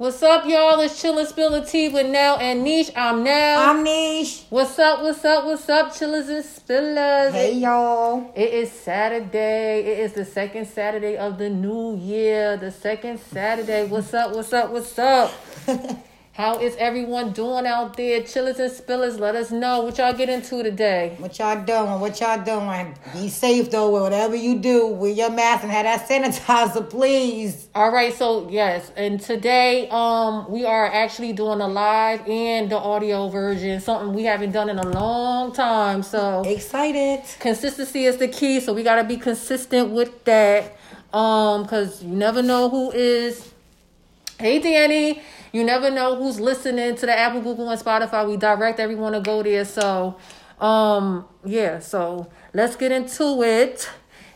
What's 0.00 0.22
up, 0.22 0.46
y'all? 0.46 0.80
It's 0.80 1.02
Chillin' 1.02 1.26
Spilling 1.26 1.66
Tea 1.66 1.90
with 1.90 2.06
Nell 2.06 2.38
and 2.38 2.64
Niche. 2.64 2.90
I'm 2.96 3.22
Nell. 3.22 3.60
I'm 3.60 3.84
Niche. 3.84 4.46
What's 4.48 4.78
up? 4.78 5.02
What's 5.02 5.22
up? 5.26 5.44
What's 5.44 5.68
up, 5.68 5.94
chillers 5.94 6.30
and 6.30 6.42
spillers? 6.42 7.32
Hey, 7.32 7.52
y'all. 7.52 8.32
It 8.34 8.50
is 8.50 8.72
Saturday. 8.72 9.80
It 9.80 9.98
is 9.98 10.14
the 10.14 10.24
second 10.24 10.68
Saturday 10.68 11.18
of 11.18 11.36
the 11.36 11.50
new 11.50 11.98
year. 11.98 12.56
The 12.56 12.70
second 12.70 13.20
Saturday. 13.20 13.86
What's 13.86 14.14
up? 14.14 14.34
What's 14.34 14.54
up? 14.54 14.70
What's 14.70 14.98
up? 14.98 15.34
How 16.32 16.58
is 16.58 16.76
everyone 16.76 17.32
doing 17.32 17.66
out 17.66 17.96
there? 17.96 18.22
Chillers 18.22 18.60
and 18.60 18.70
spillers, 18.70 19.18
let 19.18 19.34
us 19.34 19.50
know 19.50 19.82
what 19.82 19.98
y'all 19.98 20.12
get 20.12 20.28
into 20.28 20.62
today. 20.62 21.16
What 21.18 21.36
y'all 21.38 21.62
doing? 21.64 22.00
What 22.00 22.20
y'all 22.20 22.42
doing? 22.42 22.94
Be 23.12 23.28
safe 23.28 23.70
though. 23.70 23.90
Whatever 23.90 24.36
you 24.36 24.58
do, 24.58 24.86
wear 24.86 25.10
your 25.10 25.30
mask 25.30 25.64
and 25.64 25.72
have 25.72 25.84
that 25.84 26.08
sanitizer, 26.08 26.88
please. 26.88 27.68
All 27.74 27.90
right, 27.90 28.14
so 28.14 28.48
yes, 28.48 28.92
and 28.96 29.20
today 29.20 29.88
um 29.90 30.48
we 30.50 30.64
are 30.64 30.86
actually 30.86 31.32
doing 31.32 31.60
a 31.60 31.68
live 31.68 32.26
and 32.28 32.70
the 32.70 32.78
audio 32.78 33.28
version, 33.28 33.80
something 33.80 34.14
we 34.14 34.22
haven't 34.22 34.52
done 34.52 34.70
in 34.70 34.78
a 34.78 34.88
long 34.88 35.52
time. 35.52 36.02
So 36.04 36.42
Excited. 36.46 37.22
consistency 37.40 38.04
is 38.04 38.18
the 38.18 38.28
key, 38.28 38.60
so 38.60 38.72
we 38.72 38.84
gotta 38.84 39.04
be 39.04 39.16
consistent 39.16 39.90
with 39.90 40.24
that. 40.24 40.76
Um, 41.12 41.66
cause 41.66 42.04
you 42.04 42.14
never 42.14 42.40
know 42.40 42.70
who 42.70 42.92
is. 42.92 43.50
Hey, 44.38 44.58
Danny. 44.60 45.20
You 45.52 45.64
never 45.64 45.90
know 45.90 46.16
who's 46.16 46.38
listening 46.38 46.94
to 46.96 47.06
the 47.06 47.18
Apple, 47.18 47.40
Google, 47.40 47.68
and 47.68 47.80
Spotify. 47.80 48.26
We 48.28 48.36
direct 48.36 48.78
everyone 48.78 49.12
to 49.12 49.20
go 49.20 49.42
there. 49.42 49.64
So, 49.64 50.16
um, 50.60 51.26
yeah. 51.44 51.80
So 51.80 52.30
let's 52.54 52.76
get 52.76 52.92
into 52.92 53.42
it. 53.42 53.88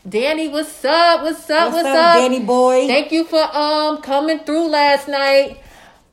Danny, 0.07 0.49
what's 0.49 0.85
up? 0.85 1.23
What's 1.23 1.49
up? 1.49 1.73
What's, 1.73 1.87
up, 1.87 2.15
Danny 2.15 2.39
boy? 2.39 2.85
Thank 2.85 3.11
you 3.11 3.23
for 3.23 3.41
um 3.55 4.01
coming 4.01 4.39
through 4.39 4.67
last 4.67 5.07
night. 5.07 5.61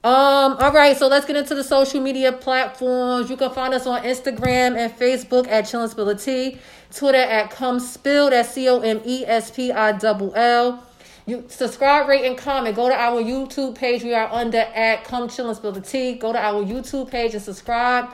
Um, 0.05 0.57
all 0.59 0.73
right, 0.73 0.96
so 0.96 1.07
let's 1.07 1.27
get 1.27 1.37
into 1.37 1.55
the 1.55 1.62
social 1.62 2.01
media 2.01 2.32
platforms. 2.32 3.30
You 3.30 3.37
can 3.37 3.52
find 3.52 3.73
us 3.73 3.87
on 3.87 4.02
Instagram 4.02 4.77
and 4.77 4.93
Facebook 4.93 5.46
at 5.46 5.65
Chillin' 5.65 5.90
Spill 5.90 6.59
Twitter 6.93 7.18
at 7.18 7.51
Come 7.52 7.79
Spill, 7.79 8.30
that's 8.30 8.52
C 8.52 8.68
O 8.68 8.80
M 8.80 9.01
E 9.05 9.24
S 9.24 9.52
P 9.52 9.71
I 9.71 9.93
double 9.93 10.34
L. 10.34 10.84
You 11.26 11.45
subscribe, 11.48 12.09
rate, 12.09 12.24
and 12.24 12.37
comment. 12.37 12.74
Go 12.74 12.88
to 12.88 12.95
our 12.95 13.23
YouTube 13.23 13.76
page. 13.76 14.02
We 14.02 14.12
are 14.15 14.28
under 14.32 14.59
at 14.59 15.04
Come 15.04 15.28
Chill 15.28 15.48
and 15.48 15.56
Spill 15.56 15.73
the 15.73 15.80
Tea. 15.80 16.15
Go 16.15 16.32
to 16.32 16.38
our 16.38 16.65
YouTube 16.65 17.10
page 17.10 17.34
and 17.34 17.42
subscribe, 17.42 18.10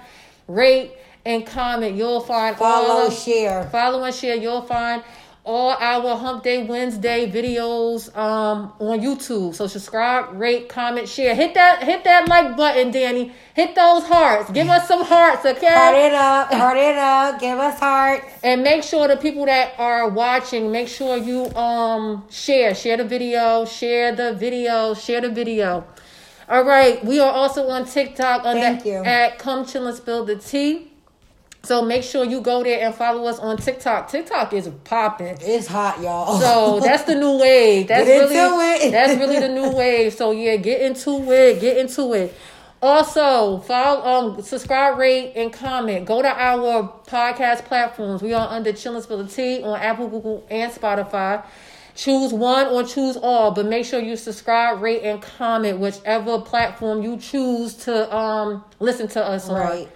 rate, 0.46 0.92
and 1.24 1.46
comment. 1.46 1.96
You'll 1.96 2.20
find 2.20 2.56
Follow, 2.56 3.04
all 3.04 3.10
share. 3.10 3.64
follow 3.70 4.04
and 4.04 4.14
share. 4.14 4.36
You'll 4.36 4.62
find 4.62 5.02
all 5.48 5.70
our 5.70 6.14
Hump 6.14 6.42
Day 6.42 6.62
Wednesday 6.64 7.30
videos 7.30 8.14
um 8.14 8.70
on 8.78 9.00
YouTube. 9.00 9.54
So 9.54 9.66
subscribe, 9.66 10.38
rate, 10.38 10.68
comment, 10.68 11.08
share. 11.08 11.34
Hit 11.34 11.54
that 11.54 11.82
hit 11.82 12.04
that 12.04 12.28
like 12.28 12.54
button, 12.54 12.91
Danny. 12.91 13.32
Hit 13.54 13.74
those 13.74 14.04
hearts. 14.04 14.50
Give 14.50 14.69
us 14.69 14.86
some 14.86 15.04
hearts, 15.04 15.46
okay? 15.46 15.74
Heart 15.74 15.96
it 15.96 16.12
up. 16.12 16.52
Heart 16.52 16.76
it 16.76 16.98
up. 16.98 17.41
Give 17.41 17.58
us 17.58 17.80
heart. 17.80 18.24
And 18.42 18.62
make 18.62 18.82
sure 18.82 19.08
the 19.08 19.16
people 19.16 19.46
that 19.46 19.74
are 19.78 20.08
watching, 20.10 20.70
make 20.70 20.86
sure 20.88 21.16
you 21.16 21.46
um 21.56 22.24
share, 22.28 22.74
share 22.74 22.98
the 22.98 23.04
video, 23.04 23.64
share 23.64 24.14
the 24.14 24.34
video, 24.34 24.92
share 24.92 25.22
the 25.22 25.30
video. 25.30 25.86
All 26.50 26.64
right, 26.64 27.02
we 27.04 27.20
are 27.20 27.30
also 27.30 27.69
on 27.69 27.86
TikTok 27.86 28.44
under 28.44 28.60
Thank 28.60 28.84
you. 28.84 29.04
at 29.04 29.38
Come 29.38 29.66
Chill 29.66 29.86
and 29.86 29.96
Spill 29.96 30.24
the 30.24 30.36
Tea. 30.36 30.88
So 31.64 31.82
make 31.82 32.02
sure 32.02 32.24
you 32.24 32.40
go 32.40 32.62
there 32.62 32.84
and 32.84 32.94
follow 32.94 33.26
us 33.26 33.38
on 33.38 33.56
TikTok. 33.58 34.10
TikTok 34.10 34.52
is 34.52 34.68
popping. 34.84 35.36
It's 35.40 35.66
hot, 35.66 36.00
y'all. 36.00 36.38
So 36.40 36.80
that's 36.84 37.02
the 37.02 37.14
new 37.14 37.38
wave. 37.38 37.88
That's 37.88 38.06
Get 38.06 38.30
really 38.30 38.90
that's 38.90 39.18
really 39.18 39.38
the 39.38 39.48
new 39.48 39.70
wave. 39.72 40.14
So 40.14 40.30
yeah, 40.30 40.56
get 40.56 40.80
into 40.80 41.30
it. 41.30 41.60
Get 41.60 41.76
into 41.76 42.12
it. 42.14 42.34
Also, 42.80 43.58
follow, 43.58 44.04
um, 44.06 44.42
subscribe, 44.42 44.98
rate, 44.98 45.32
and 45.34 45.52
comment. 45.52 46.06
Go 46.06 46.22
to 46.22 46.28
our 46.28 46.88
podcast 47.08 47.64
platforms. 47.64 48.22
We 48.22 48.32
are 48.34 48.48
under 48.48 48.72
Chillin' 48.72 49.02
Spill 49.02 49.24
the 49.24 49.28
Tea 49.28 49.64
on 49.64 49.80
Apple, 49.80 50.06
Google, 50.06 50.47
and 50.48 50.70
Spotify. 50.70 51.44
Choose 51.97 52.32
one 52.32 52.68
or 52.68 52.84
choose 52.84 53.16
all, 53.16 53.50
but 53.50 53.66
make 53.66 53.84
sure 53.84 53.98
you 53.98 54.14
subscribe, 54.14 54.80
rate, 54.80 55.02
and 55.02 55.20
comment 55.20 55.80
whichever 55.80 56.41
platform 56.41 57.02
you 57.02 57.16
choose 57.16 57.74
to 57.74 58.14
um 58.14 58.64
listen 58.78 59.08
to 59.08 59.24
us 59.24 59.48
on. 59.48 59.60
right. 59.60 59.88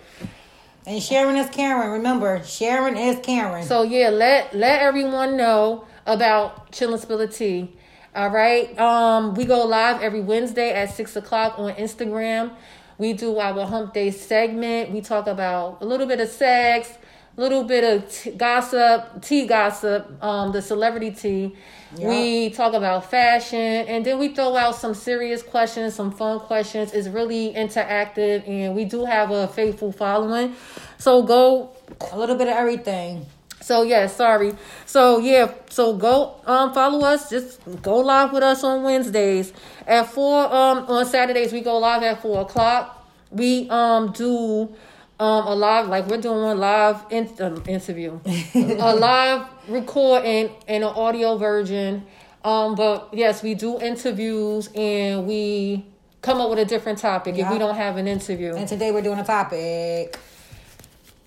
And 0.87 1.03
Sharon 1.03 1.37
is 1.37 1.49
Karen. 1.51 1.93
Remember, 1.93 2.43
Sharon 2.45 2.97
is 2.97 3.19
Karen. 3.23 3.65
So 3.65 3.83
yeah, 3.83 4.09
let 4.09 4.55
let 4.55 4.83
everyone 4.83 5.37
know 5.37 5.85
about 6.07 6.73
Chillin' 6.73 6.99
Spill 6.99 7.27
Tea. 7.29 7.73
All 8.15 8.31
right. 8.31 8.77
Um, 8.79 9.35
we 9.35 9.45
go 9.45 9.65
live 9.65 10.03
every 10.03 10.21
Wednesday 10.21 10.73
at 10.73 10.91
six 10.91 11.15
o'clock 11.15 11.59
on 11.59 11.73
Instagram. 11.75 12.53
We 12.99 13.13
do 13.13 13.39
our 13.39 13.65
Hump 13.65 13.95
Day 13.95 14.11
segment. 14.11 14.91
We 14.91 15.01
talk 15.01 15.27
about 15.27 15.79
a 15.81 15.87
little 15.87 16.07
bit 16.07 16.21
of 16.21 16.29
sex, 16.29 16.93
little 17.37 17.65
bit 17.65 17.85
of 17.85 18.11
t- 18.13 18.31
gossip, 18.33 19.23
tea 19.23 19.47
gossip, 19.47 20.23
um, 20.23 20.53
the 20.53 20.61
celebrity 20.63 21.11
tea. 21.11 21.57
We 21.99 22.49
talk 22.51 22.73
about 22.73 23.11
fashion, 23.11 23.59
and 23.59 24.05
then 24.05 24.19
we 24.19 24.29
throw 24.35 24.57
out 24.57 24.77
some 24.77 24.95
serious 24.95 25.43
questions, 25.43 25.95
some 25.95 26.11
fun 26.11 26.41
questions. 26.41 26.93
It's 26.95 27.07
really 27.09 27.53
interactive, 27.53 28.49
and 28.49 28.75
we 28.75 28.87
do 28.87 29.05
have 29.05 29.31
a 29.31 29.47
faithful 29.49 29.93
following. 29.93 30.55
So 30.97 31.23
go 31.23 31.71
a 32.13 32.19
little 32.19 32.37
bit 32.37 32.49
of 32.49 32.55
everything. 32.55 33.27
so 33.61 33.83
yeah, 33.83 34.07
sorry. 34.07 34.55
So 34.87 35.19
yeah, 35.19 35.53
so 35.69 35.95
go 35.97 36.37
um 36.47 36.73
follow 36.73 37.05
us. 37.07 37.29
Just 37.31 37.61
go 37.83 37.99
live 37.99 38.33
with 38.33 38.43
us 38.43 38.65
on 38.65 38.83
Wednesdays 38.83 39.53
at 39.87 40.07
four. 40.11 40.45
Um 40.47 40.79
on 40.89 41.05
Saturdays 41.07 41.53
we 41.53 41.61
go 41.61 41.79
live 41.79 42.03
at 42.03 42.23
four 42.23 42.41
o'clock. 42.41 43.07
We 43.31 43.69
um 43.71 44.13
do 44.13 44.75
um 45.23 45.47
a 45.47 45.55
live 45.55 45.87
like 45.89 46.09
we're 46.09 46.21
doing 46.21 46.39
a 46.39 46.55
live 46.55 47.05
in, 47.11 47.31
um, 47.39 47.63
interview, 47.69 48.19
a 48.55 48.95
live 48.97 49.47
recording 49.69 50.51
and 50.67 50.83
an 50.83 50.91
audio 50.91 51.39
version. 51.39 52.05
Um, 52.45 52.75
but 52.75 53.09
yes, 53.13 53.41
we 53.41 53.55
do 53.55 53.81
interviews 53.81 54.69
and 54.75 55.29
we 55.29 55.87
come 56.23 56.41
up 56.41 56.51
with 56.51 56.59
a 56.59 56.65
different 56.65 56.99
topic 56.99 57.39
if 57.39 57.49
we 57.49 57.59
don't 57.59 57.77
have 57.77 57.99
an 57.99 58.09
interview. 58.09 58.57
And 58.57 58.67
today 58.67 58.91
we're 58.91 59.03
doing 59.03 59.21
a 59.21 59.25
topic. 59.25 60.19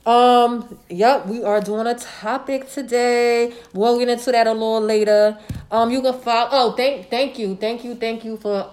Um, 0.05 0.77
yep, 0.89 1.25
we 1.25 1.41
are 1.43 1.61
doing 1.61 1.87
a 1.87 1.95
topic 1.95 2.69
today. 2.69 3.53
We'll 3.73 3.97
get 3.97 4.09
into 4.09 4.31
that 4.33 4.45
a 4.45 4.51
little 4.51 4.81
later. 4.81 5.37
Um, 5.71 5.89
you 5.89 6.01
can 6.01 6.19
follow. 6.19 6.49
Oh, 6.51 6.71
thank, 6.73 7.09
thank 7.09 7.39
you, 7.39 7.55
thank 7.55 7.85
you, 7.85 7.95
thank 7.95 8.25
you 8.25 8.35
for, 8.35 8.69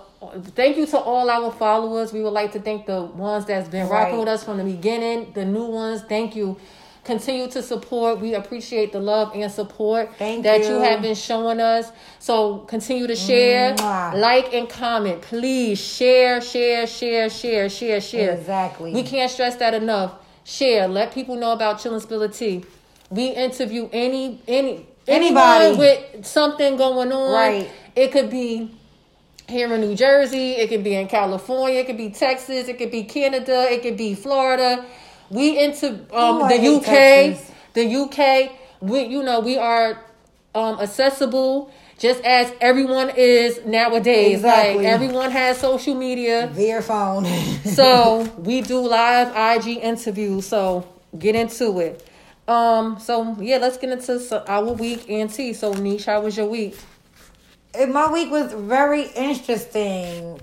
thank 0.55 0.77
you 0.77 0.87
to 0.87 0.99
all 0.99 1.29
our 1.31 1.51
followers. 1.53 2.13
We 2.13 2.23
would 2.23 2.33
like 2.33 2.53
to 2.53 2.61
thank 2.61 2.87
the 2.87 3.03
ones 3.03 3.47
that's 3.47 3.69
been 3.69 3.89
rocking 3.89 4.19
with 4.19 4.29
us 4.29 4.45
from 4.45 4.59
the 4.59 4.65
beginning. 4.65 5.33
The 5.33 5.45
new 5.45 5.67
ones, 5.67 6.03
thank 6.03 6.37
you. 6.37 6.59
Continue 7.05 7.49
to 7.51 7.63
support. 7.63 8.21
We 8.21 8.35
appreciate 8.35 8.93
the 8.93 9.01
love 9.01 9.33
and 9.35 9.51
support 9.51 10.15
Thank 10.19 10.45
that 10.45 10.61
you. 10.61 10.69
you 10.69 10.81
have 10.83 11.03
been 11.03 11.17
showing 11.17 11.59
us. 11.59 11.91
So 12.21 12.59
continue 12.59 13.09
to 13.09 13.17
share, 13.17 13.75
Mwah. 13.75 14.15
like, 14.15 14.55
and 14.55 14.69
comment. 14.69 15.21
Please 15.23 15.81
share, 15.81 16.41
share, 16.41 16.87
share, 16.87 17.29
share, 17.29 17.69
share, 17.69 18.01
share. 18.01 18.35
Exactly. 18.35 18.93
We 18.95 19.03
can't 19.03 19.29
stress 19.29 19.57
that 19.57 19.75
enough. 19.75 20.15
Share. 20.45 20.87
Let 20.87 21.13
people 21.13 21.35
know 21.35 21.53
about 21.53 21.79
Chillin' 21.79 22.01
Spill 22.01 22.29
Tea. 22.29 22.65
We 23.11 23.31
interview 23.31 23.89
any 23.93 24.41
any 24.47 24.87
Anybody. 25.09 25.77
with 25.77 26.25
something 26.25 26.77
going 26.77 27.11
on. 27.13 27.33
Right. 27.33 27.71
It 27.97 28.13
could 28.13 28.31
be 28.31 28.71
here 29.49 29.73
in 29.75 29.81
New 29.81 29.95
Jersey. 29.95 30.53
It 30.53 30.69
could 30.69 30.85
be 30.85 30.95
in 30.95 31.09
California. 31.09 31.81
It 31.81 31.87
could 31.87 31.97
be 31.97 32.11
Texas. 32.11 32.69
It 32.69 32.79
could 32.79 32.91
be 32.91 33.05
Canada. 33.05 33.67
It 33.71 33.83
could 33.83 33.97
be 33.97 34.15
Florida. 34.15 34.85
We 35.31 35.59
into 35.59 35.89
um, 36.15 36.49
the 36.49 36.59
UK. 36.77 36.85
Texas. 36.85 37.51
The 37.75 37.87
UK. 37.97 38.53
We 38.81 39.05
you 39.05 39.23
know 39.23 39.41
we 39.41 39.57
are 39.59 39.99
um, 40.55 40.81
accessible. 40.81 41.73
Just 41.99 42.25
as 42.25 42.53
everyone 42.61 43.11
is 43.17 43.65
nowadays, 43.65 44.37
Exactly. 44.39 44.79
like 44.79 44.87
everyone 44.87 45.31
has 45.31 45.59
social 45.59 45.95
media. 45.95 46.49
their 46.53 46.83
phone. 46.83 47.25
So 47.65 48.23
we 48.39 48.61
do 48.61 48.81
live 48.81 49.29
IG 49.59 49.79
interviews. 49.79 50.47
So 50.47 50.87
get 51.19 51.35
into 51.37 51.79
it. 51.81 52.07
Um. 52.49 52.99
So 52.99 53.37
yeah, 53.41 53.59
let's 53.59 53.77
get 53.79 53.91
into 53.91 54.45
our 54.51 54.73
week 54.73 55.09
and 55.09 55.33
tea. 55.33 55.53
So 55.53 55.73
Niche, 55.75 56.07
how 56.07 56.21
was 56.23 56.37
your 56.37 56.47
week? 56.47 56.77
And 57.75 57.93
my 57.93 58.13
week 58.13 58.31
was 58.31 58.53
very 58.53 59.05
interesting. 59.05 60.41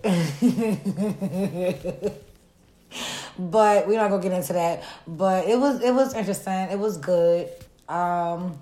but 3.38 3.88
we're 3.88 4.00
not 4.00 4.10
gonna 4.10 4.22
get 4.22 4.32
into 4.32 4.54
that. 4.54 4.84
But 5.08 5.48
it 5.48 5.60
was 5.60 5.82
it 5.82 5.94
was 5.94 6.14
interesting. 6.16 6.70
It 6.72 6.80
was 6.80 6.98
good. 6.98 7.50
Um 7.88 8.58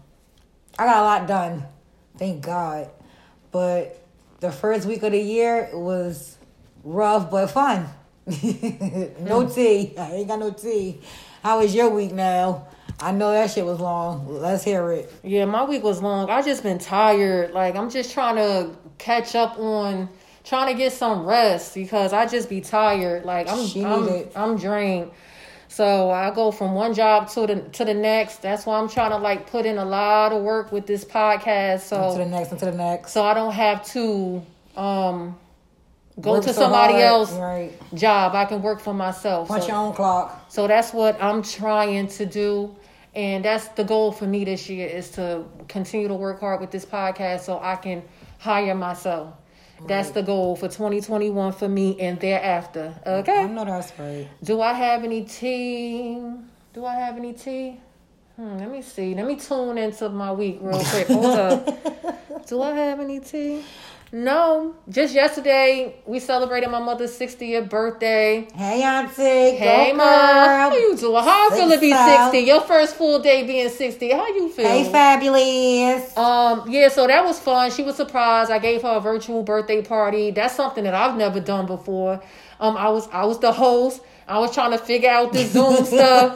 I 0.78 0.86
got 0.86 0.98
a 0.98 1.04
lot 1.04 1.28
done. 1.28 1.66
Thank 2.18 2.44
God. 2.44 2.90
But 3.52 4.04
the 4.40 4.52
first 4.52 4.86
week 4.86 5.02
of 5.04 5.14
the 5.14 5.20
year 5.20 5.70
was 5.74 6.38
rough 6.84 7.32
but 7.32 7.48
fun. 7.48 7.88
no 9.22 9.48
tea. 9.48 9.94
I 9.98 10.12
ain't 10.12 10.28
got 10.28 10.40
no 10.40 10.52
tea. 10.52 11.00
How 11.42 11.60
was 11.60 11.74
your 11.74 11.90
week 11.90 12.12
now? 12.12 12.68
I 13.00 13.12
know 13.12 13.32
that 13.32 13.52
shit 13.52 13.66
was 13.66 13.80
long. 13.80 14.28
Let's 14.28 14.64
hear 14.64 14.92
it. 14.92 15.12
Yeah, 15.24 15.46
my 15.46 15.64
week 15.66 15.84
was 15.84 16.02
long. 16.02 16.30
I 16.30 16.42
just 16.42 16.64
been 16.64 16.80
tired. 16.80 17.52
Like 17.54 17.76
I'm 17.76 17.90
just 17.90 18.12
trying 18.12 18.36
to 18.38 18.76
catch 18.98 19.36
up 19.36 19.60
on 19.60 20.10
trying 20.44 20.74
to 20.74 20.78
get 20.78 20.94
some 20.94 21.26
rest 21.26 21.76
because 21.76 22.12
I 22.14 22.26
just 22.26 22.50
be 22.50 22.62
tired. 22.62 23.24
Like 23.24 23.48
I'm 23.50 23.86
I'm. 23.86 24.26
I'm 24.36 24.58
drained. 24.58 25.12
So 25.70 26.10
I 26.10 26.32
go 26.34 26.50
from 26.50 26.74
one 26.74 26.96
job 26.96 27.30
to 27.32 27.46
the 27.46 27.56
to 27.74 27.86
the 27.86 27.94
next. 27.94 28.42
That's 28.42 28.66
why 28.66 28.80
I'm 28.80 28.90
trying 28.90 29.12
to 29.12 29.18
like 29.18 29.52
put 29.52 29.66
in 29.68 29.78
a 29.78 29.86
lot 29.86 30.32
of 30.34 30.42
work 30.42 30.72
with 30.72 30.88
this 30.88 31.06
podcast. 31.06 31.82
So 31.82 32.14
to 32.14 32.18
the 32.18 32.26
next 32.26 32.50
and 32.52 32.60
to 32.62 32.66
the 32.66 32.72
next. 32.72 33.12
so 33.12 33.24
I 33.24 33.36
don't 33.36 33.54
have 33.54 33.86
to 33.90 34.42
um 34.76 35.38
go 36.20 36.32
Work 36.32 36.46
to 36.46 36.54
so 36.54 36.62
somebody 36.62 36.94
hard, 36.94 37.06
else 37.06 37.32
Right. 37.34 37.72
job. 37.94 38.34
I 38.34 38.46
can 38.46 38.64
work 38.64 38.80
for 38.80 38.94
myself. 38.94 39.50
Punch 39.50 39.64
So- 39.64 39.68
your 39.70 39.78
own 39.78 39.94
clock. 39.94 40.46
so 40.50 40.66
that's 40.68 40.94
what 40.94 41.22
I'm 41.22 41.44
trying 41.44 42.08
to 42.08 42.26
do. 42.26 42.76
And 43.18 43.44
that's 43.44 43.68
the 43.70 43.84
goal 43.84 44.12
for 44.12 44.28
me 44.28 44.46
this 44.46 44.70
year 44.70 44.88
is 44.88 45.10
to 45.12 45.44
continue 45.68 46.08
to 46.08 46.14
work 46.14 46.40
hard 46.40 46.62
with 46.62 46.70
this 46.70 46.86
podcast 46.86 47.40
so 47.42 47.60
I 47.60 47.76
can 47.76 48.04
hire 48.38 48.76
myself. 48.76 49.34
That's 49.88 50.12
the 50.12 50.22
goal 50.22 50.56
for 50.56 50.68
2021 50.68 51.54
for 51.54 51.68
me 51.68 52.00
and 52.00 52.20
thereafter. 52.20 52.94
Okay. 53.08 53.40
I 53.40 53.48
know 53.48 53.66
that's 53.66 53.92
right. 53.98 54.28
Do 54.44 54.62
I 54.62 54.74
have 54.74 55.04
any 55.04 55.24
tea? 55.24 56.22
Do 56.74 56.86
I 56.86 56.94
have 56.94 57.18
any 57.18 57.34
tea? 57.34 57.80
Hmm, 58.36 58.60
let 58.60 58.70
me 58.70 58.84
see. 58.84 59.16
Let 59.16 59.26
me 59.26 59.36
tune 59.36 59.80
into 59.80 60.10
my 60.10 60.32
week 60.32 60.60
real 60.62 60.80
quick. 60.80 61.08
Hold 61.08 61.26
up. 61.26 62.46
Do 62.48 62.62
I 62.62 62.70
have 62.70 63.00
any 63.00 63.20
tea? 63.20 63.64
No. 64.12 64.76
Just 64.90 65.14
yesterday, 65.14 65.96
we 66.06 66.20
celebrated 66.20 66.70
my 66.70 66.80
mother's 66.80 67.18
60th 67.18 67.70
birthday. 67.70 68.48
Hey, 68.54 68.82
Auntie. 68.84 69.22
Hey, 69.58 69.94
ma. 69.94 70.04
How 70.04 70.74
you 70.76 70.96
doing? 70.96 71.24
How 71.24 71.50
I 71.52 71.56
feel 71.56 71.70
to 71.70 71.80
be 71.80 71.92
60? 71.94 72.40
Your 72.40 72.62
first 72.62 72.96
full 72.96 73.20
day 73.20 73.46
being 73.46 73.70
60. 73.70 74.12
How 74.12 74.28
you 74.28 74.50
feel? 74.50 74.66
Hey, 74.66 74.90
fabulous. 74.90 76.16
Um, 76.18 76.70
yeah, 76.70 76.88
so 76.88 77.06
that 77.08 77.24
was 77.26 77.40
fun. 77.40 77.70
She 77.72 77.84
was 77.84 77.96
surprised. 77.96 78.50
I 78.50 78.60
gave 78.60 78.82
her 78.84 78.96
a 78.98 79.00
virtual 79.02 79.44
birthday 79.44 79.82
party. 79.82 80.32
That's 80.32 80.56
something 80.56 80.84
that 80.86 80.94
I've 80.94 81.18
never 81.18 81.40
done 81.40 81.66
before. 81.66 82.22
Um, 82.60 82.78
I 82.78 82.90
was 82.90 83.08
I 83.12 83.26
was 83.26 83.40
the 83.40 83.52
host. 83.52 84.02
I 84.28 84.40
was 84.40 84.54
trying 84.54 84.72
to 84.72 84.78
figure 84.78 85.10
out 85.10 85.32
this 85.32 85.52
Zoom 85.52 85.86
stuff 85.86 86.34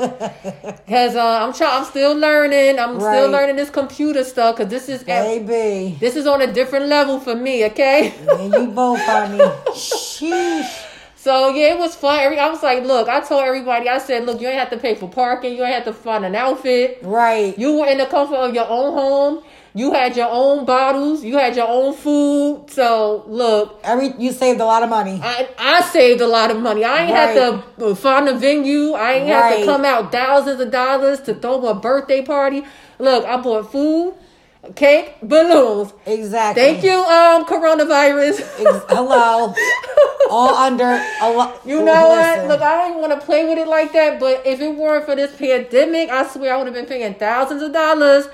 because 0.85 1.15
uh, 1.15 1.39
I'm 1.43 1.53
trying. 1.53 1.79
I'm 1.79 1.85
still 1.85 2.15
learning. 2.15 2.79
I'm 2.79 2.97
Right. 2.97 3.17
still 3.17 3.29
learning 3.29 3.57
this 3.57 3.69
computer 3.69 4.23
stuff 4.23 4.55
because 4.57 4.71
this 4.71 4.87
is 4.87 5.03
Baby. 5.03 5.97
this 5.99 6.15
is 6.15 6.25
on 6.25 6.41
a 6.41 6.51
different 6.51 6.85
level 6.87 7.19
for 7.19 7.35
me. 7.35 7.65
Okay. 7.65 8.13
And 8.29 8.53
you 8.53 8.67
both, 8.73 8.99
honey. 9.01 9.39
Sheesh. 9.75 10.87
So 11.15 11.49
yeah, 11.49 11.73
it 11.73 11.77
was 11.77 11.93
fun. 11.95 12.19
Every 12.19 12.39
I 12.39 12.49
was 12.49 12.63
like, 12.63 12.83
look, 12.83 13.07
I 13.07 13.19
told 13.19 13.43
everybody, 13.43 13.87
I 13.87 13.99
said, 13.99 14.25
look, 14.25 14.41
you 14.41 14.47
ain't 14.47 14.57
have 14.57 14.71
to 14.71 14.77
pay 14.77 14.95
for 14.95 15.07
parking, 15.07 15.55
you 15.55 15.63
ain't 15.63 15.75
have 15.75 15.85
to 15.85 15.93
find 15.93 16.25
an 16.25 16.33
outfit. 16.33 16.99
Right. 17.03 17.57
You 17.59 17.73
were 17.77 17.87
in 17.87 17.99
the 17.99 18.07
comfort 18.07 18.37
of 18.37 18.55
your 18.55 18.67
own 18.67 18.93
home. 18.93 19.43
You 19.73 19.93
had 19.93 20.17
your 20.17 20.27
own 20.29 20.65
bottles. 20.65 21.23
You 21.23 21.37
had 21.37 21.55
your 21.55 21.67
own 21.67 21.93
food. 21.93 22.65
So 22.69 23.23
look, 23.27 23.79
Every 23.83 24.13
you 24.17 24.31
saved 24.31 24.59
a 24.59 24.65
lot 24.65 24.83
of 24.83 24.89
money. 24.89 25.19
I 25.23 25.47
I 25.57 25.81
saved 25.81 26.21
a 26.21 26.27
lot 26.27 26.51
of 26.51 26.59
money. 26.59 26.83
I 26.83 27.03
ain't 27.03 27.15
had 27.15 27.35
to 27.79 27.95
find 27.95 28.27
a 28.27 28.37
venue. 28.37 28.91
I 28.93 29.13
ain't 29.13 29.27
had 29.27 29.59
to 29.59 29.65
come 29.65 29.85
out 29.85 30.11
thousands 30.11 30.59
of 30.59 30.71
dollars 30.71 31.21
to 31.21 31.33
throw 31.35 31.65
a 31.67 31.73
birthday 31.73 32.21
party. 32.21 32.63
Look, 32.99 33.25
I 33.25 33.37
bought 33.37 33.71
food, 33.71 34.13
cake, 34.75 35.15
balloons. 35.23 35.93
Exactly. 36.05 36.61
Thank 36.61 36.83
you, 36.83 36.91
um, 36.91 37.45
coronavirus. 37.45 38.41
Ex- 38.41 38.85
Hello. 38.89 39.53
All 40.29 40.55
under 40.55 41.01
a 41.21 41.31
lot. 41.31 41.61
You 41.65 41.83
know 41.83 42.07
what? 42.09 42.47
Look, 42.47 42.61
I 42.61 42.87
don't 42.89 43.01
want 43.01 43.19
to 43.19 43.25
play 43.25 43.47
with 43.47 43.57
it 43.57 43.67
like 43.67 43.91
that, 43.93 44.19
but 44.19 44.45
if 44.45 44.61
it 44.61 44.75
weren't 44.75 45.05
for 45.05 45.15
this 45.15 45.35
pandemic, 45.35 46.09
I 46.09 46.27
swear 46.27 46.53
I 46.53 46.57
would 46.57 46.67
have 46.67 46.75
been 46.75 46.85
paying 46.85 47.13
thousands 47.15 47.61
of 47.61 47.73
dollars 47.73 48.27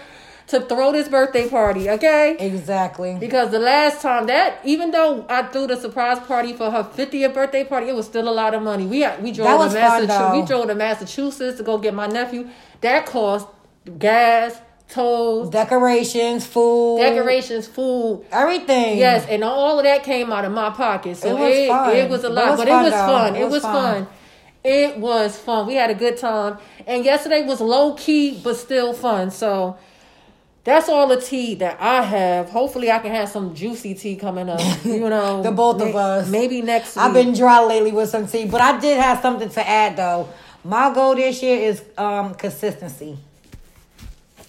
to 0.47 0.61
throw 0.61 0.93
this 0.93 1.09
birthday 1.09 1.49
party, 1.49 1.89
okay? 1.89 2.37
Exactly. 2.39 3.17
Because 3.19 3.51
the 3.51 3.59
last 3.59 4.01
time 4.01 4.27
that, 4.27 4.59
even 4.63 4.91
though 4.91 5.25
I 5.29 5.43
threw 5.43 5.67
the 5.67 5.75
surprise 5.75 6.19
party 6.19 6.53
for 6.53 6.71
her 6.71 6.83
50th 6.83 7.33
birthday 7.33 7.65
party, 7.65 7.89
it 7.89 7.95
was 7.95 8.05
still 8.05 8.29
a 8.29 8.31
lot 8.31 8.53
of 8.53 8.61
money. 8.61 8.85
We 8.85 9.05
we 9.21 9.31
drove 9.33 9.59
That 9.59 9.67
to 9.69 9.73
Massachusetts. 9.73 10.33
We 10.33 10.45
drove 10.45 10.67
to 10.67 10.75
Massachusetts 10.75 11.57
to 11.57 11.63
go 11.63 11.77
get 11.77 11.93
my 11.93 12.07
nephew. 12.07 12.47
That 12.81 13.05
cost 13.05 13.47
gas, 13.99 14.59
tolls, 14.89 15.49
Decorations, 15.49 16.45
food, 16.45 16.99
decorations, 17.01 17.67
food. 17.67 18.25
everything. 18.31 18.97
Yes, 18.97 19.25
and 19.29 19.43
all 19.43 19.79
of 19.79 19.83
that 19.83 20.03
came 20.03 20.31
out 20.31 20.45
of 20.45 20.51
my 20.53 20.69
pocket. 20.69 21.17
So 21.17 21.29
It 21.29 21.39
was 21.39 21.55
it, 21.55 21.67
fun. 21.67 21.95
it 21.95 22.09
was 22.09 22.23
a 22.23 22.29
lot, 22.29 22.57
but 22.57 22.67
it 22.67 22.71
was 22.71 22.93
fun. 22.93 23.35
It 23.35 23.49
was 23.49 23.63
fun. 23.63 24.07
It 24.63 24.97
was 24.97 25.37
fun. 25.37 25.67
We 25.67 25.75
had 25.75 25.89
a 25.89 25.95
good 25.95 26.17
time. 26.17 26.57
And 26.85 27.05
yesterday 27.05 27.45
was 27.45 27.61
low 27.61 27.93
key, 27.93 28.39
but 28.43 28.55
still 28.57 28.93
fun. 28.93 29.31
So 29.31 29.77
that's 30.67 30.89
all 30.89 31.07
the 31.07 31.21
tea 31.21 31.55
that 31.55 31.77
I 31.79 32.01
have. 32.01 32.49
Hopefully, 32.49 32.91
I 32.91 32.99
can 32.99 33.11
have 33.11 33.29
some 33.29 33.55
juicy 33.55 33.93
tea 33.93 34.17
coming 34.17 34.49
up. 34.49 34.59
You 34.83 34.99
know, 35.09 35.41
The 35.41 35.49
both 35.51 35.81
of 35.81 35.95
us. 35.95 36.27
Maybe 36.29 36.61
next 36.61 36.97
week. 36.97 37.05
I've 37.05 37.13
been 37.13 37.33
dry 37.33 37.63
lately 37.63 37.93
with 37.93 38.09
some 38.09 38.27
tea, 38.27 38.47
but 38.47 38.59
I 38.59 38.77
did 38.77 38.99
have 38.99 39.21
something 39.21 39.47
to 39.47 39.65
add 39.65 39.95
though. 39.95 40.27
My 40.65 40.93
goal 40.93 41.15
this 41.15 41.41
year 41.41 41.57
is 41.57 41.81
um 41.97 42.35
consistency. 42.35 43.17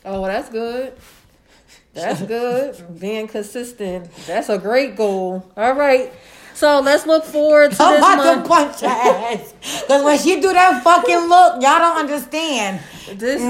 Oh, 0.04 0.26
that's 0.26 0.48
good. 0.48 0.92
That's 1.94 2.22
good. 2.22 3.00
Being 3.00 3.26
consistent. 3.26 4.08
That's 4.26 4.48
a 4.48 4.58
great 4.58 4.94
goal. 4.94 5.44
All 5.56 5.72
right. 5.72 6.12
So 6.54 6.80
let's 6.80 7.06
look 7.06 7.24
forward 7.24 7.72
to 7.72 7.82
I'm 7.82 7.94
this 7.94 8.00
about 8.00 8.42
to 8.42 8.48
punch 8.48 8.80
her 8.82 8.86
ass. 8.86 9.84
Cause 9.88 10.04
when 10.04 10.18
she 10.18 10.40
do 10.40 10.52
that 10.52 10.84
fucking 10.84 11.28
look, 11.28 11.62
y'all 11.62 11.78
don't 11.78 11.98
understand. 11.98 12.80
This. 13.14 13.40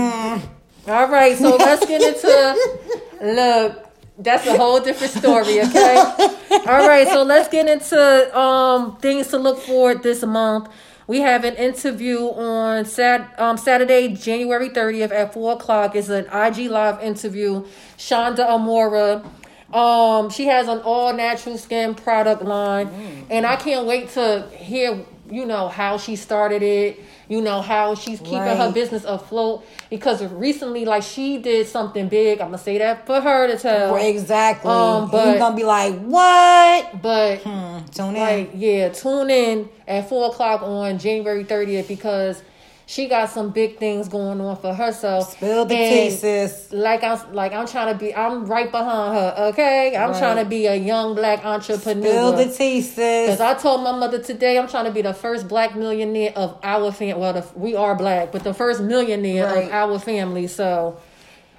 All 0.89 1.07
right, 1.09 1.37
so 1.37 1.57
let's 1.57 1.85
get 1.85 2.01
into 2.01 2.75
look. 3.35 3.85
That's 4.21 4.47
a 4.47 4.57
whole 4.57 4.81
different 4.81 5.13
story, 5.13 5.61
okay? 5.61 5.97
All 6.67 6.89
right, 6.89 7.07
so 7.07 7.23
let's 7.23 7.49
get 7.49 7.69
into 7.69 8.39
um 8.39 8.97
things 8.97 9.29
to 9.29 9.39
look 9.39 9.59
for 9.59 9.95
this 9.95 10.25
month. 10.25 10.69
We 11.07 11.21
have 11.21 11.45
an 11.45 11.57
interview 11.57 12.21
on 12.21 12.87
Sat 12.87 13.39
um 13.39 13.59
Saturday, 13.59 14.15
January 14.15 14.71
thirtieth 14.71 15.13
at 15.13 15.35
four 15.35 15.53
o'clock. 15.53 15.95
It's 15.95 16.09
an 16.09 16.25
IG 16.27 16.71
live 16.71 17.03
interview. 17.03 17.67
Shonda 17.99 18.49
Amora. 18.49 19.25
Um, 19.75 20.31
she 20.31 20.47
has 20.47 20.69
an 20.69 20.79
all 20.79 21.13
natural 21.13 21.59
skin 21.59 21.95
product 21.95 22.41
line, 22.43 23.27
and 23.29 23.45
I 23.45 23.57
can't 23.57 23.87
wait 23.87 24.09
to 24.11 24.49
hear 24.57 25.05
you 25.31 25.45
know 25.45 25.69
how 25.69 25.99
she 25.99 26.17
started 26.17 26.63
it. 26.63 26.99
You 27.29 27.43
know 27.43 27.61
how 27.61 27.95
she's 27.95 28.21
keeping 28.21 28.39
her 28.39 28.73
business 28.73 29.05
afloat 29.05 29.65
because 29.91 30.25
recently, 30.25 30.85
like 30.87 31.03
she 31.03 31.39
did 31.39 31.67
something 31.67 32.09
big. 32.09 32.41
I'm 32.41 32.49
gonna 32.49 32.59
say 32.59 32.79
that 32.79 33.07
for 33.07 33.21
her 33.21 33.47
to 33.49 33.59
tell. 33.59 33.95
Exactly. 33.97 34.71
Um, 34.71 35.11
but- 35.11 35.35
you 35.35 35.39
gonna 35.39 35.55
be 35.57 35.65
like, 35.65 35.99
what? 36.01 37.03
But 37.03 37.41
Hmm, 37.43 37.85
tune 37.93 38.17
in. 38.17 38.21
like, 38.23 38.51
yeah, 38.55 38.89
tune 38.89 39.29
in 39.31 39.69
at 39.87 40.09
four 40.09 40.29
o'clock 40.31 40.63
on 40.63 40.99
January 40.99 41.45
30th 41.45 41.87
because 41.87 42.43
she 42.89 43.07
got 43.07 43.29
some 43.29 43.51
big 43.51 43.77
things 43.77 44.09
going 44.09 44.41
on 44.41 44.57
for 44.57 44.73
herself. 44.73 45.33
Spill 45.33 45.67
the 45.67 45.75
tea, 45.75 46.09
sis. 46.11 46.73
Like 46.73 47.05
I'm, 47.05 47.35
like 47.35 47.53
I'm 47.53 47.67
trying 47.67 47.93
to 47.93 47.99
be. 47.99 48.15
I'm 48.15 48.47
right 48.47 48.71
behind 48.71 49.15
her. 49.15 49.35
Okay, 49.51 49.95
I'm 49.95 50.13
Right. 50.13 50.19
trying 50.19 50.37
to 50.43 50.47
be 50.47 50.65
a 50.65 50.75
young 50.75 51.15
black 51.15 51.45
entrepreneur. 51.45 52.03
Spill 52.03 52.33
the 52.33 52.47
tea, 52.51 52.81
Because. 52.81 53.41
I 53.43 53.53
told 53.53 53.83
my 53.83 53.93
mother 53.93 54.19
today 54.19 54.59
I'm 54.59 54.69
trying 54.69 54.87
to 54.87 54.91
be 54.91 55.03
the 55.03 55.13
first 55.13 55.49
black 55.49 55.77
millionaire 55.77 56.33
of 56.35 56.59
our 56.63 56.91
family. 56.91 57.21
Well, 57.21 57.35
the, 57.35 57.47
we 57.57 57.77
are 57.77 57.95
black, 57.95 58.33
but 58.33 58.43
the 58.43 58.55
first 58.55 58.81
millionaire 58.81 59.45
Right. 59.45 59.65
of 59.67 59.71
our 59.73 59.99
family. 59.99 60.47
So 60.47 60.99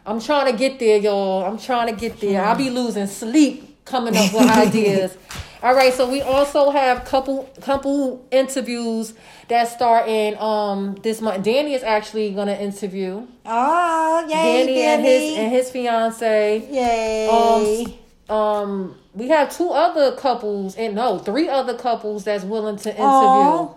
I'm 0.07 0.19
trying 0.19 0.51
to 0.51 0.57
get 0.57 0.79
there, 0.79 0.97
y'all. 0.97 1.45
I'm 1.45 1.59
trying 1.59 1.93
to 1.93 1.99
get 1.99 2.19
there. 2.19 2.41
Hmm. 2.41 2.49
I'll 2.49 2.55
be 2.57 2.71
losing 2.71 3.05
sleep 3.05 3.68
coming 3.89 4.15
up 4.15 4.33
with 4.33 4.49
ideas. 4.49 5.17
All 5.61 5.75
right, 5.75 5.93
so 5.93 6.09
we 6.09 6.21
also 6.21 6.69
have 6.69 7.03
couple 7.03 7.43
couple 7.59 8.25
interviews 8.31 9.13
that 9.49 9.67
start 9.67 10.07
in 10.07 10.37
um 10.37 10.95
this 11.03 11.19
month. 11.19 11.43
Danny 11.43 11.73
is 11.73 11.83
actually 11.83 12.31
gonna 12.31 12.53
interview 12.53 13.27
Oh, 13.45 14.25
yay, 14.29 14.65
Danny 14.65 14.81
and 14.83 15.01
his 15.03 15.37
and 15.37 15.51
his 15.51 15.69
fiance. 15.69 16.65
Yay. 16.71 17.27
Um, 18.29 18.35
um, 18.35 18.95
we 19.13 19.27
have 19.29 19.55
two 19.55 19.69
other 19.71 20.15
couples, 20.15 20.75
and 20.77 20.95
no, 20.95 21.17
three 21.17 21.49
other 21.49 21.73
couples 21.77 22.23
that's 22.23 22.45
willing 22.45 22.77
to 22.77 22.89
interview. 22.89 23.03
Aw. 23.05 23.75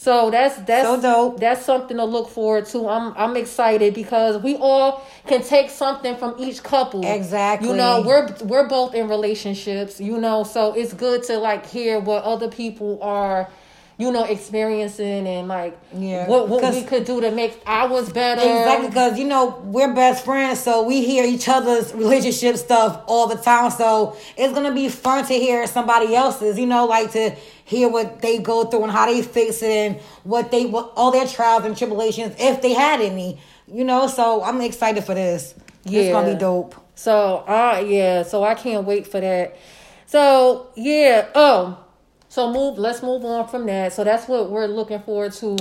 So 0.00 0.30
that's 0.30 0.54
that's 0.58 0.86
So 0.86 1.00
dope. 1.00 1.40
That's 1.40 1.64
something 1.64 1.96
to 1.96 2.04
look 2.04 2.28
forward 2.28 2.66
to. 2.66 2.88
I'm 2.88 3.12
I'm 3.16 3.36
excited 3.36 3.94
because 3.94 4.40
we 4.40 4.54
all 4.54 5.04
can 5.26 5.42
take 5.42 5.70
something 5.70 6.16
from 6.16 6.36
each 6.38 6.62
couple. 6.62 7.04
Exactly. 7.04 7.68
You 7.68 7.74
know, 7.74 8.02
we're 8.06 8.32
we're 8.44 8.68
both 8.68 8.94
in 8.94 9.08
relationships. 9.08 10.00
You 10.00 10.18
know, 10.18 10.44
so 10.44 10.72
it's 10.72 10.92
good 10.94 11.24
to 11.24 11.38
like 11.38 11.66
hear 11.66 11.98
what 11.98 12.22
other 12.22 12.48
people 12.48 13.02
are. 13.02 13.50
You 13.98 14.12
know, 14.12 14.22
experiencing 14.22 15.26
and 15.26 15.48
like 15.48 15.76
Yeah, 15.92 16.28
what 16.28 16.48
what 16.48 16.72
we 16.72 16.82
could 16.82 17.04
do 17.04 17.20
to 17.20 17.32
make 17.32 17.60
ours 17.66 18.10
better. 18.10 18.40
Exactly, 18.40 18.88
because 18.88 19.18
you 19.18 19.26
know 19.26 19.60
we're 19.64 19.92
best 19.92 20.24
friends, 20.24 20.60
so 20.60 20.84
we 20.84 21.04
hear 21.04 21.24
each 21.24 21.48
other's 21.48 21.92
relationship 21.92 22.56
stuff 22.56 23.02
all 23.08 23.26
the 23.26 23.36
time. 23.36 23.72
So 23.72 24.16
it's 24.36 24.54
gonna 24.54 24.72
be 24.72 24.88
fun 24.88 25.26
to 25.26 25.34
hear 25.34 25.66
somebody 25.66 26.14
else's. 26.14 26.58
You 26.58 26.66
know, 26.66 26.86
like 26.86 27.10
to 27.12 27.34
hear 27.64 27.88
what 27.88 28.22
they 28.22 28.38
go 28.38 28.64
through 28.64 28.84
and 28.84 28.92
how 28.92 29.06
they 29.06 29.20
fix 29.20 29.62
it 29.62 29.70
and 29.70 29.96
what 30.22 30.52
they 30.52 30.66
what 30.66 30.92
all 30.96 31.10
their 31.10 31.26
trials 31.26 31.64
and 31.64 31.76
tribulations, 31.76 32.36
if 32.38 32.62
they 32.62 32.74
had 32.74 33.00
any. 33.00 33.40
You 33.66 33.84
know, 33.84 34.06
so 34.06 34.44
I'm 34.44 34.60
excited 34.60 35.04
for 35.04 35.14
this. 35.14 35.54
Yeah. 35.84 36.02
It's 36.02 36.12
gonna 36.12 36.32
be 36.34 36.38
dope. 36.38 36.74
So, 36.94 37.38
uh, 37.46 37.84
yeah, 37.86 38.22
so 38.22 38.42
I 38.44 38.54
can't 38.54 38.84
wait 38.86 39.06
for 39.06 39.20
that. 39.20 39.56
So 40.06 40.68
yeah. 40.76 41.28
Oh, 41.34 41.78
so 42.28 42.52
move. 42.52 42.78
Let's 42.78 43.02
move 43.02 43.24
on 43.24 43.48
from 43.48 43.66
that. 43.66 43.92
So 43.92 44.04
that's 44.04 44.28
what 44.28 44.50
we're 44.50 44.66
looking 44.66 45.00
forward 45.00 45.32
to 45.34 45.56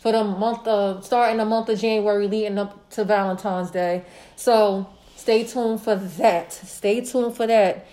for 0.00 0.12
the 0.12 0.24
month 0.24 0.66
of 0.66 1.04
starting 1.04 1.38
the 1.38 1.44
month 1.44 1.68
of 1.68 1.78
January, 1.78 2.26
leading 2.26 2.58
up 2.58 2.90
to 2.90 3.04
Valentine's 3.04 3.70
Day. 3.70 4.04
So 4.36 4.88
stay 5.16 5.44
tuned 5.44 5.82
for 5.82 5.94
that. 5.94 6.52
Stay 6.52 7.00
tuned 7.00 7.36
for 7.36 7.46
that. 7.46 7.86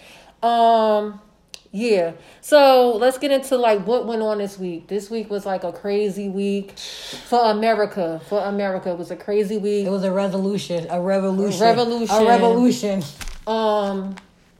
Um. 0.43 1.21
Yeah. 1.71 2.13
So 2.41 2.95
let's 2.97 3.19
get 3.19 3.31
into 3.31 3.55
like 3.55 3.85
what 3.85 4.07
went 4.07 4.21
on 4.21 4.39
this 4.39 4.57
week. 4.57 4.87
This 4.87 5.09
week 5.09 5.29
was 5.29 5.45
like 5.45 5.63
a 5.63 5.71
crazy 5.71 6.27
week 6.27 6.77
for 6.79 7.51
America. 7.51 8.19
For 8.27 8.39
America, 8.43 8.89
it 8.89 8.97
was 8.97 9.11
a 9.11 9.15
crazy 9.15 9.57
week. 9.57 9.85
It 9.85 9.91
was 9.91 10.03
a 10.03 10.11
resolution, 10.11 10.87
a 10.89 10.99
revolution, 10.99 11.61
revolution. 11.61 12.15
a 12.15 12.25
revolution. 12.25 13.03
Um, 13.45 14.15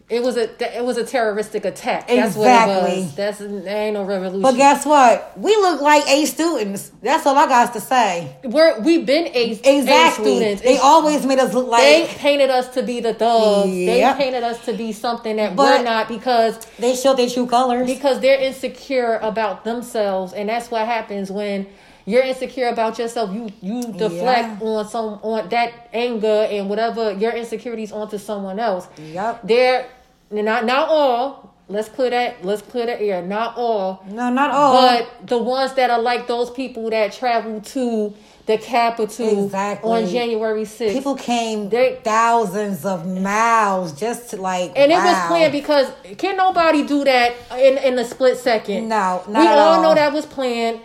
it 0.10 0.24
was 0.24 0.38
a 0.38 0.50
it 0.78 0.84
was 0.84 0.98
a 0.98 1.04
terroristic 1.04 1.66
attack. 1.66 2.08
That's 2.08 2.36
Exactly. 2.36 2.76
what 2.76 2.90
it 2.90 2.98
was. 3.04 3.16
That's 3.16 3.38
there 3.40 3.78
ain't 3.86 3.94
no 3.94 4.04
revolution. 4.04 4.42
But 4.42 4.56
guess 4.56 4.86
what? 4.86 5.38
We 5.38 5.56
look 5.56 5.82
like 5.82 6.04
A 6.10 6.26
students. 6.26 6.92
That's 7.04 7.26
all 7.28 7.38
I 7.38 7.46
got 7.48 7.74
to 7.74 7.80
say. 7.82 8.36
We're 8.44 8.80
we've 8.82 9.06
been 9.06 9.28
A, 9.28 9.52
Exactly. 9.52 9.84
A 9.94 10.12
students. 10.36 10.62
They 10.64 10.70
It's- 10.74 10.84
always 10.84 11.26
made 11.26 11.38
us 11.40 11.54
look 11.54 11.68
like 11.68 11.82
they 11.84 12.08
painted 12.18 12.50
us 12.50 12.70
to 12.70 12.82
be 12.82 13.00
the 13.02 13.14
thugs. 13.14 13.70
Yep. 13.70 14.18
They 14.18 14.24
painted 14.24 14.44
us 14.44 14.66
to 14.66 14.74
be 14.74 14.92
something 14.94 15.36
that 15.36 15.56
But- 15.56 15.80
we're 15.80 15.84
not 15.84 16.08
because 16.08 16.58
they 16.80 16.96
showed 16.96 17.18
their 17.18 17.30
true 17.30 17.46
colors. 17.46 17.86
because 17.88 18.20
they're 18.20 18.40
insecure 18.40 19.20
about 19.22 19.64
themselves 19.64 20.34
and 20.34 20.50
that's 20.50 20.72
what 20.72 20.86
happens 20.88 21.30
when 21.32 21.68
you're 22.06 22.24
insecure 22.24 22.70
about 22.70 22.98
yourself 22.98 23.32
you 23.32 23.50
you 23.62 23.84
deflect 23.94 24.60
on 24.64 24.88
some 24.90 25.20
on 25.22 25.48
that 25.50 25.72
anger 25.94 26.48
and 26.50 26.68
whatever 26.68 27.12
your 27.14 27.32
insecurities 27.34 27.92
onto 27.92 28.18
someone 28.18 28.60
else 28.60 28.88
Yep. 28.98 29.42
they're 29.44 29.86
not 30.32 30.66
not 30.66 30.88
all 30.90 31.54
let's 31.68 31.90
clear 31.90 32.10
that 32.10 32.44
let's 32.46 32.62
clear 32.62 32.86
the 32.86 33.00
air 33.02 33.22
not 33.22 33.56
all 33.58 34.04
No, 34.08 34.30
not 34.30 34.52
all. 34.52 34.74
but 34.82 35.28
the 35.28 35.38
ones 35.38 35.74
that 35.74 35.90
are 35.90 36.02
like 36.02 36.28
those 36.28 36.50
people 36.52 36.90
that 36.90 37.14
travel 37.14 37.62
to 37.62 38.14
the 38.46 38.58
capital 38.58 39.46
Exactly. 39.46 39.92
on 39.92 40.08
January 40.08 40.64
6th 40.64 40.92
People 40.94 41.14
came 41.16 41.70
They- 41.70 42.00
thousands 42.04 42.84
of 42.84 43.06
miles 43.06 43.94
just 43.94 44.32
to 44.32 44.38
like. 44.38 44.72
And 44.76 44.92
it 44.92 44.96
was 44.96 45.28
planned 45.28 45.52
because 45.52 45.88
can 46.18 46.36
nobody 46.36 46.84
do 46.84 47.04
that 47.04 47.34
in 47.60 47.78
in 47.78 48.00
a 48.00 48.04
split 48.06 48.38
second? 48.40 48.88
No, 48.90 49.22
not 49.28 49.42
we 49.42 49.48
all 49.48 49.60
all. 49.76 49.84
know 49.84 49.94
that 49.94 50.12
was 50.14 50.26
planned. 50.26 50.80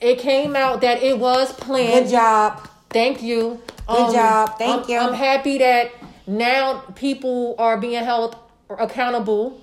It 0.00 0.18
came 0.20 0.56
out 0.56 0.80
that 0.80 1.02
it 1.02 1.18
was 1.18 1.52
planned. 1.52 2.06
Good 2.06 2.10
job. 2.12 2.66
Thank 2.88 3.22
you. 3.22 3.60
Good 3.86 4.06
um, 4.08 4.12
job. 4.14 4.56
Thank 4.58 4.80
I'm- 4.82 4.90
you. 4.90 4.98
I'm 4.98 5.12
happy 5.12 5.58
that 5.58 5.90
now 6.26 6.78
people 6.94 7.54
are 7.58 7.76
being 7.76 8.02
held 8.04 8.36
accountable. 8.80 9.60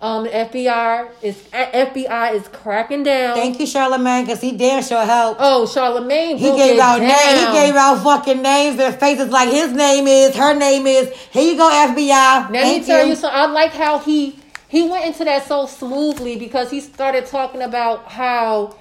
Um, 0.00 0.24
the 0.24 0.30
FBI 0.30 1.10
is 1.22 1.36
FBI 1.52 2.34
is 2.34 2.48
cracking 2.48 3.04
down. 3.04 3.36
Thank 3.36 3.60
you, 3.60 3.66
Charlemagne, 3.68 4.24
because 4.24 4.40
he 4.40 4.50
damn 4.56 4.82
sure 4.82 5.04
helped. 5.04 5.38
oh, 5.40 5.64
Charlemagne, 5.64 6.38
He 6.38 6.50
gave 6.56 6.80
out 6.80 6.98
down. 6.98 7.06
names. 7.06 7.46
He 7.46 7.52
gave 7.52 7.74
out 7.76 8.02
fucking 8.02 8.42
names 8.42 8.80
and 8.80 8.96
faces 8.96 9.30
like 9.30 9.50
his 9.50 9.70
name 9.72 10.08
is, 10.08 10.34
her 10.34 10.54
name 10.58 10.88
is. 10.88 11.08
Here 11.30 11.52
you 11.52 11.56
go, 11.56 11.70
FBI. 11.70 12.08
Now 12.08 12.50
Let 12.50 12.52
me 12.52 12.60
Thank 12.60 12.86
tell 12.86 13.06
you 13.06 13.14
something. 13.14 13.38
I 13.38 13.46
like 13.46 13.72
how 13.74 14.00
he 14.00 14.36
he 14.68 14.88
went 14.88 15.04
into 15.04 15.22
that 15.24 15.46
so 15.46 15.66
smoothly 15.66 16.34
because 16.36 16.68
he 16.68 16.80
started 16.80 17.26
talking 17.26 17.62
about 17.62 18.10
how 18.10 18.74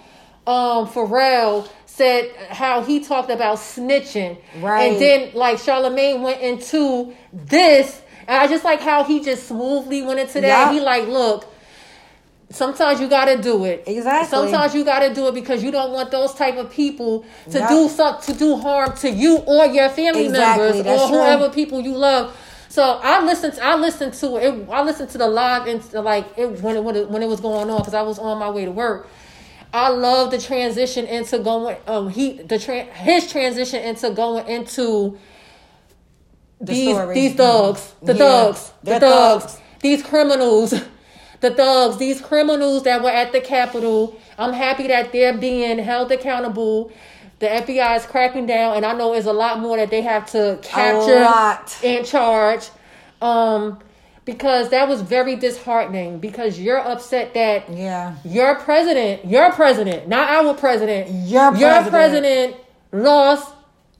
um 0.48 0.88
Pharrell 0.88 1.70
said 1.86 2.32
how 2.50 2.82
he 2.82 3.00
talked 3.00 3.30
about 3.30 3.58
snitching. 3.58 4.40
Right. 4.60 4.94
And 4.94 5.00
then 5.00 5.32
like 5.36 5.60
Charlemagne 5.60 6.24
went 6.24 6.42
into 6.42 7.14
this. 7.32 8.01
And 8.28 8.38
I 8.38 8.48
just 8.48 8.64
like 8.64 8.82
how 8.82 9.04
he 9.04 9.22
just 9.24 9.48
smoothly 9.48 10.02
went 10.02 10.20
into 10.20 10.42
that. 10.42 10.48
Yeah. 10.48 10.72
He 10.74 10.80
like, 10.80 11.08
look, 11.08 11.46
sometimes 12.50 13.00
you 13.00 13.08
gotta 13.08 13.42
do 13.42 13.66
it. 13.66 13.84
Exactly. 13.88 14.30
Sometimes 14.30 14.76
you 14.76 14.84
gotta 14.84 15.14
do 15.14 15.28
it 15.28 15.34
because 15.34 15.64
you 15.64 15.72
don't 15.72 15.92
want 15.92 16.12
those 16.12 16.34
type 16.34 16.58
of 16.58 16.70
people 16.72 17.26
to 17.50 17.60
Yeah. 17.60 17.70
do 17.70 17.88
something 17.90 18.34
to 18.34 18.40
do 18.40 18.56
harm 18.58 18.94
to 18.98 19.10
you 19.10 19.38
or 19.38 19.66
your 19.68 19.90
family 19.90 20.26
Exactly, 20.28 20.64
members 20.66 20.84
that's 20.84 21.02
or 21.02 21.08
true. 21.08 21.18
whoever 21.18 21.50
people 21.50 21.82
you 21.82 21.96
love. 21.96 22.36
So 22.70 23.00
I 23.04 23.24
listened. 23.24 23.54
To, 23.56 23.64
I 23.66 23.76
listened 23.76 24.14
to 24.16 24.38
it. 24.38 24.70
I 24.70 24.82
listened 24.84 25.10
to 25.10 25.18
the 25.18 25.28
live 25.28 25.68
and 25.68 25.94
like 25.94 26.26
it 26.38 26.62
when 26.62 26.78
it 26.78 26.84
when 26.84 26.96
it, 26.96 27.10
when 27.10 27.22
it 27.22 27.28
was 27.28 27.42
going 27.42 27.70
on 27.70 27.80
because 27.80 27.94
I 27.94 28.02
was 28.02 28.18
on 28.20 28.38
my 28.38 28.50
way 28.50 28.64
to 28.66 28.72
work. 28.72 29.10
I 29.74 29.90
love 29.90 30.32
the 30.32 30.38
transition 30.38 31.06
into 31.06 31.40
going. 31.40 31.78
Um, 31.88 32.10
he 32.10 32.34
the 32.42 32.60
tra- 32.60 32.84
his 32.84 33.30
transition 33.32 33.82
into 33.84 34.10
going 34.12 34.48
into 34.48 35.18
The 36.62 36.74
these 36.74 36.96
story. 36.96 37.16
these 37.16 37.36
thugs, 37.36 37.94
the 38.02 38.14
Yeah, 38.14 38.20
thugs, 38.20 38.72
the 38.84 39.00
thugs. 39.00 39.58
these 39.82 40.04
criminals, 40.04 40.74
the 41.42 41.52
thugs, 41.52 41.98
these 41.98 42.22
criminals 42.22 42.84
that 42.84 43.02
were 43.04 43.10
at 43.10 43.32
the 43.32 43.42
Capitol. 43.42 44.16
I'm 44.38 44.54
happy 44.54 44.88
that 44.88 45.12
they're 45.12 45.34
being 45.38 45.80
held 45.80 46.12
accountable. 46.12 46.92
The 47.40 47.48
FBI 47.48 47.98
is 47.98 48.06
cracking 48.06 48.46
down, 48.46 48.78
and 48.78 48.86
I 48.86 48.94
know 48.94 49.14
there's 49.14 49.26
a 49.26 49.34
lot 49.34 49.60
more 49.60 49.76
that 49.78 49.90
they 49.90 50.02
have 50.02 50.30
to 50.34 50.60
capture 50.62 51.28
and 51.84 52.06
charge. 52.06 52.70
Um, 53.22 53.80
because 54.24 54.70
that 54.70 54.88
was 54.88 55.02
very 55.02 55.36
disheartening. 55.36 56.20
Because 56.20 56.60
you're 56.60 56.80
upset 56.80 57.34
that 57.34 57.68
Yeah. 57.72 58.14
your 58.24 58.54
president, 58.56 59.26
your 59.26 59.52
president, 59.52 60.08
not 60.08 60.30
our 60.30 60.54
president, 60.54 61.10
Your 61.28 61.56
your 61.56 61.82
president. 61.82 61.90
president 61.92 62.56
lost 62.92 63.52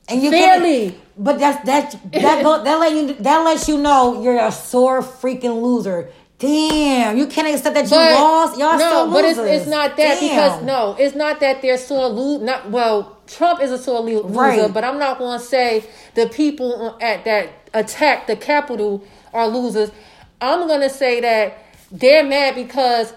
And 0.08 0.22
you 0.22 0.30
fairly. 0.30 0.98
But 1.16 1.38
that's 1.38 1.64
that 1.66 1.96
that 2.12 2.42
go, 2.42 2.62
that 2.64 2.78
let 2.80 2.92
you 2.92 3.14
that 3.14 3.38
lets 3.44 3.68
you 3.68 3.78
know 3.78 4.22
you're 4.22 4.38
a 4.38 4.50
sore 4.52 5.02
freaking 5.02 5.62
loser. 5.62 6.08
Damn, 6.38 7.16
you 7.18 7.26
can't 7.28 7.46
accept 7.54 7.74
that 7.76 7.84
you 7.84 7.90
But 7.90 8.14
lost. 8.14 8.58
Y'all 8.58 8.76
no, 8.76 9.10
but 9.12 9.24
it's 9.24 9.38
it's 9.38 9.66
not 9.68 9.96
that 9.96 10.18
because 10.20 10.62
no, 10.64 10.96
it's 10.98 11.14
not 11.14 11.38
that 11.40 11.62
they're 11.62 11.78
sore 11.78 12.08
lose. 12.08 12.42
Not 12.42 12.70
well, 12.70 13.18
Trump 13.28 13.60
is 13.62 13.70
a 13.70 13.78
sore 13.78 14.00
lo- 14.00 14.22
loser, 14.22 14.32
Right. 14.38 14.74
but 14.74 14.82
I'm 14.82 14.98
not 14.98 15.18
going 15.18 15.38
to 15.38 15.44
say 15.44 15.84
the 16.14 16.26
people 16.28 16.98
at 17.00 17.24
that 17.26 17.50
attack 17.74 18.26
the 18.26 18.34
Capitol 18.34 19.04
are 19.32 19.46
losers. 19.46 19.92
I'm 20.40 20.66
going 20.66 20.80
to 20.80 20.90
say 20.90 21.20
that 21.20 21.58
they're 21.92 22.24
mad 22.24 22.56
because 22.56 23.14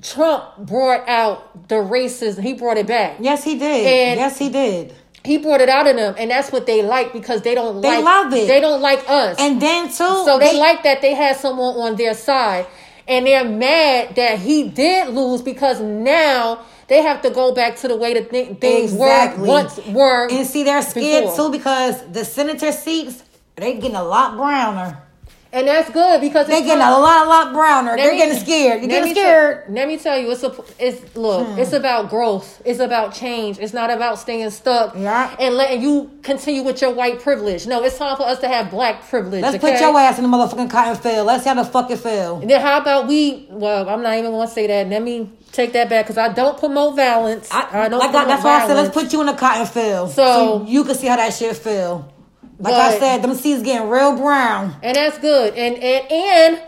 Trump 0.00 0.44
brought 0.58 1.06
out 1.08 1.68
the 1.68 1.74
racism. 1.74 2.42
He 2.42 2.54
brought 2.54 2.78
it 2.78 2.86
back. 2.86 3.16
Yes, 3.20 3.44
he 3.44 3.58
did. 3.58 3.86
And- 3.86 4.18
yes, 4.20 4.38
he 4.38 4.48
did. 4.48 4.94
He 5.24 5.36
brought 5.38 5.60
it 5.60 5.68
out 5.68 5.86
of 5.86 5.96
them, 5.96 6.14
and 6.18 6.30
that's 6.30 6.50
what 6.50 6.66
they 6.66 6.82
like 6.82 7.12
because 7.12 7.42
they 7.42 7.54
don't 7.54 7.80
They 7.82 7.96
like. 7.96 8.04
love 8.04 8.32
it. 8.32 8.48
They 8.48 8.60
don't 8.60 8.80
like 8.80 9.04
us. 9.08 9.36
And 9.38 9.60
then 9.60 9.88
too, 9.88 9.92
So 10.24 10.38
they, 10.38 10.58
like 10.58 10.82
that 10.84 11.02
they 11.02 11.14
had 11.14 11.36
someone 11.36 11.74
on 11.76 11.96
their 11.96 12.14
side. 12.14 12.66
And 13.06 13.26
they're 13.26 13.44
mad 13.44 14.14
that 14.16 14.38
he 14.38 14.68
did 14.68 15.08
lose 15.08 15.42
because 15.42 15.80
now 15.80 16.60
they 16.86 17.02
have 17.02 17.20
to 17.22 17.30
go 17.30 17.52
back 17.52 17.76
to 17.76 17.88
the 17.88 17.96
way 17.96 18.14
that 18.14 18.30
thi- 18.30 18.54
things 18.54 18.92
Exactly. 18.92 19.42
were 19.42 19.48
once 19.48 19.78
were. 19.88 20.28
and 20.30 20.46
see 20.46 20.62
they're 20.62 20.80
scared 20.82 21.24
before. 21.24 21.36
too 21.48 21.52
because 21.52 22.02
the 22.12 22.24
senator 22.24 22.70
seats 22.72 23.24
they're 23.56 23.74
getting 23.74 23.96
a 23.96 24.02
lot 24.04 24.36
browner. 24.36 25.02
And 25.52 25.66
that's 25.66 25.90
good 25.90 26.20
because 26.20 26.46
They 26.46 26.58
it's 26.58 26.66
getting 26.66 26.80
a 26.82 26.90
lot, 26.92 27.26
lot 27.26 27.52
browner. 27.52 27.90
let 27.90 27.96
They're 27.96 28.12
me- 28.12 28.18
getting 28.18 28.38
scared. 28.38 28.80
You're 28.82 28.88
getting 28.88 29.12
scared. 29.14 29.64
Hmm. 29.66 29.74
let 29.74 29.88
me 29.88 29.96
tell 29.98 30.16
you, 30.16 30.30
it's 30.30 30.44
a 30.44 30.54
it's 30.78 31.16
look, 31.16 31.58
it's 31.58 31.72
about 31.72 32.08
growth. 32.08 32.62
It's 32.64 32.78
about 32.78 33.14
change. 33.14 33.58
It's 33.58 33.72
not 33.72 33.90
about 33.90 34.20
staying 34.20 34.48
stuck 34.50 34.94
Yeah. 34.96 35.34
and 35.40 35.56
letting 35.56 35.82
you 35.82 36.08
continue 36.22 36.62
with 36.62 36.80
your 36.80 36.92
white 36.92 37.20
privilege. 37.20 37.66
No, 37.66 37.82
it's 37.82 37.98
time 37.98 38.16
for 38.16 38.22
us 38.22 38.38
to 38.40 38.48
have 38.48 38.70
black 38.70 39.08
privilege. 39.08 39.42
Let's 39.42 39.56
okay? 39.56 39.72
put 39.72 39.80
your 39.80 39.98
ass 39.98 40.18
in 40.18 40.30
the 40.30 40.36
motherfucking 40.36 40.70
cotton 40.70 40.94
field. 40.96 41.26
Let's 41.26 41.42
see 41.42 41.48
how 41.48 41.56
the 41.56 41.64
fuck 41.64 41.90
it 41.90 41.98
feel. 41.98 42.38
And 42.40 42.48
then 42.48 42.60
how 42.60 42.78
about 42.80 43.08
we? 43.08 43.48
Well, 43.50 43.88
I'm 43.88 44.02
not 44.02 44.16
even 44.18 44.30
going 44.30 44.46
to 44.46 44.54
say 44.54 44.68
that. 44.68 44.88
Let 44.88 45.02
me 45.02 45.30
take 45.50 45.72
that 45.72 45.88
back 45.90 46.04
because 46.06 46.16
I 46.18 46.32
don't 46.32 46.58
promote 46.58 46.94
violence. 46.94 47.48
I, 47.50 47.88
don't. 47.88 47.98
like 47.98 48.14
I, 48.14 48.24
that's 48.24 48.44
why 48.44 48.62
I 48.62 48.66
said 48.68 48.74
let's 48.76 48.94
put 48.94 49.12
you 49.12 49.20
in 49.20 49.26
the 49.26 49.32
cotton 49.32 49.66
field 49.66 50.12
So- 50.12 50.64
you 50.68 50.84
can 50.84 50.94
see 50.94 51.08
how 51.08 51.16
that 51.16 51.34
shit 51.34 51.56
feel. 51.56 52.08
Like 52.60 52.74
I 52.74 52.98
said, 52.98 53.22
them 53.22 53.34
seeds 53.34 53.62
getting 53.62 53.88
real 53.88 54.16
brown. 54.16 54.76
and 54.82 54.94
that's 54.94 55.18
good. 55.18 55.54
And 55.54 55.76
and 55.76 56.12
and 56.12 56.62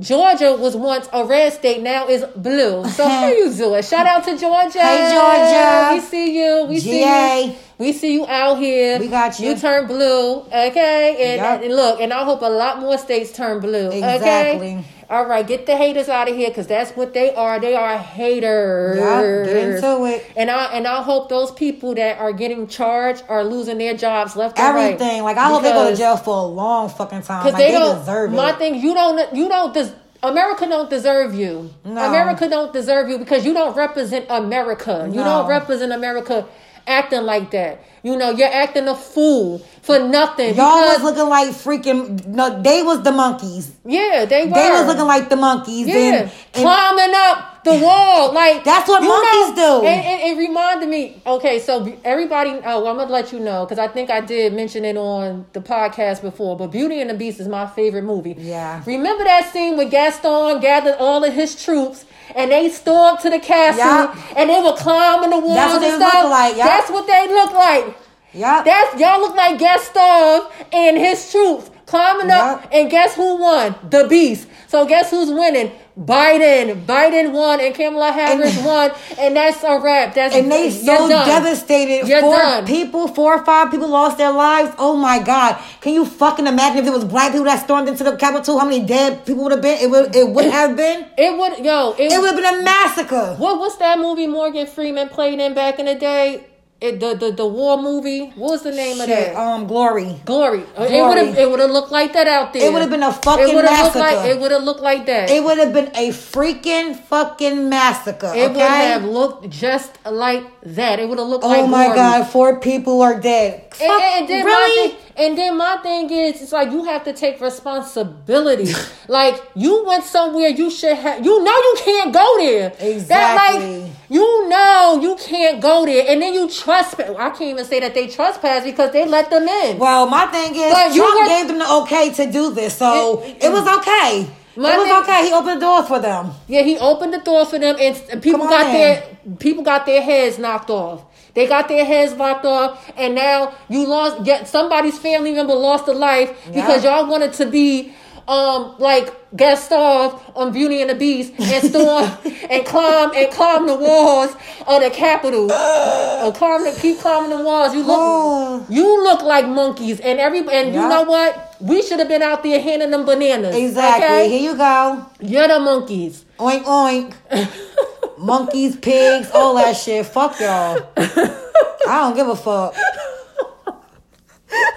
Georgia 0.00 0.54
was 0.56 0.76
once 0.76 1.08
a 1.12 1.24
red 1.24 1.52
state, 1.52 1.82
now 1.82 2.06
is 2.08 2.24
blue. 2.36 2.86
So 2.88 3.04
how 3.08 3.28
you 3.28 3.52
doing? 3.54 3.82
Shout 3.82 4.06
out 4.06 4.24
to 4.24 4.36
Georgia. 4.36 4.78
Hey, 4.80 5.10
Georgia. 5.14 5.94
We 5.94 6.00
see 6.00 6.38
you. 6.38 6.66
We 6.68 6.80
see 6.80 7.00
GA. 7.00 7.44
you. 7.46 7.54
We 7.78 7.92
see 7.92 8.14
you 8.14 8.26
out 8.26 8.58
here. 8.58 8.98
We 8.98 9.08
got 9.08 9.38
you. 9.38 9.50
You 9.50 9.56
turn 9.56 9.86
blue, 9.86 10.40
okay? 10.46 11.34
And, 11.34 11.42
Yup. 11.42 11.62
and 11.62 11.76
look, 11.76 12.00
and 12.00 12.10
I 12.12 12.24
hope 12.24 12.40
a 12.40 12.46
lot 12.46 12.78
more 12.80 12.96
states 12.96 13.32
turn 13.32 13.60
blue. 13.60 13.88
Exactly. 13.90 14.76
Okay? 14.76 14.84
All 15.10 15.26
right, 15.26 15.46
get 15.46 15.66
the 15.66 15.76
haters 15.76 16.08
out 16.08 16.28
of 16.28 16.34
here 16.34 16.48
because 16.48 16.66
that's 16.66 16.90
what 16.92 17.12
they 17.14 17.32
are. 17.34 17.60
They 17.60 17.74
are 17.76 17.96
haters. 17.96 18.98
Get 18.98 19.56
into 19.76 20.04
it. 20.06 20.24
And 20.36 20.50
I 20.50 20.64
and 20.72 20.86
I 20.86 21.02
hope 21.02 21.28
those 21.28 21.52
people 21.52 21.94
that 21.94 22.18
are 22.18 22.32
getting 22.32 22.66
charged 22.66 23.22
are 23.28 23.44
losing 23.44 23.78
their 23.78 23.94
jobs 23.96 24.34
left 24.36 24.58
and 24.58 24.74
right. 24.74 24.94
Everything. 24.94 25.22
Like 25.22 25.36
I 25.36 25.46
hope 25.48 25.62
they 25.62 25.70
go 25.72 25.88
to 25.90 25.96
jail 25.96 26.16
for 26.16 26.36
a 26.36 26.42
long 26.46 26.88
fucking 26.88 27.22
time. 27.22 27.44
because 27.44 27.52
Like 27.52 27.62
they, 27.68 27.72
they, 27.72 27.78
don't 27.78 27.98
deserve 28.00 28.32
my 28.32 28.50
it. 28.50 28.58
thing 28.58 28.74
you 28.80 28.94
don't 28.94 29.32
you 29.36 29.48
don't 29.48 29.72
des- 29.74 29.94
america 30.24 30.66
don't 30.66 30.90
deserve 30.90 31.34
you 31.36 31.70
No. 31.84 32.08
america 32.08 32.48
don't 32.48 32.72
deserve 32.72 33.08
you 33.08 33.18
because 33.18 33.44
you 33.46 33.52
don't 33.52 33.76
represent 33.76 34.26
america 34.28 35.04
you 35.08 35.18
No. 35.18 35.24
don't 35.24 35.46
represent 35.46 35.92
america 35.92 36.46
acting 36.86 37.22
like 37.22 37.50
that. 37.50 37.82
You 38.02 38.16
know, 38.16 38.30
you're 38.30 38.52
acting 38.52 38.86
a 38.86 38.94
fool 38.94 39.58
for 39.82 39.98
nothing. 39.98 40.54
Y'all 40.54 40.80
was 40.80 41.02
looking 41.02 41.28
like 41.28 41.48
freaking. 41.50 42.24
No, 42.26 42.62
they 42.62 42.82
was 42.82 43.02
the 43.02 43.12
monkeys. 43.12 43.72
yeah, 43.84 44.24
they 44.24 44.46
were. 44.46 44.54
They 44.54 44.70
was 44.70 44.86
looking 44.86 45.06
like 45.06 45.28
the 45.28 45.36
monkeys. 45.36 45.88
Yeah, 45.88 45.94
And, 45.96 46.14
and 46.14 46.30
climbing 46.52 47.14
up 47.16 47.64
the 47.64 47.74
wall 47.82 48.32
like 48.32 48.62
That's 48.64 48.88
what 48.88 49.02
monkeys 49.02 49.56
know, 49.56 49.80
do. 49.80 49.86
And, 49.86 50.06
and 50.06 50.38
it 50.38 50.40
reminded 50.40 50.88
me. 50.88 51.20
Okay, 51.26 51.58
so 51.58 51.98
everybody. 52.04 52.50
Oh, 52.64 52.86
I'm 52.86 52.96
gonna 52.96 53.10
let 53.10 53.32
you 53.32 53.40
know 53.40 53.64
because 53.64 53.78
I 53.78 53.88
think 53.88 54.08
I 54.08 54.20
did 54.20 54.52
mention 54.54 54.84
it 54.84 54.96
on 54.96 55.46
the 55.52 55.60
podcast 55.60 56.22
before. 56.22 56.56
But 56.56 56.68
Beauty 56.68 57.00
and 57.00 57.10
the 57.10 57.14
Beast 57.14 57.40
is 57.40 57.48
my 57.48 57.66
favorite 57.66 58.02
movie. 58.04 58.36
Yeah. 58.38 58.82
Remember 58.86 59.24
that 59.24 59.52
scene 59.52 59.76
where 59.76 59.88
Gaston 59.88 60.60
gathered 60.60 60.96
all 60.98 61.24
of 61.24 61.32
his 61.32 61.60
troops. 61.62 62.04
And 62.34 62.50
they 62.50 62.68
stormed 62.68 63.20
to 63.20 63.30
the 63.30 63.38
castle, 63.38 63.78
Yeah. 63.78 64.14
and 64.36 64.50
they 64.50 64.60
were 64.60 64.76
climbing 64.76 65.30
the 65.30 65.38
walls 65.38 65.54
That's 65.56 65.72
what 65.74 65.82
and 65.82 65.92
they 66.02 66.06
stuff. 66.06 66.22
look 66.22 66.30
like, 66.30 66.56
yeah. 66.56 66.66
That's 66.66 66.90
what 66.90 67.06
they 67.06 67.28
look 67.28 67.52
like. 67.52 67.96
yeah, 68.32 68.62
That's 68.62 69.00
y'all 69.00 69.20
look 69.20 69.34
like 69.36 69.58
Gaston 69.58 70.42
and 70.72 70.98
his 70.98 71.30
troops 71.30 71.70
climbing 71.86 72.30
up, 72.30 72.62
Yup. 72.62 72.70
and 72.72 72.90
guess 72.90 73.14
who 73.14 73.36
won? 73.40 73.74
The 73.88 74.06
Beast. 74.08 74.48
So 74.68 74.84
guess 74.86 75.10
who's 75.10 75.30
winning? 75.30 75.70
Biden. 75.98 76.84
Biden 76.84 77.32
won, 77.32 77.58
and 77.60 77.74
Kamala 77.74 78.12
Harris 78.12 78.54
And- 78.58 78.66
won, 78.70 78.90
and 79.18 79.34
that's 79.36 79.62
a 79.64 79.78
wrap. 79.80 80.14
That's 80.14 80.34
and 80.34 80.52
they 80.52 80.70
so 80.70 81.08
done. 81.08 81.26
devastated. 81.26 82.06
You're 82.06 82.20
four 82.20 82.36
done. 82.36 82.66
people, 82.66 83.08
four 83.08 83.34
or 83.36 83.44
five 83.44 83.70
people 83.70 83.88
lost 83.88 84.18
their 84.18 84.32
lives. 84.32 84.74
Oh 84.78 84.96
my 84.96 85.18
god! 85.20 85.56
Can 85.80 85.94
you 85.94 86.04
fucking 86.04 86.46
imagine 86.46 86.78
if 86.82 86.86
it 86.86 86.92
was 86.92 87.04
black 87.04 87.32
people 87.32 87.44
that 87.46 87.64
stormed 87.64 87.88
into 87.88 88.04
the 88.04 88.14
Capitol? 88.16 88.58
How 88.58 88.66
many 88.66 88.84
dead 88.84 89.24
people 89.24 89.44
would 89.44 89.52
have 89.52 89.62
been? 89.62 89.78
It 89.80 89.88
would. 89.90 90.14
It 90.14 90.28
would 90.28 90.44
have 90.46 90.76
been. 90.76 91.06
It 91.16 91.38
would 91.38 91.64
yo. 91.64 91.92
It, 91.98 92.12
It 92.12 92.20
would 92.20 92.26
have 92.34 92.36
been 92.36 92.60
a 92.60 92.62
massacre. 92.62 93.36
what 93.38 93.58
was 93.58 93.78
that 93.78 93.98
movie 93.98 94.26
Morgan 94.26 94.66
Freeman 94.66 95.08
played 95.08 95.38
in 95.38 95.54
back 95.54 95.78
in 95.78 95.86
the 95.86 95.94
day? 95.94 96.44
It, 96.78 97.00
the, 97.00 97.14
the 97.14 97.30
the 97.32 97.46
war 97.46 97.80
movie. 97.80 98.26
What 98.36 98.50
was 98.50 98.62
the 98.62 98.70
name 98.70 99.00
of 99.00 99.06
that? 99.06 99.34
um, 99.34 99.66
glory. 99.66 100.20
Glory. 100.26 100.60
It 100.60 100.74
Glory. 100.76 101.08
would 101.08 101.16
have 101.26 101.38
it 101.38 101.50
would 101.50 101.58
have 101.60 101.70
looked 101.70 101.90
like 101.90 102.12
that 102.12 102.28
out 102.28 102.52
there. 102.52 102.66
It 102.68 102.70
would 102.72 102.82
have 102.82 102.90
been 102.90 103.02
a 103.02 103.14
fucking 103.14 103.48
It 103.48 103.54
would 103.54 103.64
have 103.64 103.84
looked 103.84 103.96
massacre. 103.96 104.16
like 104.20 104.30
it 104.30 104.38
would 104.40 104.50
have 104.52 104.62
looked 104.62 104.82
like 104.82 105.06
that. 105.06 105.30
It 105.30 105.42
would 105.42 105.56
have 105.56 105.72
been 105.72 105.88
a 105.96 106.10
freaking 106.10 106.94
fucking 106.94 107.70
massacre. 107.70 108.30
It 108.36 108.50
okay? 108.50 108.60
would 108.60 108.60
have 108.60 109.04
looked 109.04 109.48
just 109.48 109.92
like 110.04 110.44
that. 110.64 111.00
It 111.00 111.08
would 111.08 111.18
have 111.18 111.28
looked 111.28 111.44
like 111.44 111.60
Oh 111.62 111.66
my 111.66 111.84
glory. 111.86 111.96
god! 111.96 112.26
Four 112.28 112.60
people 112.60 113.00
are 113.00 113.18
dead. 113.18 113.72
Fuck, 113.74 113.88
and, 113.88 114.20
and 114.20 114.28
then 114.28 114.44
really? 114.44 114.96
And 115.18 115.36
then 115.38 115.56
my 115.56 115.76
thing 115.78 116.10
is, 116.10 116.42
it's 116.42 116.52
like 116.52 116.70
you 116.70 116.84
have 116.84 117.04
to 117.04 117.12
take 117.12 117.40
responsibility. 117.40 118.72
like 119.08 119.42
you 119.54 119.84
went 119.86 120.04
somewhere 120.04 120.48
you 120.48 120.70
should 120.70 120.96
have. 120.96 121.24
You 121.24 121.42
know 121.42 121.52
you 121.56 121.74
can't 121.78 122.12
go 122.12 122.36
there. 122.38 122.70
That 122.70 122.82
Exactly. 122.82 123.80
like 123.82 123.90
you 124.08 124.48
know 124.48 124.98
you 125.02 125.16
can't 125.16 125.60
go 125.60 125.84
there, 125.86 126.04
and 126.08 126.20
then 126.22 126.32
you 126.34 126.48
trespass. 126.48 127.10
I 127.18 127.30
can't 127.30 127.42
even 127.42 127.64
say 127.64 127.80
that 127.80 127.94
they 127.94 128.06
trespass 128.08 128.64
because 128.64 128.92
they 128.92 129.06
let 129.06 129.30
them 129.30 129.46
in. 129.48 129.78
Well, 129.78 130.06
my 130.06 130.26
thing 130.26 130.54
is, 130.54 130.72
But 130.72 130.94
you 130.94 131.02
Trump 131.02 131.20
were- 131.20 131.26
gave 131.28 131.48
them 131.48 131.58
the 131.58 131.70
okay 131.82 132.12
to 132.12 132.30
do 132.30 132.52
this, 132.52 132.76
so 132.76 133.22
It- 133.22 133.44
it, 133.44 133.52
was 133.52 133.66
okay. 133.78 134.26
My 134.56 134.72
it 134.74 134.78
was 134.78 134.86
thing- 134.88 134.96
okay. 135.02 135.26
He 135.26 135.32
opened 135.32 135.56
the 135.60 135.66
door 135.66 135.82
for 135.82 135.98
them. 135.98 136.32
Yeah, 136.48 136.62
he 136.62 136.78
opened 136.78 137.12
the 137.14 137.18
door 137.18 137.44
for 137.44 137.58
them, 137.58 137.76
and 137.78 138.22
people 138.22 138.46
got 138.46 138.66
on. 138.66 138.72
their 138.72 139.02
people 139.38 139.62
got 139.62 139.84
their 139.86 140.00
heads 140.02 140.38
knocked 140.38 140.70
off. 140.70 141.02
They 141.36 141.46
got 141.46 141.68
their 141.68 141.84
heads 141.84 142.14
knocked 142.14 142.46
off, 142.46 142.90
and 142.96 143.14
now 143.14 143.54
you 143.68 143.86
lost. 143.86 144.24
Get 144.24 144.48
somebody's 144.48 144.98
family 144.98 145.32
member 145.32 145.54
lost 145.54 145.86
a 145.86 145.92
life 145.92 146.30
because 146.46 146.82
y'all 146.82 147.06
wanted 147.06 147.34
to 147.34 147.44
be 147.44 147.92
um 148.26 148.74
like 148.78 149.14
Gaston 149.36 150.18
on 150.34 150.52
Beauty 150.52 150.80
and 150.80 150.88
the 150.88 150.94
Beast 150.94 151.34
and 151.38 151.68
storm 151.68 152.10
and 152.50 152.66
climb 152.66 153.12
and 153.14 153.30
climb 153.30 153.66
the 153.66 153.76
walls 153.76 154.34
of 154.66 154.82
the 154.82 154.88
Capitol. 154.90 155.52
Uh, 155.52 156.32
climb 156.32 156.64
the, 156.64 156.72
keep 156.80 156.98
climbing 157.00 157.36
the 157.36 157.44
walls. 157.44 157.74
You 157.74 157.80
look 157.80 157.98
Oh. 158.00 158.66
you 158.70 159.04
look 159.04 159.20
like 159.22 159.46
monkeys, 159.46 160.00
and 160.00 160.18
every 160.18 160.38
and 160.38 160.74
you 160.74 160.80
know 160.80 161.02
what? 161.02 161.45
We 161.60 161.82
should 161.82 161.98
have 161.98 162.08
been 162.08 162.22
out 162.22 162.42
there 162.42 162.60
handing 162.60 162.90
them 162.90 163.04
bananas. 163.06 163.54
Exactly. 163.56 164.04
Okay? 164.06 164.28
Here 164.28 164.50
you 164.50 164.56
go. 164.56 165.06
You're 165.20 165.48
the 165.48 165.58
monkeys. 165.58 166.24
Oink 166.38 166.64
oink. 166.64 167.14
Monkeys, 168.18 168.76
pigs, 168.76 169.30
all 169.32 169.54
that 169.56 169.76
shit. 169.76 170.06
Fuck 170.06 170.40
y'all. 170.40 170.88
I 170.96 172.00
don't 172.00 172.16
give 172.16 172.28
a 172.28 172.36
fuck. 172.36 172.74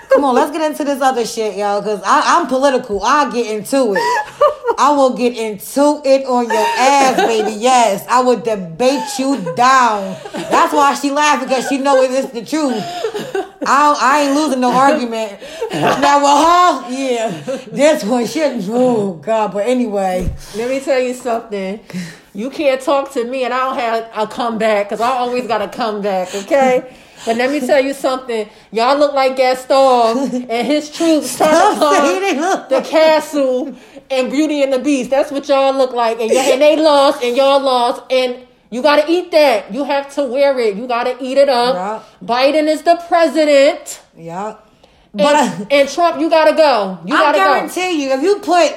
Come 0.09 0.25
on, 0.25 0.35
let's 0.35 0.51
get 0.51 0.69
into 0.69 0.83
this 0.83 1.01
other 1.01 1.25
shit, 1.25 1.55
y'all, 1.55 1.81
because 1.81 2.01
I'm 2.03 2.47
political. 2.47 3.01
I'll 3.01 3.31
get 3.31 3.49
into 3.49 3.93
it. 3.95 4.01
I 4.77 4.91
will 4.95 5.15
get 5.15 5.37
into 5.37 6.01
it 6.03 6.25
on 6.25 6.45
your 6.47 6.57
ass, 6.57 7.15
baby. 7.17 7.51
Yes, 7.51 8.05
I 8.09 8.21
will 8.21 8.39
debate 8.39 9.07
you 9.17 9.37
down. 9.55 10.17
That's 10.33 10.73
why 10.73 10.93
she 10.95 11.11
laughed 11.11 11.47
because 11.47 11.67
she 11.67 11.77
know 11.77 12.01
it 12.01 12.11
is 12.11 12.31
the 12.31 12.43
truth. 12.43 13.38
I, 13.69 13.97
I 14.01 14.21
ain't 14.23 14.35
losing 14.35 14.59
no 14.59 14.71
argument. 14.73 15.39
Now, 15.71 16.23
well, 16.23 16.81
huh? 16.83 16.87
Yeah, 16.89 17.29
this 17.71 18.03
one 18.03 18.25
shit. 18.25 18.65
Oh 18.69 19.13
God, 19.13 19.53
but 19.53 19.67
anyway, 19.67 20.33
Let 20.55 20.69
me 20.69 20.79
tell 20.79 20.99
you 20.99 21.13
something. 21.13 21.79
You 22.33 22.49
can't 22.49 22.81
talk 22.81 23.11
to 23.13 23.23
me 23.25 23.43
and 23.45 23.53
I 23.53 23.57
don't 23.59 23.77
have 23.77 24.09
a 24.15 24.27
comeback 24.27 24.87
because 24.87 25.01
I 25.01 25.09
always 25.09 25.45
got 25.47 25.61
a 25.61 25.67
comeback, 25.67 26.33
okay? 26.35 26.95
But 27.25 27.35
let 27.35 27.51
me 27.51 27.59
tell 27.59 27.83
you 27.83 27.93
something. 27.93 28.49
Y'all 28.71 28.97
look 28.97 29.13
like 29.13 29.35
Gaston 29.35 30.47
and 30.49 30.65
his 30.65 30.89
troops 30.89 31.35
trying 31.37 31.51
to 31.51 31.75
Stop 31.75 31.93
saying 31.93 32.21
they 32.21 32.33
climb 32.35 32.41
look 32.49 32.69
the 32.69 32.81
castle 32.81 33.75
and 34.09 34.31
Beauty 34.31 34.63
and 34.63 34.71
the 34.71 34.79
Beast. 34.79 35.09
That's 35.09 35.29
what 35.29 35.47
y'all 35.49 35.73
look 35.77 35.91
like. 35.91 36.19
And, 36.21 36.31
y- 36.31 36.37
and 36.53 36.61
they 36.61 36.77
lost 36.77 37.21
and 37.21 37.35
y'all 37.35 37.59
lost. 37.59 38.03
And 38.09 38.37
you 38.69 38.81
got 38.81 38.97
to 39.05 39.11
eat 39.11 39.31
that. 39.31 39.73
You 39.73 39.83
have 39.83 40.13
to 40.15 40.23
wear 40.23 40.57
it. 40.59 40.75
You 40.75 40.87
got 40.87 41.05
to 41.05 41.17
eat 41.23 41.37
it 41.37 41.49
up. 41.49 42.05
Biden 42.23 42.67
is 42.67 42.83
the 42.83 42.95
president. 43.07 44.01
yeah. 44.15 44.57
But 45.11 45.35
And, 45.35 45.71
and 45.73 45.89
Trump, 45.89 46.21
you 46.21 46.29
got 46.29 46.45
to 46.51 46.55
go. 46.55 46.99
You 47.03 47.15
I 47.15 47.31
to 47.31 47.37
go. 47.39 47.43
guarantee 47.45 48.03
you, 48.03 48.11
if 48.11 48.21
you 48.21 48.37
put 48.39 48.75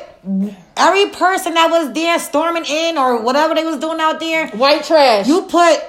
every 0.78 1.10
person 1.10 1.52
that 1.54 1.70
was 1.70 1.92
there 1.92 2.18
storming 2.18 2.64
in 2.64 2.96
or 2.96 3.20
whatever 3.22 3.54
they 3.54 3.64
was 3.64 3.76
doing 3.76 4.00
out 4.00 4.18
there, 4.18 4.48
White 4.48 4.84
trash. 4.84 5.28
you 5.28 5.42
put 5.42 5.82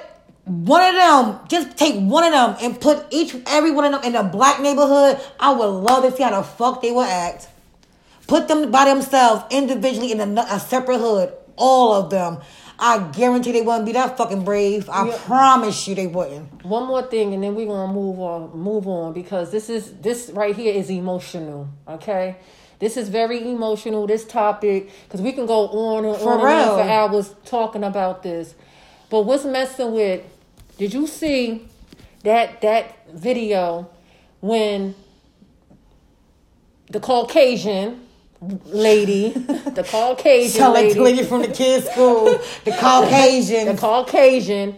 one 0.44 0.82
of 0.84 0.94
them, 0.94 1.38
just 1.48 1.78
take 1.78 1.94
one 1.98 2.24
of 2.24 2.32
them 2.32 2.56
and 2.60 2.78
put 2.78 3.06
each 3.10 3.34
every 3.46 3.70
one 3.70 3.86
of 3.86 3.92
them 3.92 4.04
in 4.04 4.14
a 4.16 4.22
black 4.22 4.60
neighborhood. 4.60 5.18
I 5.40 5.50
would 5.54 5.64
love 5.64 6.04
to 6.04 6.14
see 6.14 6.22
how 6.22 6.38
the 6.38 6.42
fuck 6.46 6.82
they 6.82 6.90
would 6.92 7.08
act. 7.08 7.48
Put 8.26 8.46
them 8.48 8.70
by 8.70 8.84
themselves 8.84 9.44
individually 9.50 10.12
in 10.12 10.20
a, 10.20 10.42
a 10.50 10.60
separate 10.60 10.98
hood, 10.98 11.32
all 11.56 11.94
of 11.94 12.10
them. 12.10 12.38
I 12.78 12.98
guarantee 13.12 13.52
they 13.52 13.62
wouldn't 13.62 13.86
be 13.86 13.92
that 13.92 14.16
fucking 14.16 14.44
brave. 14.44 14.88
I 14.90 15.06
Yeah. 15.06 15.16
promise 15.26 15.86
you 15.86 15.94
they 15.94 16.06
wouldn't. 16.08 16.64
one 16.64 16.86
more 16.86 17.02
thing 17.02 17.32
and 17.34 17.42
then 17.42 17.54
we're 17.54 17.66
gonna 17.66 17.92
move 17.92 18.18
on 18.20 18.50
move 18.58 18.88
on 18.88 19.12
because 19.12 19.50
this 19.50 19.68
is 19.70 19.92
this 20.00 20.30
right 20.30 20.56
here 20.56 20.72
is 20.74 20.90
emotional 20.90 21.68
okay 21.88 22.36
this 22.80 22.96
is 22.96 23.08
very 23.08 23.38
emotional 23.50 24.06
this 24.06 24.24
topic 24.24 24.90
because 25.04 25.20
we 25.22 25.30
can 25.32 25.46
go 25.46 25.68
on 25.68 26.04
and 26.04 26.16
For 26.16 26.32
on 26.34 26.40
and 26.40 26.70
on 26.70 26.78
for 26.78 26.90
hours 26.90 27.34
talking 27.44 27.84
about 27.84 28.22
this 28.22 28.54
but 29.10 29.22
what's 29.22 29.44
messing 29.44 29.92
with 29.92 30.22
did 30.78 30.92
you 30.94 31.06
see 31.06 31.66
that 32.24 32.60
that 32.62 33.06
video 33.12 33.88
when 34.40 34.94
the 36.90 36.98
caucasian 37.00 38.00
lady 38.66 39.30
the 39.30 39.82
caucasian 39.88 40.50
Sound 40.60 40.74
like 40.74 40.82
lady, 40.84 40.94
the 40.94 41.02
lady 41.02 41.22
from 41.24 41.42
the 41.42 41.48
kids' 41.48 41.88
school, 41.88 42.24
the 42.64 42.70
Caucasian, 42.80 43.66
the 43.66 43.76
Caucasian. 43.80 44.76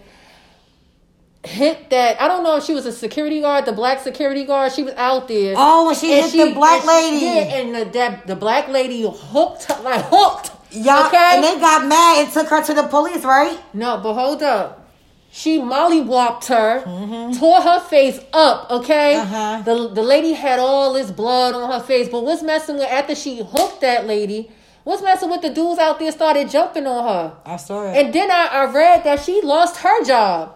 Hit 1.44 1.90
that. 1.90 2.20
I 2.20 2.26
don't 2.26 2.42
know 2.42 2.56
if 2.56 2.64
she 2.64 2.74
was 2.74 2.86
a 2.86 2.92
security 2.92 3.40
guard, 3.40 3.66
the 3.66 3.72
black 3.72 4.00
security 4.00 4.44
guard. 4.44 4.72
She 4.72 4.82
was 4.82 4.94
out 4.94 5.28
there. 5.28 5.54
Oh, 5.56 5.86
when 5.86 5.94
she 5.94 6.12
And 6.12 6.30
hit 6.30 6.48
the 6.48 6.54
black 6.54 6.82
and 6.84 6.90
she- 7.20 7.24
lady. 7.24 7.24
yeah, 7.24 7.56
and 7.56 7.74
the, 7.74 7.84
that, 7.98 8.26
the 8.26 8.34
black 8.34 8.66
lady 8.68 9.02
hooked, 9.08 9.64
her- 9.64 9.80
like 9.82 10.04
hooked. 10.08 10.50
Yeah, 10.72 11.06
okay. 11.06 11.16
and 11.36 11.44
they 11.44 11.60
got 11.60 11.86
mad 11.86 12.24
and 12.24 12.32
took 12.32 12.48
her 12.48 12.62
to 12.64 12.74
the 12.74 12.82
police, 12.88 13.24
right? 13.24 13.58
no, 13.72 13.98
but 13.98 14.14
hold 14.14 14.42
up. 14.42 14.85
She 15.30 15.58
mollywopped 15.58 16.46
her, 16.46 16.82
Mm-hmm. 16.86 17.38
tore 17.38 17.60
her 17.60 17.80
face 17.80 18.18
up. 18.32 18.70
Okay, 18.70 19.16
Uh-huh. 19.16 19.62
the 19.64 19.88
the 19.88 20.02
lady 20.02 20.32
had 20.32 20.58
all 20.58 20.92
this 20.94 21.10
blood 21.10 21.54
on 21.54 21.70
her 21.70 21.80
face. 21.80 22.08
But 22.08 22.24
what's 22.24 22.42
messing 22.42 22.76
with 22.78 22.90
after 22.90 23.14
she 23.14 23.38
hooked 23.42 23.80
that 23.82 24.06
lady? 24.06 24.50
What's 24.84 25.02
messing 25.02 25.30
with 25.30 25.42
the 25.42 25.50
dudes 25.50 25.78
out 25.80 25.98
there 25.98 26.12
started 26.12 26.48
jumping 26.48 26.86
on 26.86 27.04
her? 27.08 27.32
I 27.44 27.56
saw 27.56 27.84
it. 27.90 27.96
And 27.96 28.14
then 28.14 28.30
I, 28.30 28.46
I 28.46 28.64
read 28.72 29.02
that 29.04 29.20
she 29.20 29.40
lost 29.42 29.78
her 29.78 30.04
job. 30.04 30.54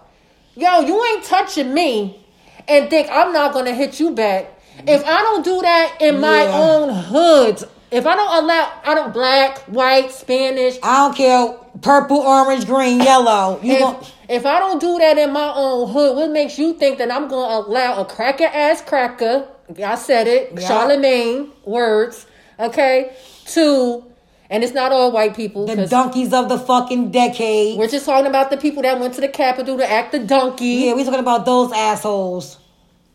Yo, 0.54 0.80
you 0.80 1.04
ain't 1.04 1.24
touching 1.24 1.74
me 1.74 2.24
and 2.68 2.88
think 2.88 3.08
I'm 3.10 3.32
not 3.32 3.52
gonna 3.52 3.74
hit 3.74 3.98
you 4.00 4.12
back. 4.12 4.46
If 4.86 5.04
I 5.04 5.18
don't 5.22 5.44
do 5.44 5.60
that 5.62 5.96
in 6.00 6.20
my 6.20 6.46
own 6.46 6.88
hoods, 6.94 7.64
if 7.90 8.06
I 8.06 8.14
don't 8.16 8.44
allow 8.44 8.72
I 8.84 8.94
don't 8.94 9.12
black, 9.12 9.58
white, 9.60 10.10
Spanish, 10.12 10.78
I 10.82 11.06
don't 11.06 11.16
care. 11.16 11.56
Purple, 11.82 12.18
orange, 12.18 12.66
green, 12.66 13.00
yellow. 13.00 13.60
You 13.62 13.74
if, 13.74 14.12
if 14.28 14.46
I 14.46 14.58
don't 14.58 14.80
do 14.80 14.98
that 14.98 15.16
in 15.18 15.32
my 15.32 15.52
own 15.54 15.90
hood, 15.92 16.16
what 16.16 16.30
makes 16.30 16.58
you 16.58 16.74
think 16.74 16.98
that 16.98 17.10
I'm 17.10 17.28
gonna 17.28 17.66
allow 17.68 18.00
a 18.00 18.04
cracker 18.04 18.44
ass 18.44 18.82
cracker? 18.82 19.46
I 19.82 19.94
said 19.94 20.26
it, 20.26 20.52
Yeah. 20.54 20.66
Charlemagne 20.66 21.52
words, 21.64 22.26
okay, 22.58 23.14
to 23.46 24.04
and 24.50 24.64
it's 24.64 24.74
not 24.74 24.90
all 24.90 25.12
white 25.12 25.36
people. 25.36 25.66
The 25.66 25.86
donkeys 25.86 26.32
of 26.32 26.48
the 26.48 26.58
fucking 26.58 27.12
decade. 27.12 27.78
We're 27.78 27.86
just 27.88 28.04
talking 28.04 28.26
about 28.26 28.50
the 28.50 28.56
people 28.56 28.82
that 28.82 28.98
went 28.98 29.14
to 29.14 29.20
the 29.20 29.28
Capitol 29.28 29.78
to 29.78 29.88
act 29.88 30.10
the 30.10 30.18
donkey. 30.18 30.66
Yeah, 30.86 30.94
we 30.94 31.04
talking 31.04 31.20
about 31.20 31.46
those 31.46 31.70
assholes. 31.72 32.58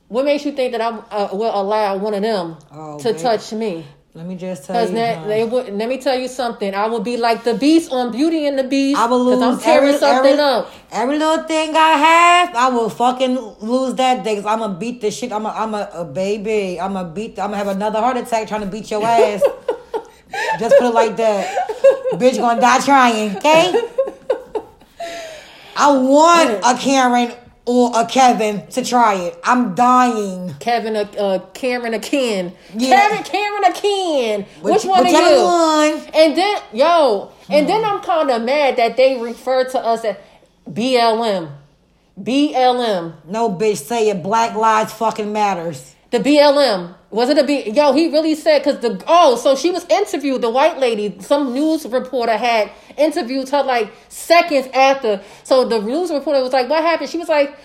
What 0.08 0.24
makes 0.24 0.46
you 0.46 0.54
think 0.54 0.72
that 0.72 0.80
I 0.82 0.88
uh, 0.88 1.30
will 1.34 1.52
allow 1.54 1.98
one 1.98 2.14
of 2.14 2.22
them 2.22 2.56
Oh, 2.72 2.98
to 3.00 3.04
baby. 3.12 3.20
touch 3.20 3.52
me? 3.52 3.86
Let 4.16 4.28
me 4.28 4.38
just 4.38 4.64
tell 4.64 4.76
Because 4.76 4.92
you. 4.92 4.98
huh? 4.98 5.28
they 5.28 5.44
would. 5.44 5.74
Let 5.74 5.90
me 5.90 5.98
tell 5.98 6.18
you 6.18 6.30
something. 6.30 6.74
I 6.74 6.88
will 6.88 7.02
be 7.02 7.18
like 7.18 7.44
the 7.44 7.54
Beast 7.54 7.92
on 7.92 8.14
Beauty 8.14 8.48
and 8.48 8.58
the 8.58 8.64
Beast. 8.64 8.98
I 8.98 9.08
will 9.08 9.26
lose 9.26 9.42
I'm 9.42 9.60
tearing 9.60 9.90
every, 9.90 10.00
something 10.00 10.32
every, 10.32 10.42
up. 10.42 10.72
every 10.90 11.20
little 11.20 11.44
thing 11.44 11.76
I 11.76 11.90
have. 11.98 12.56
I 12.56 12.70
will 12.70 12.90
fucking 12.90 13.36
lose 13.60 13.96
that 13.96 14.24
day 14.24 14.36
because 14.36 14.46
I'm 14.46 14.60
gonna 14.60 14.80
beat 14.80 15.02
this 15.02 15.18
shit. 15.18 15.34
I'm 15.34 15.46
a, 15.46 15.50
I'm 15.50 15.74
a, 15.74 15.80
a 15.80 15.82
uh, 15.82 16.04
baby. 16.06 16.80
I'm 16.80 16.94
gonna 16.94 17.10
beat. 17.10 17.38
I'm 17.38 17.48
gonna 17.52 17.58
have 17.58 17.68
another 17.68 18.00
heart 18.00 18.16
attack 18.16 18.48
trying 18.48 18.62
to 18.62 18.68
beat 18.68 18.90
your 18.90 19.04
ass. 19.04 19.44
Just 20.60 20.78
put 20.80 20.88
it 20.88 20.94
like 20.94 21.18
that. 21.18 21.68
Bitch 22.14 22.38
gonna 22.38 22.62
die 22.62 22.80
trying. 22.80 23.36
Okay. 23.36 23.74
I 25.76 25.92
want 25.92 26.52
a 26.64 26.82
Karen 26.82 27.34
or 27.66 27.92
a 27.96 28.06
Kevin 28.06 28.66
to 28.68 28.84
try 28.86 29.16
it. 29.16 29.40
I'm 29.44 29.74
dying. 29.76 30.54
Kevin, 30.60 30.96
a 30.96 31.02
uh, 31.20 31.40
Cameron, 31.54 31.94
a 31.96 32.00
Ken. 32.00 32.54
Yeah. 32.76 33.08
Kevin, 33.10 33.24
Cameron, 33.24 33.64
a 33.66 33.74
Ken. 33.74 34.46
Which 34.62 34.74
Which- 34.76 34.86
one 34.86 35.00
are 35.00 35.04
whichever 35.04 35.36
you? 35.36 35.44
one. 35.44 36.02
And 36.14 36.38
then, 36.38 36.58
yo, 36.74 37.32
and 37.50 37.66
Hmm. 37.66 37.72
then 37.72 37.86
I'm 37.86 38.02
kind 38.02 38.30
of 38.32 38.42
mad 38.44 38.76
that 38.78 38.98
they 38.98 39.18
refer 39.20 39.64
to 39.66 39.80
us 39.80 40.06
as 40.06 40.16
BLM. 40.72 41.50
BLM. 42.22 43.14
No 43.28 43.50
bitch, 43.50 43.78
say 43.78 44.10
it. 44.10 44.24
Black 44.24 44.56
lives 44.56 44.94
fucking 44.94 45.32
matters. 45.34 45.96
The 46.12 46.20
BLM. 46.20 46.94
Was 47.16 47.30
it 47.30 47.38
a 47.38 47.46
B? 47.46 47.72
Yo, 47.72 47.94
he 47.94 48.10
really 48.10 48.36
said, 48.36 48.60
because 48.60 48.82
the, 48.82 49.02
oh, 49.08 49.38
so 49.38 49.56
she 49.56 49.72
was 49.72 49.86
interviewed, 49.86 50.42
the 50.42 50.50
white 50.50 50.80
lady, 50.80 51.16
some 51.22 51.54
news 51.54 51.86
reporter 51.86 52.36
had 52.36 52.70
interviewed 52.98 53.48
her 53.48 53.64
like 53.64 53.90
seconds 54.10 54.68
after. 54.74 55.22
So 55.46 55.64
the 55.64 55.80
news 55.80 56.12
reporter 56.12 56.42
was 56.44 56.52
like, 56.52 56.70
what 56.70 56.84
happened? 56.84 57.10
She 57.10 57.18
was 57.18 57.30
like, 57.30 57.58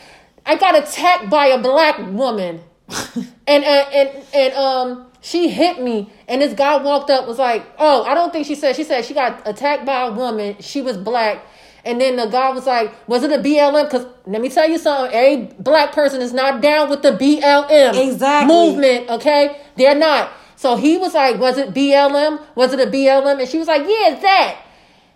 I 0.47 0.55
got 0.55 0.79
attacked 0.79 1.31
by 1.31 1.47
a 1.47 1.61
black 1.61 1.99
woman. 1.99 2.61
and, 3.49 3.65
uh, 3.65 3.87
and, 3.93 4.25
and, 4.33 4.55
um, 4.55 5.07
she 5.21 5.49
hit 5.49 5.83
me 5.83 6.11
and 6.29 6.41
this 6.41 6.55
guy 6.55 6.77
walked 6.83 7.11
up 7.11 7.27
was 7.27 7.39
like 7.39 7.63
oh 7.79 8.05
i 8.05 8.15
don't 8.15 8.33
think 8.33 8.47
she 8.47 8.55
said 8.55 8.75
she 8.75 8.83
said 8.83 9.05
she 9.05 9.13
got 9.13 9.47
attacked 9.47 9.85
by 9.85 10.07
a 10.07 10.11
woman 10.11 10.57
she 10.61 10.81
was 10.81 10.97
black 10.97 11.45
and 11.85 12.01
then 12.01 12.17
the 12.17 12.27
guy 12.27 12.51
was 12.51 12.67
like 12.67 12.93
was 13.09 13.23
it 13.23 13.33
a 13.33 13.39
blm 13.39 13.85
because 13.85 14.07
let 14.27 14.41
me 14.41 14.49
tell 14.49 14.69
you 14.69 14.79
something 14.79 15.15
every 15.15 15.47
black 15.59 15.93
person 15.93 16.21
is 16.21 16.33
not 16.33 16.61
down 16.61 16.89
with 16.91 17.03
the 17.03 17.13
blm 17.13 18.09
Exactly. 18.09 18.55
movement 18.55 19.09
okay? 19.11 19.61
They're 19.77 19.95
not. 19.95 20.31
So 20.57 20.77
he 20.77 20.97
was 20.99 21.15
like 21.15 21.39
was 21.39 21.57
it 21.59 21.73
blm 21.73 22.41
was 22.55 22.73
it 22.73 22.81
a 22.81 22.91
blm 22.91 23.41
and 23.41 23.49
she 23.49 23.59
was 23.59 23.69
like 23.69 23.83
yeah 23.83 24.13
it's 24.13 24.23
that. 24.23 24.63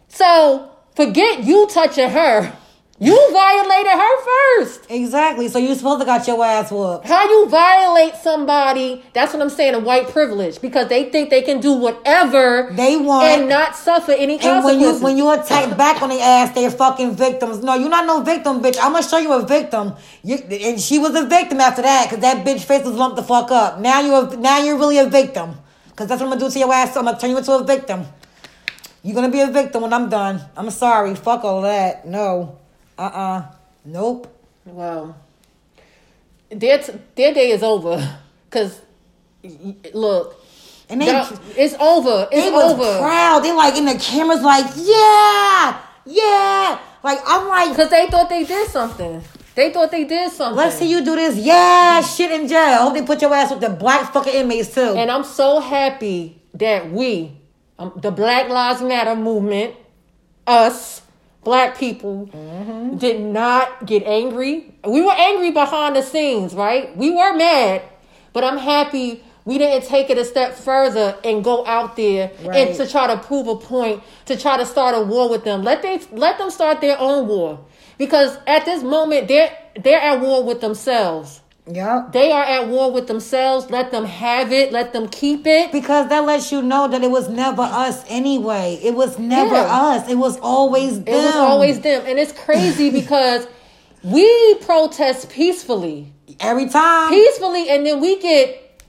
So 0.09 0.71
forget 0.97 1.45
you 1.45 1.67
touching 1.69 2.09
her 2.11 2.57
you 3.01 3.17
violated 3.33 3.91
her 3.93 4.17
first 4.25 4.87
Exactly. 4.89 5.49
So 5.49 5.59
you 5.59 5.75
supposed 5.75 6.01
to 6.01 6.07
got 6.07 6.27
your 6.29 6.45
ass 6.45 6.71
whooped. 6.71 7.07
how 7.07 7.29
you 7.29 7.49
violate 7.49 8.15
somebody, 8.17 9.03
that's 9.13 9.33
what 9.33 9.43
I'm 9.43 9.51
saying, 9.51 9.75
a 9.75 9.81
white 9.81 10.09
privilege, 10.11 10.61
because 10.61 10.89
they 10.89 11.11
think 11.11 11.29
they 11.31 11.43
can 11.43 11.61
do 11.61 11.73
whatever 11.73 12.71
They 12.73 12.97
want- 12.97 13.25
and 13.25 13.49
not 13.49 13.75
suffer 13.75 14.13
any 14.13 14.35
And 14.35 14.65
when 14.65 14.75
consequences. 14.79 15.01
you 15.01 15.05
when 15.05 15.17
you 15.17 15.31
attack 15.31 15.77
back 15.77 16.03
on 16.03 16.11
the 16.11 16.21
ass, 16.21 16.55
they're 16.55 16.71
fucking 16.71 17.17
victims. 17.17 17.63
No, 17.65 17.75
you're 17.75 17.89
not 17.89 18.07
no 18.07 18.21
victim, 18.21 18.63
bitch. 18.63 18.79
I'm 18.81 18.93
gonna 18.93 19.03
show 19.03 19.19
you 19.19 19.33
a 19.33 19.43
victim. 19.43 19.95
You, 20.23 20.37
and 20.37 20.81
she 20.81 20.99
was 21.01 21.15
a 21.17 21.25
victim 21.27 21.61
after 21.61 21.83
that, 21.83 22.11
cause 22.11 22.21
that 22.21 22.45
bitch 22.47 22.61
face 22.61 22.85
was 22.85 22.95
lumped 22.95 23.17
the 23.17 23.23
fuck 23.25 23.51
up. 23.51 23.81
Now 23.81 24.01
you 24.01 24.15
are 24.15 24.37
now 24.37 24.59
you're 24.59 24.79
really 24.79 24.99
a 24.99 25.07
victim, 25.07 25.57
cause 25.97 26.07
that's 26.07 26.21
what 26.21 26.27
I'm 26.33 26.39
gonna 26.39 26.49
do 26.49 26.53
to 26.53 26.59
your 26.61 26.73
ass. 26.73 26.97
I'm 26.97 27.05
gonna 27.07 27.19
turn 27.19 27.31
you 27.31 27.39
into 27.39 27.53
a 27.53 27.65
victim. 27.65 28.07
You're 29.03 29.15
gonna 29.17 29.29
be 29.31 29.41
a 29.41 29.49
victim 29.49 29.83
when 29.83 29.93
I'm 29.93 30.09
done. 30.09 30.41
I'm 30.57 30.71
sorry. 30.71 31.15
Fuck 31.17 31.45
all 31.45 31.63
that. 31.63 32.07
No. 32.07 32.59
Uh 32.99 33.03
uh 33.03 33.43
Nope. 33.85 34.29
well, 34.65 35.17
their, 36.51 36.79
t- 36.79 36.93
their 37.17 37.35
day 37.35 37.51
is 37.51 37.63
over. 37.63 37.99
Because, 38.49 38.81
look, 39.93 40.41
And 40.89 41.01
they 41.03 41.09
it's 41.57 41.75
over. 41.81 42.29
It's 42.31 42.47
they 42.47 42.53
over. 42.55 42.99
proud. 42.99 43.41
They 43.41 43.53
like 43.53 43.77
in 43.77 43.85
the 43.85 43.97
cameras, 43.99 44.43
like 44.43 44.65
yeah, 44.77 45.81
yeah. 46.07 46.79
Like 47.03 47.19
I'm 47.27 47.49
like, 47.49 47.71
Because 47.71 47.91
they 47.91 48.07
thought 48.07 48.29
they 48.31 48.45
did 48.45 48.69
something. 48.71 49.23
They 49.55 49.73
thought 49.73 49.91
they 49.91 50.05
did 50.05 50.33
something. 50.33 50.57
let's 50.57 50.77
see 50.77 50.91
you 50.91 51.05
do 51.05 51.15
this. 51.15 51.37
Yeah, 51.37 52.01
shit 52.03 52.31
in 52.33 52.49
jail. 52.49 52.59
I 52.59 52.77
hope 52.83 52.95
they 52.95 53.03
put 53.03 53.21
your 53.21 53.33
ass 53.35 53.51
with 53.51 53.61
the 53.61 53.71
black 53.71 54.13
fucking 54.13 54.33
inmates 54.35 54.75
too. 54.75 54.95
And 54.97 55.11
I'm 55.11 55.25
so 55.25 55.61
happy 55.61 56.41
that 56.55 56.91
we, 56.91 57.37
um, 57.79 57.93
the 57.97 58.11
Black 58.11 58.49
Lives 58.49 58.81
Matter 58.83 59.15
movement, 59.15 59.75
us, 60.47 61.03
black 61.45 61.79
people, 61.79 62.29
Mm-hmm. 62.33 62.97
did 62.99 63.21
not 63.21 63.87
get 63.87 64.03
angry. 64.05 64.75
We 64.87 65.03
were 65.03 65.13
angry 65.13 65.51
behind 65.51 65.97
the 65.97 66.03
scenes, 66.03 66.55
right? 66.55 66.97
We 66.97 67.11
were 67.11 67.35
mad, 67.35 67.83
but 68.33 68.45
I'm 68.45 68.59
happy 68.59 69.23
we 69.47 69.59
didn't 69.59 69.87
take 69.87 70.09
it 70.09 70.17
a 70.17 70.25
step 70.25 70.55
further 70.55 71.17
and 71.23 71.45
go 71.45 71.67
out 71.67 71.97
there 71.97 72.31
Right. 72.43 72.69
and 72.69 72.77
to 72.77 72.89
try 72.89 73.09
to 73.09 73.19
prove 73.19 73.47
a 73.47 73.57
point, 73.57 74.03
to 74.25 74.39
try 74.39 74.57
to 74.57 74.65
start 74.65 74.95
a 74.97 75.03
war 75.03 75.29
with 75.29 75.45
them. 75.45 75.63
Let 75.63 75.83
they 75.83 76.01
let 76.13 76.39
them 76.39 76.51
start 76.51 76.81
their 76.81 76.99
own 76.99 77.29
war. 77.29 77.61
Because 77.99 78.39
at 78.47 78.65
this 78.65 78.83
moment 78.83 79.29
they're 79.29 79.51
they're 79.83 80.01
at 80.01 80.21
war 80.21 80.43
with 80.43 80.61
themselves. 80.63 81.41
Yep. 81.67 82.13
They 82.13 82.31
are 82.31 82.45
at 82.45 82.69
war 82.69 82.93
with 82.93 83.07
themselves. 83.07 83.71
Let 83.71 83.91
them 83.91 84.05
have 84.05 84.53
it. 84.53 84.71
Let 84.73 84.93
them 84.93 85.09
keep 85.09 85.47
it. 85.47 85.73
Because 85.73 86.09
that 86.11 86.25
lets 86.27 86.53
you 86.53 86.61
know 86.61 86.89
that 86.89 87.03
it 87.03 87.11
was 87.11 87.29
never 87.31 87.63
us 87.63 88.05
anyway. 88.09 88.79
It 88.83 88.95
was 88.95 89.19
never 89.19 89.55
Yeah. 89.55 89.63
us. 89.83 90.09
It 90.11 90.17
was 90.19 90.39
always 90.41 91.03
them. 91.03 91.15
It 91.15 91.25
was 91.25 91.35
always 91.37 91.81
them. 91.81 92.03
And 92.07 92.19
it's 92.19 92.33
crazy 92.33 92.91
because 93.01 93.47
we 94.03 94.55
protest 94.57 95.31
peacefully. 95.31 96.13
every 96.41 96.69
time. 96.69 97.11
Peacefully, 97.11 97.71
and 97.71 97.87
then 97.87 98.01
we 98.01 98.21
get 98.21 98.83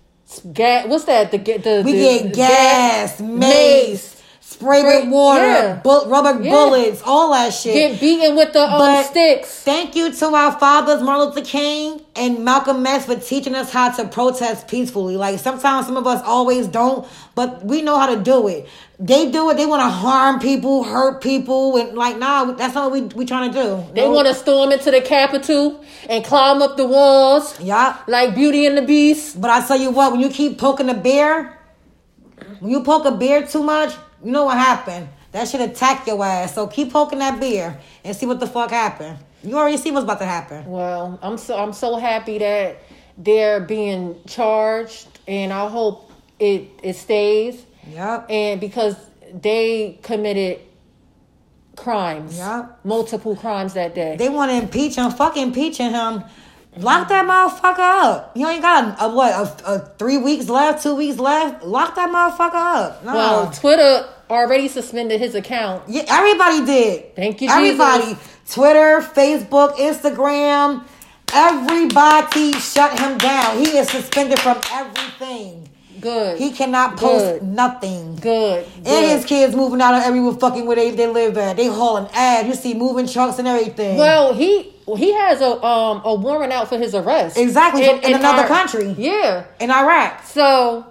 gas. 0.52 0.88
What's 0.88 1.06
that? 1.06 1.32
The 1.32 1.38
get 1.38 1.64
the 1.64 1.82
we 1.86 1.94
the- 1.94 2.00
get 2.30 2.34
gas, 2.34 3.18
ga- 3.22 3.24
mace, 3.26 4.15
spray 4.56 4.84
with 4.84 5.10
water, 5.10 5.44
yeah. 5.44 5.82
bu- 5.84 6.06
rubber 6.06 6.42
Yeah. 6.42 6.52
bullets, 6.52 7.02
all 7.06 7.32
that 7.32 7.54
shit. 7.54 7.74
Get 7.74 8.00
beaten 8.00 8.36
with 8.36 8.54
the 8.54 8.64
um, 8.64 9.04
sticks. 9.04 9.50
Thank 9.64 9.96
you 9.96 10.12
to 10.12 10.26
our 10.28 10.58
fathers, 10.58 11.02
Martin 11.02 11.28
Luther 11.28 11.42
King 11.42 12.02
and 12.16 12.44
Malcolm 12.46 12.86
X, 12.86 13.06
for 13.06 13.16
teaching 13.16 13.56
us 13.56 13.72
how 13.72 13.92
to 13.92 14.06
protest 14.08 14.68
peacefully. 14.68 15.18
Like 15.18 15.40
sometimes 15.40 15.86
some 15.86 15.98
of 15.98 16.08
us 16.08 16.22
always 16.24 16.68
don't, 16.68 17.08
but 17.36 17.66
we 17.66 17.82
know 17.82 18.00
how 18.00 18.14
to 18.16 18.22
do 18.22 18.48
it. 18.48 18.68
They 18.98 19.30
do 19.30 19.50
it. 19.50 19.58
They 19.58 19.66
want 19.66 19.82
to 19.82 19.90
harm 19.90 20.40
people, 20.40 20.84
hurt 20.86 21.22
people, 21.22 21.76
and 21.76 21.98
like, 21.98 22.18
nah, 22.18 22.46
that's 22.54 22.76
not 22.76 22.92
what 22.92 23.02
we 23.02 23.08
we 23.08 23.26
trying 23.26 23.52
to 23.52 23.62
do. 23.62 23.94
They 23.94 24.08
want 24.08 24.28
to 24.28 24.34
storm 24.34 24.72
into 24.72 24.90
the 24.90 25.02
Capitol 25.02 25.84
and 26.10 26.24
climb 26.24 26.62
up 26.62 26.78
the 26.78 26.88
walls 26.88 27.60
yeah. 27.60 27.98
like 28.08 28.36
Beauty 28.36 28.66
and 28.66 28.78
the 28.78 28.82
Beast. 28.84 29.42
But 29.42 29.50
I 29.52 29.66
tell 29.68 29.78
you 29.78 29.92
what, 29.92 30.14
when 30.14 30.22
you 30.22 30.30
keep 30.30 30.58
poking 30.58 30.90
a 30.90 30.94
bear, 30.94 31.60
when 32.60 32.72
you 32.72 32.84
poke 32.84 33.06
a 33.06 33.12
bear 33.12 33.46
too 33.46 33.64
much, 33.64 33.94
you 34.26 34.32
know 34.32 34.46
what 34.46 34.58
happened. 34.58 35.08
That 35.32 35.48
should 35.48 35.62
attack 35.62 36.08
your 36.08 36.24
ass. 36.26 36.56
So 36.56 36.66
keep 36.68 36.92
poking 36.92 37.20
that 37.20 37.40
bear 37.40 37.80
and 38.04 38.16
see 38.16 38.26
what 38.26 38.40
the 38.40 38.48
fuck 38.48 38.72
happened. 38.72 39.18
You 39.44 39.58
already 39.58 39.78
see 39.78 39.92
what's 39.92 40.04
about 40.04 40.20
to 40.20 40.26
happen. 40.26 40.66
Well, 40.66 41.20
I'm 41.22 41.38
so 41.38 41.56
I'm 41.58 41.74
so 41.74 41.98
happy 41.98 42.40
that 42.40 42.82
they're 43.18 43.60
being 43.60 44.20
charged, 44.28 45.08
and 45.28 45.54
I 45.54 45.70
hope 45.70 46.12
it 46.40 46.70
it 46.82 46.96
stays. 46.96 47.64
Yep. 47.88 48.26
and 48.32 48.60
because 48.60 48.96
they 49.32 50.00
committed 50.02 50.60
crimes, 51.76 52.38
Yeah. 52.38 52.66
multiple 52.84 53.36
crimes 53.36 53.74
that 53.74 53.94
day. 53.94 54.16
They 54.18 54.30
want 54.30 54.50
to 54.52 54.58
impeach 54.58 54.96
him. 54.96 55.12
Fuck 55.12 55.38
impeaching 55.38 55.92
him. 55.92 56.24
Lock 56.78 57.08
that 57.10 57.26
motherfucker 57.26 58.04
up. 58.04 58.32
You 58.36 58.48
ain't 58.48 58.62
got 58.62 59.00
a, 59.00 59.06
a 59.06 59.10
what? 59.14 59.34
A, 59.34 59.74
a 59.74 59.80
three 59.98 60.18
weeks 60.18 60.50
left, 60.50 60.84
two 60.84 60.96
weeks 60.96 61.20
left. 61.20 61.64
Lock 61.64 61.96
that 61.96 62.10
motherfucker 62.10 62.54
up. 62.56 63.04
No. 63.06 63.14
well, 63.14 63.52
Twitter 63.52 64.08
already 64.30 64.68
suspended 64.68 65.20
his 65.20 65.36
account. 65.36 65.84
yeah, 65.88 66.04
everybody 66.08 66.66
did. 66.66 67.16
Thank 67.16 67.42
you, 67.42 67.50
Everybody. 67.50 68.04
Jesus. 68.14 68.38
Twitter, 68.54 69.02
Facebook, 69.02 69.76
Instagram. 69.78 70.84
Everybody 71.34 72.54
shut 72.54 72.98
him 73.00 73.18
down. 73.18 73.58
He 73.58 73.78
is 73.78 73.90
suspended 73.90 74.40
from 74.40 74.60
everything. 74.72 75.70
Good. 76.00 76.38
He 76.38 76.52
cannot 76.52 76.98
post 76.98 77.40
Good. 77.40 77.44
nothing. 77.44 78.16
good. 78.18 78.66
And 78.78 78.84
good. 78.86 79.10
his 79.10 79.26
kids 79.26 79.56
moving 79.56 79.82
out 79.82 79.96
of 79.96 80.04
every 80.04 80.34
fucking 80.40 80.66
where 80.66 80.76
they, 80.76 80.92
they 80.92 81.08
live 81.08 81.38
at. 81.38 81.56
They 81.58 81.68
hauling 81.68 82.08
ass. 82.14 82.46
You 82.46 82.54
see 82.54 82.74
moving 82.74 83.08
trucks 83.08 83.40
and 83.40 83.48
everything. 83.48 83.98
well, 83.98 84.34
he 84.34 84.72
he 84.98 85.14
has 85.14 85.42
a 85.42 85.64
um 85.66 86.02
a 86.06 86.14
warrant 86.14 86.54
out 86.54 86.70
for 86.70 86.78
his 86.78 86.94
arrest. 86.94 87.38
Exactly, 87.38 87.86
from- 87.86 88.00
in 88.02 88.14
another 88.14 88.44
our- 88.44 88.48
country. 88.48 88.94
Yeah. 88.98 89.46
in 89.60 89.72
Iraq. 89.72 90.24
So 90.26 90.86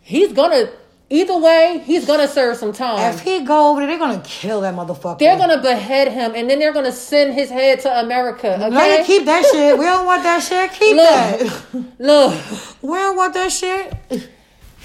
he's 0.00 0.32
gonna 0.32 0.68
either 1.10 1.36
way, 1.38 1.82
he's 1.84 2.06
gonna 2.06 2.28
serve 2.28 2.56
some 2.56 2.72
time. 2.72 3.14
If 3.14 3.20
he 3.20 3.44
go 3.44 3.70
over 3.70 3.80
there, 3.80 3.88
they're 3.88 3.98
gonna 3.98 4.22
kill 4.24 4.60
that 4.62 4.74
motherfucker. 4.74 5.18
they're 5.18 5.38
gonna 5.38 5.60
behead 5.60 6.08
him 6.12 6.32
and 6.34 6.48
then 6.50 6.58
they're 6.58 6.72
gonna 6.72 6.92
send 6.92 7.34
his 7.34 7.50
head 7.50 7.80
to 7.80 8.00
America. 8.00 8.54
Okay. 8.66 9.04
Keep 9.06 9.24
that 9.26 9.44
shit. 9.50 9.78
We 9.78 9.84
don't 9.84 10.06
want 10.06 10.22
that 10.22 10.42
shit. 10.42 10.72
Keep 10.72 10.96
Look. 10.96 11.08
that. 11.08 11.84
Look. 11.98 12.34
We 12.82 12.96
don't 12.98 13.16
want 13.16 13.34
that 13.34 13.50
shit. 13.52 13.94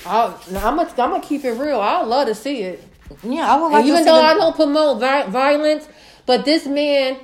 I, 0.05 0.25
I'm 0.47 0.53
gonna 0.75 0.81
I'm 0.89 0.95
gonna 0.95 1.21
keep 1.21 1.45
it 1.45 1.51
real. 1.53 1.79
I 1.79 2.01
love 2.03 2.27
to 2.27 2.35
see 2.35 2.61
it. 2.61 2.83
Yeah, 3.23 3.53
I 3.53 3.61
would 3.61 3.71
like 3.71 3.85
even 3.85 4.05
though 4.05 4.15
the- 4.15 4.21
I 4.27 4.33
don't 4.33 4.55
promote 4.55 4.99
vi- 4.99 5.27
violence, 5.27 5.87
but 6.25 6.45
this 6.45 6.65
man, 6.65 7.17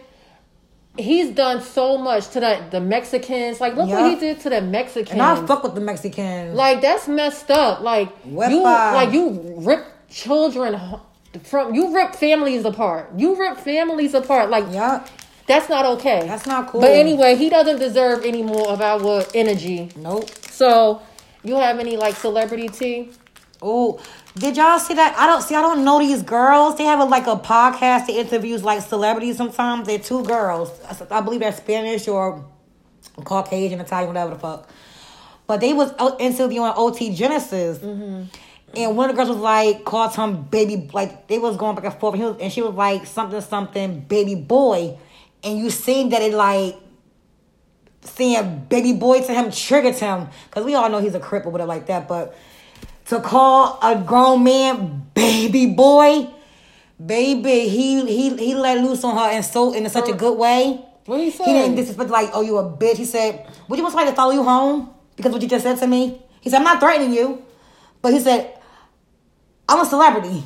he's 1.00 1.30
done 1.32 1.62
so 1.62 1.98
much 1.98 2.28
to 2.30 2.40
the 2.40 2.62
the 2.72 2.80
Mexicans. 2.80 3.60
Like, 3.62 3.76
look 3.76 3.90
Yeah. 3.90 4.02
what 4.02 4.10
he 4.12 4.16
did 4.20 4.40
to 4.42 4.50
the 4.50 4.62
Mexicans. 4.62 5.12
and 5.12 5.22
I 5.22 5.36
fuck 5.46 5.64
with 5.64 5.76
the 5.76 5.82
Mexicans. 5.82 6.56
like 6.56 6.82
that's 6.82 7.08
messed 7.08 7.50
up. 7.52 7.82
Like 7.82 8.10
Wepa. 8.24 8.50
you, 8.52 8.62
like 8.64 9.12
you 9.14 9.54
rip 9.58 9.86
children 10.10 10.80
from 11.44 11.74
you 11.74 11.96
rip 11.96 12.16
families 12.16 12.66
apart. 12.66 13.10
You 13.18 13.36
rip 13.40 13.58
families 13.58 14.14
apart. 14.14 14.50
Like 14.50 14.66
yeah, 14.72 15.06
that's 15.48 15.70
not 15.70 15.86
okay. 15.98 16.24
That's 16.28 16.46
not 16.46 16.68
cool. 16.70 16.82
But 16.82 16.92
anyway, 16.92 17.36
he 17.36 17.50
doesn't 17.50 17.80
deserve 17.80 18.24
any 18.26 18.44
more 18.44 18.68
of 18.70 18.82
our 18.82 19.24
energy. 19.34 19.90
nope. 19.96 20.30
So, 20.50 21.02
you 21.44 21.56
have 21.56 21.80
any 21.80 21.96
like 21.98 22.16
celebrity 22.16 22.68
tea? 22.70 23.10
Oh, 23.62 24.00
did 24.36 24.58
y'all 24.58 24.80
see 24.80 24.94
that? 24.94 25.18
I 25.18 25.28
don't 25.28 25.42
see. 25.42 25.56
I 25.56 25.62
don't 25.62 25.84
know 25.84 26.00
these 26.00 26.22
girls. 26.24 26.78
They 26.78 26.84
have 26.86 27.00
a, 27.00 27.06
like 27.06 27.28
a 27.28 27.36
podcast 27.36 28.08
that 28.08 28.12
interviews 28.12 28.64
like 28.64 28.82
celebrities. 28.82 29.38
Sometimes 29.38 29.88
they're 29.88 30.00
two 30.00 30.24
girls. 30.24 30.72
I- 30.88 31.18
I 31.18 31.22
believe 31.22 31.40
they're 31.40 31.52
Spanish 31.52 32.08
or 32.08 32.46
Caucasian, 33.24 33.80
Italian, 33.80 34.08
whatever 34.08 34.34
the 34.34 34.40
fuck. 34.40 34.70
But 35.48 35.62
they 35.62 35.74
was 35.74 35.92
out 35.98 36.22
interviewing 36.22 36.72
OT 36.76 37.14
Genasis, 37.14 37.80
mm-hmm. 37.80 38.26
and 38.76 38.98
one 38.98 39.10
of 39.10 39.16
the 39.16 39.20
girls 39.20 39.30
was 39.36 39.40
like 39.40 39.84
called 39.84 40.16
him 40.16 40.44
baby. 40.44 40.90
Like 40.94 41.28
they 41.28 41.40
was 41.40 41.58
going 41.58 41.76
back 41.76 41.86
and 41.86 41.94
forth, 41.96 42.14
and, 42.14 42.22
he 42.22 42.30
was, 42.30 42.38
and 42.40 42.54
she 42.54 42.62
was 42.62 42.76
like 42.76 43.08
something 43.08 43.42
something 43.42 44.02
baby 44.02 44.36
boy, 44.36 45.00
and 45.44 45.58
you 45.58 45.72
seen 45.72 46.10
that 46.10 46.22
it 46.22 46.36
like 46.36 46.76
saying 48.02 48.68
baby 48.70 48.94
boy 48.94 49.22
to 49.22 49.34
him 49.34 49.52
triggered 49.52 49.96
him 49.96 50.28
because 50.46 50.64
we 50.64 50.76
all 50.76 50.88
know 50.90 51.00
he's 51.00 51.16
a 51.16 51.20
crip 51.20 51.46
or 51.46 51.50
whatever 51.50 51.68
like 51.68 51.88
that. 51.88 52.08
But 52.08 52.38
to 53.10 53.20
call 53.20 53.80
a 53.82 54.02
grown 54.02 54.44
man 54.44 55.10
baby 55.16 55.66
boy, 55.66 56.30
baby, 57.04 57.68
he 57.68 58.06
he 58.06 58.36
he 58.38 58.56
let 58.56 58.78
loose 58.84 59.04
on 59.04 59.18
her 59.18 59.36
and 59.36 59.44
so 59.44 59.74
in 59.74 59.90
such 59.90 60.10
a 60.10 60.14
good 60.14 60.38
way. 60.38 60.86
What 61.06 61.20
he 61.20 61.32
say? 61.32 61.44
He 61.46 61.54
didn't 61.54 61.76
disrespect 61.76 62.12
like, 62.12 62.30
oh, 62.34 62.42
you 62.42 62.58
a 62.58 62.64
bitch. 62.64 62.98
He 62.98 63.06
said, 63.06 63.48
would 63.68 63.78
you 63.78 63.84
want 63.84 63.94
somebody 63.94 64.12
to 64.12 64.16
follow 64.16 64.32
you 64.32 64.44
home 64.44 64.94
because 65.16 65.32
what 65.32 65.42
you 65.42 65.48
just 65.50 65.64
said 65.64 65.80
to 65.80 65.88
me? 65.88 66.22
He 66.42 66.52
said, 66.52 66.58
I'm 66.58 66.64
not 66.64 66.80
threatening 66.80 67.14
you, 67.14 67.44
but 68.02 68.14
he 68.14 68.20
said, 68.20 68.56
I'm 69.68 69.82
a 69.82 69.86
celebrity. 69.86 70.44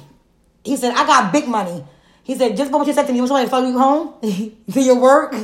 He 0.64 0.78
said, 0.78 0.94
I 0.94 1.06
got 1.06 1.34
big 1.34 1.48
money. 1.50 1.84
He 2.24 2.36
said, 2.36 2.56
just 2.56 2.72
for 2.72 2.78
what 2.78 2.88
you 2.88 2.94
said 2.94 3.06
to 3.08 3.12
me, 3.12 3.18
you 3.18 3.24
want 3.24 3.30
somebody 3.30 3.46
to 3.48 3.52
follow 3.52 3.68
you 3.68 3.78
home 3.78 4.54
to 4.74 4.82
your 4.82 5.00
work? 5.00 5.36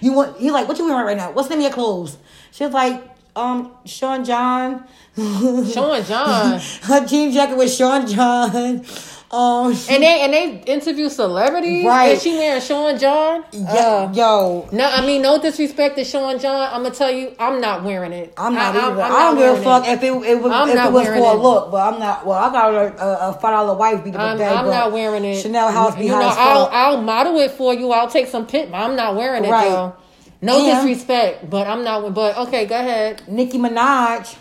You 0.00 0.12
want? 0.12 0.38
He's 0.38 0.52
like, 0.52 0.68
what 0.68 0.78
you 0.78 0.84
wearing 0.86 1.04
right 1.04 1.16
now? 1.16 1.32
What's 1.32 1.48
the 1.48 1.56
name 1.56 1.66
of 1.66 1.70
your 1.70 1.74
clothes? 1.74 2.16
She 2.52 2.64
was 2.64 2.72
like, 2.72 3.02
um, 3.36 3.72
Sean 3.84 4.24
John. 4.24 4.84
Sean 5.16 6.02
John. 6.04 6.60
Her 6.82 7.06
jean 7.06 7.32
jacket 7.32 7.56
with 7.56 7.72
Sean 7.72 8.06
John. 8.06 8.84
Um, 9.30 9.72
And 9.90 10.00
they 10.04 10.20
and 10.22 10.32
they 10.32 10.62
interview 10.72 11.08
celebrities. 11.08 11.84
Right. 11.84 12.12
And 12.12 12.20
she 12.20 12.36
wearing 12.36 12.60
Sean 12.60 12.96
John. 12.96 13.44
yeah, 13.50 14.08
Uh, 14.08 14.12
yo, 14.14 14.68
no, 14.70 14.84
I 14.88 15.04
mean 15.04 15.22
no 15.22 15.40
disrespect 15.42 15.96
to 15.96 16.04
Sean 16.04 16.38
John. 16.38 16.68
I'm 16.72 16.84
gonna 16.84 16.94
tell 16.94 17.10
you, 17.10 17.34
I'm 17.40 17.60
not 17.60 17.82
wearing 17.82 18.12
it. 18.12 18.32
I'm 18.36 18.54
not 18.54 18.76
I, 18.76 18.86
either. 18.92 19.02
I, 19.02 19.06
I'm 19.30 19.34
don't 19.34 19.56
give 19.56 19.60
a 19.60 19.64
fuck 19.64 19.88
it. 19.88 19.90
if 19.92 20.02
it, 20.04 20.12
it 20.30 20.40
was 20.40 20.52
I'm 20.52 20.68
if 20.68 20.76
it 20.76 20.92
was 20.92 21.06
for 21.08 21.14
a 21.14 21.34
look, 21.34 21.72
but 21.72 21.94
I'm 21.94 21.98
not. 21.98 22.24
Well, 22.24 22.38
I 22.38 22.52
got 22.52 22.74
a, 22.74 23.02
a, 23.04 23.30
a 23.30 23.32
five 23.32 23.50
dollar 23.54 23.74
wife 23.76 24.04
beater 24.04 24.18
I'm, 24.18 24.36
today, 24.38 24.48
I'm 24.50 24.66
not 24.66 24.92
wearing 24.92 25.24
it. 25.24 25.40
Chanel 25.42 25.68
house 25.72 25.96
You 25.96 26.02
behind 26.04 26.20
know, 26.20 26.34
I'll. 26.36 26.66
I'll 26.70 27.02
model 27.02 27.36
it 27.40 27.50
for 27.52 27.74
you. 27.74 27.90
I'll 27.90 28.08
take 28.08 28.28
some 28.28 28.46
pic. 28.46 28.70
I'm 28.72 28.94
not 28.94 29.16
wearing 29.16 29.44
it 29.44 29.50
Right. 29.50 29.68
though. 29.68 29.96
No 30.44 30.58
And- 30.58 30.66
disrespect, 30.88 31.48
but 31.50 31.66
I'm 31.66 31.82
not. 31.84 32.12
But 32.14 32.36
okay, 32.38 32.66
go 32.66 32.78
ahead. 32.78 33.22
Nicki 33.28 33.58
Minaj, 33.58 34.36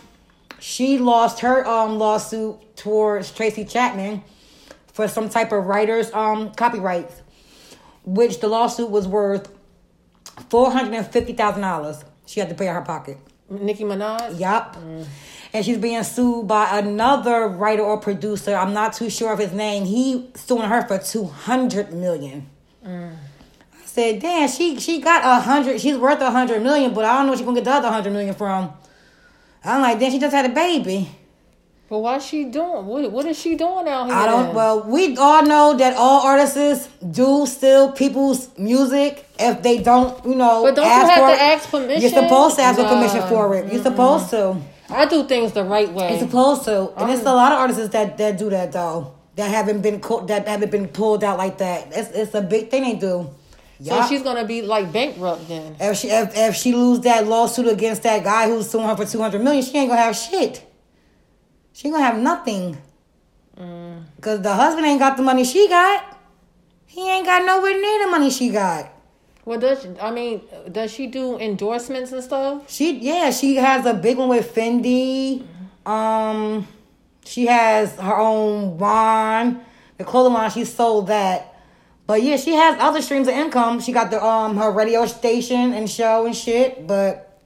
she 0.59 0.97
lost 0.97 1.39
her 1.41 1.65
um 1.67 1.97
lawsuit 1.97 2.75
towards 2.75 3.31
Tracy 3.31 3.65
Chapman 3.65 4.23
for 4.91 5.07
some 5.07 5.29
type 5.29 5.51
of 5.51 5.65
writer's 5.65 6.11
um 6.13 6.51
copyrights, 6.51 7.15
which 8.05 8.39
the 8.41 8.47
lawsuit 8.47 8.89
was 8.89 9.07
worth 9.07 9.49
four 10.49 10.71
hundred 10.71 10.93
and 10.95 11.07
fifty 11.07 11.33
thousand 11.33 11.61
dollars. 11.61 12.03
She 12.25 12.39
had 12.39 12.49
to 12.49 12.55
pay 12.55 12.67
out 12.67 12.75
her 12.75 12.81
pocket. 12.81 13.17
Nicki 13.49 13.83
Minaj. 13.83 14.39
Yup. 14.39 14.77
And 15.55 15.63
she's 15.63 15.77
being 15.77 16.01
sued 16.03 16.47
by 16.47 16.79
another 16.79 17.47
writer 17.47 17.83
or 17.83 17.97
producer. 17.99 18.55
I'm 18.55 18.73
not 18.73 18.93
too 18.93 19.09
sure 19.11 19.31
of 19.31 19.37
his 19.37 19.51
name. 19.53 19.85
He 19.85 20.31
suing 20.35 20.67
her 20.67 20.81
for 20.87 20.97
two 20.97 21.25
hundred 21.25 21.93
million. 21.93 22.49
I 22.85 23.11
said, 23.93 24.19
damn, 24.21 24.49
she 24.49 24.79
she 24.79 24.99
got 24.99 25.23
a 25.23 25.39
hundred. 25.39 25.79
She's 25.79 25.97
worth 25.97 26.19
a 26.19 26.31
hundred 26.31 26.63
million, 26.63 26.95
but 26.95 27.05
I 27.05 27.13
don't 27.13 27.25
know 27.25 27.31
where 27.31 27.37
she's 27.37 27.45
gonna 27.45 27.57
get 27.57 27.65
the 27.65 27.71
other 27.73 27.89
hundred 27.89 28.11
million 28.11 28.33
from. 28.33 28.73
I'm 29.63 29.81
like, 29.81 29.99
then 29.99 30.11
she 30.11 30.19
just 30.19 30.33
had 30.33 30.49
a 30.49 30.53
baby. 30.53 31.09
But 31.89 31.99
what's 31.99 32.25
she 32.25 32.45
doing? 32.45 32.87
What 32.87 33.11
What 33.11 33.25
is 33.27 33.37
she 33.37 33.55
doing 33.55 33.87
out 33.87 34.05
here? 34.07 34.15
I 34.15 34.25
don't. 34.25 34.55
Well, 34.55 34.81
we 34.89 35.15
all 35.17 35.43
know 35.45 35.77
that 35.77 35.95
all 35.95 36.21
artists 36.25 36.89
do 37.11 37.45
steal 37.45 37.91
people's 37.91 38.49
music 38.57 39.27
if 39.37 39.61
they 39.61 39.77
don't, 39.83 40.25
you 40.25 40.33
know. 40.33 40.63
But 40.63 40.75
don't 40.75 40.85
you 40.85 40.91
have 40.91 41.29
to 41.29 41.33
it. 41.35 41.39
ask 41.39 41.69
permission? 41.69 42.01
You're 42.01 42.23
supposed 42.23 42.55
to 42.55 42.63
ask 42.63 42.79
for 42.79 42.87
permission 42.87 43.21
for 43.27 43.53
it. 43.55 43.71
You're 43.71 43.83
supposed 43.83 44.31
to. 44.31 44.57
I 44.89 45.05
do 45.05 45.23
things 45.27 45.51
the 45.51 45.63
right 45.63 45.91
way. 45.93 46.09
You're 46.09 46.27
supposed 46.27 46.65
to, 46.65 46.91
and 46.97 47.11
it's 47.11 47.21
a 47.21 47.25
lot 47.25 47.51
of 47.51 47.59
artists 47.59 47.89
that 47.89 48.17
that 48.17 48.39
do 48.39 48.49
that 48.49 48.71
though. 48.71 49.13
That 49.35 49.49
haven't 49.51 49.81
been 49.81 49.99
co- 49.99 50.25
that 50.25 50.47
haven't 50.47 50.71
been 50.71 50.87
pulled 50.87 51.23
out 51.23 51.37
like 51.37 51.59
that. 51.59 51.89
It's 51.91 52.09
it's 52.09 52.33
a 52.33 52.41
big 52.41 52.71
thing 52.71 52.83
they 52.83 52.95
do. 52.95 53.29
So 53.83 54.07
she's 54.07 54.23
gonna 54.23 54.45
be 54.45 54.61
like 54.61 54.91
bankrupt 54.91 55.47
then. 55.47 55.75
If 55.79 55.97
she 55.97 56.09
if, 56.09 56.35
if 56.35 56.55
she 56.55 56.73
lose 56.73 57.01
that 57.01 57.27
lawsuit 57.27 57.67
against 57.67 58.03
that 58.03 58.23
guy 58.23 58.47
who's 58.47 58.69
suing 58.69 58.87
her 58.87 58.95
for 58.95 59.05
two 59.05 59.21
hundred 59.21 59.41
million, 59.41 59.63
she 59.63 59.77
ain't 59.77 59.89
gonna 59.89 60.01
have 60.01 60.15
shit. 60.15 60.65
She 61.73 61.89
gonna 61.89 62.03
have 62.03 62.19
nothing. 62.19 62.77
Mm. 63.57 64.03
Cause 64.21 64.41
the 64.41 64.53
husband 64.53 64.85
ain't 64.85 64.99
got 64.99 65.17
the 65.17 65.23
money 65.23 65.43
she 65.43 65.67
got. 65.67 66.17
He 66.85 67.09
ain't 67.09 67.25
got 67.25 67.45
nowhere 67.45 67.79
near 67.79 68.05
the 68.05 68.11
money 68.11 68.29
she 68.29 68.49
got. 68.49 68.89
Well, 69.45 69.59
does 69.59 69.81
she, 69.81 69.89
I 69.99 70.11
mean 70.11 70.41
does 70.71 70.91
she 70.91 71.07
do 71.07 71.37
endorsements 71.37 72.11
and 72.11 72.23
stuff? 72.23 72.69
She 72.69 72.99
yeah, 72.99 73.31
she 73.31 73.55
has 73.55 73.85
a 73.85 73.93
big 73.93 74.17
one 74.17 74.29
with 74.29 74.53
Fendi. 74.53 75.45
Um, 75.85 76.67
she 77.25 77.45
has 77.47 77.95
her 77.95 78.17
own 78.17 78.77
wine, 78.77 79.63
the 79.97 80.03
clothing 80.03 80.33
line. 80.33 80.49
She 80.51 80.65
sold 80.65 81.07
that, 81.07 81.52
but 82.05 82.21
yeah, 82.21 82.37
she 82.37 82.53
has 82.53 82.77
other 82.79 83.01
streams 83.01 83.27
of 83.27 83.33
income. 83.33 83.79
She 83.79 83.91
got 83.91 84.11
the 84.11 84.23
um 84.23 84.57
her 84.57 84.71
radio 84.71 85.05
station 85.05 85.73
and 85.73 85.89
show 85.89 86.25
and 86.25 86.35
shit. 86.35 86.85
But 86.85 87.41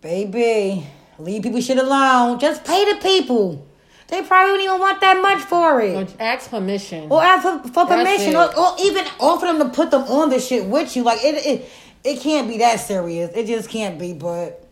baby, 0.00 0.86
leave 1.18 1.42
people 1.42 1.60
shit 1.60 1.78
alone. 1.78 2.38
Just 2.40 2.64
pay 2.64 2.92
the 2.92 3.00
people. 3.00 3.66
They 4.08 4.22
probably 4.22 4.52
don't 4.52 4.60
even 4.60 4.80
want 4.80 5.00
that 5.00 5.20
much 5.22 5.38
for 5.42 5.80
it. 5.80 5.94
Or 5.96 6.22
ask 6.22 6.50
permission. 6.50 7.10
Or 7.10 7.22
ask 7.22 7.42
for, 7.42 7.68
for 7.68 7.86
permission, 7.86 8.36
or, 8.36 8.56
or 8.56 8.76
even 8.80 9.04
offer 9.18 9.46
them 9.46 9.58
to 9.58 9.68
put 9.70 9.90
them 9.90 10.02
on 10.02 10.28
the 10.28 10.38
shit 10.38 10.66
with 10.66 10.94
you. 10.94 11.02
Like 11.02 11.20
it, 11.22 11.46
it, 11.46 11.70
it 12.04 12.20
can't 12.20 12.46
be 12.46 12.58
that 12.58 12.80
serious. 12.80 13.30
It 13.34 13.46
just 13.46 13.70
can't 13.70 13.98
be. 13.98 14.12
But 14.12 14.68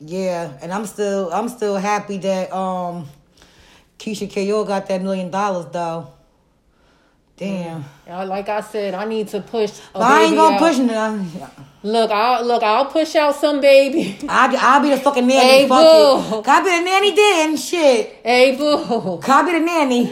yeah, 0.00 0.52
and 0.60 0.72
I'm 0.72 0.84
still, 0.84 1.30
I'm 1.32 1.48
still 1.48 1.76
happy 1.76 2.18
that 2.18 2.52
um, 2.52 3.08
Keisha 3.98 4.32
Ko 4.32 4.64
got 4.64 4.86
that 4.88 5.02
million 5.02 5.30
dollars 5.30 5.66
though. 5.72 6.12
Damn, 7.38 7.84
Uh, 8.10 8.26
like 8.26 8.48
I 8.48 8.60
said, 8.60 8.94
I 8.94 9.04
need 9.04 9.28
to 9.28 9.40
push. 9.40 9.70
A 9.94 9.98
I 10.00 10.22
ain't 10.24 10.34
gonna 10.34 10.56
out. 10.56 10.60
push 10.60 10.78
none. 10.78 11.30
Look, 11.84 12.10
I'll 12.10 12.44
look. 12.44 12.64
I'll 12.64 12.86
push 12.86 13.14
out 13.14 13.36
some 13.36 13.60
baby. 13.60 14.18
I'll, 14.28 14.50
be- 14.50 14.56
I'll 14.56 14.82
be 14.82 14.90
the 14.90 14.96
fucking 14.96 15.24
nanny. 15.24 15.48
Hey, 15.48 15.68
fuck 15.68 15.78
boo. 16.32 16.38
it. 16.38 16.44
Can 16.44 16.62
I 16.62 16.64
be 16.64 16.70
the 16.78 16.84
nanny 16.84 17.10
then? 17.14 17.56
Shit. 17.56 18.20
hey 18.24 18.56
boo, 18.56 19.20
Can 19.22 19.30
I 19.30 19.42
be 19.46 19.58
the 19.58 19.64
nanny? 19.64 20.04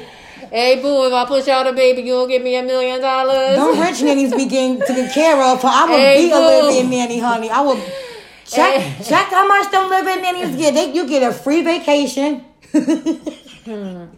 hey 0.52 0.80
boo. 0.80 1.06
If 1.08 1.12
I 1.12 1.24
push 1.26 1.48
out 1.48 1.66
a 1.66 1.72
baby, 1.72 2.02
you'll 2.02 2.28
give 2.28 2.42
me 2.42 2.54
a 2.54 2.62
million 2.62 3.00
dollars. 3.00 3.56
Them 3.56 3.80
rich 3.80 4.00
nannies 4.02 4.32
be 4.32 4.46
getting 4.46 4.78
taken 4.86 5.08
care 5.10 5.42
of. 5.42 5.60
For 5.60 5.66
I 5.66 5.84
will 5.86 5.96
Hey, 5.96 6.26
be 6.26 6.30
a 6.30 6.36
boo. 6.36 6.68
living 6.68 6.90
nanny, 6.90 7.18
honey. 7.18 7.50
I 7.50 7.60
will 7.62 7.80
check 8.46 8.80
Hey. 8.80 9.04
check 9.04 9.26
how 9.30 9.48
much 9.48 9.68
them 9.72 9.90
living 9.90 10.22
nannies 10.22 10.54
get. 10.56 10.74
They 10.74 10.92
you 10.92 11.08
get 11.08 11.24
a 11.28 11.32
free 11.34 11.62
vacation. 11.62 12.44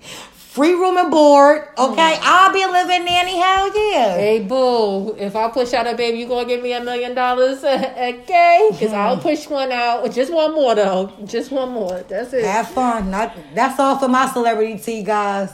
Free 0.58 0.74
room 0.74 0.96
and 0.96 1.08
board, 1.08 1.68
okay? 1.78 2.18
I'll 2.20 2.52
be 2.52 2.66
living 2.66 3.04
nanny. 3.04 3.36
Hell 3.36 3.92
yeah! 3.92 4.16
Hey 4.16 4.40
boo, 4.40 5.14
if 5.14 5.36
I 5.36 5.50
push 5.50 5.72
out 5.72 5.86
a 5.86 5.94
baby, 5.94 6.18
you 6.18 6.26
gonna 6.26 6.48
give 6.48 6.64
me 6.64 6.72
a 6.72 6.82
million 6.82 7.14
dollars, 7.14 7.62
okay? 7.62 8.68
Because 8.72 8.92
I'll 8.92 9.18
push 9.18 9.48
one 9.48 9.70
out. 9.70 10.10
Just 10.10 10.32
one 10.32 10.52
more 10.56 10.74
though. 10.74 11.12
Just 11.24 11.52
one 11.52 11.70
more. 11.70 12.04
That's 12.08 12.32
it. 12.32 12.44
Have 12.44 12.68
fun. 12.70 13.08
Not 13.08 13.36
that's 13.54 13.78
all 13.78 14.00
for 14.00 14.08
my 14.08 14.26
celebrity 14.32 14.80
tea, 14.80 15.04
guys. 15.04 15.52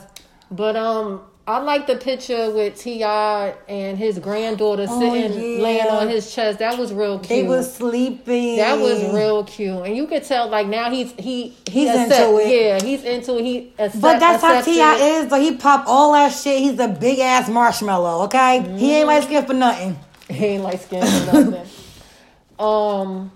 But 0.49 0.75
um, 0.75 1.21
I 1.47 1.59
like 1.59 1.85
the 1.85 1.95
picture 1.95 2.49
with 2.49 2.75
T.I. 2.79 3.53
and 3.69 3.99
his 3.99 4.17
granddaughter 4.17 4.87
sitting, 4.87 5.31
Oh, 5.31 5.37
yeah. 5.37 5.61
laying 5.63 5.85
on 5.87 6.09
his 6.09 6.33
chest. 6.33 6.57
That 6.57 6.79
was 6.79 6.91
real 6.91 7.19
cute. 7.19 7.29
They 7.29 7.43
was 7.43 7.71
sleeping. 7.71 8.57
That 8.57 8.79
was 8.79 9.13
real 9.13 9.43
cute, 9.43 9.85
and 9.85 9.95
you 9.95 10.07
could 10.07 10.23
tell 10.23 10.47
like 10.49 10.65
now 10.65 10.89
he's 10.89 11.11
he 11.19 11.55
he 11.69 11.81
He's 11.81 11.89
accept- 11.89 12.19
into 12.19 12.37
it. 12.39 12.49
Yeah, 12.49 12.81
he's 12.83 13.03
into 13.03 13.37
it. 13.37 13.43
He 13.43 13.73
accept, 13.77 14.01
But 14.01 14.19
that's 14.19 14.41
how 14.41 14.59
T.I. 14.61 14.95
is. 14.95 15.27
Though 15.29 15.39
he 15.39 15.55
pop 15.55 15.83
all 15.87 16.13
that 16.13 16.29
shit. 16.29 16.59
He's 16.61 16.79
a 16.79 16.87
big 16.87 17.19
ass 17.19 17.47
marshmallow. 17.47 18.23
Okay, 18.25 18.61
he 18.77 18.95
ain't 18.95 19.07
like 19.07 19.23
skin 19.23 19.45
for 19.45 19.53
nothing. 19.53 19.99
He 20.27 20.43
ain't 20.45 20.63
like 20.63 20.81
skin 20.81 21.05
for 21.05 21.43
nothing. 21.43 21.69
um, 22.59 23.31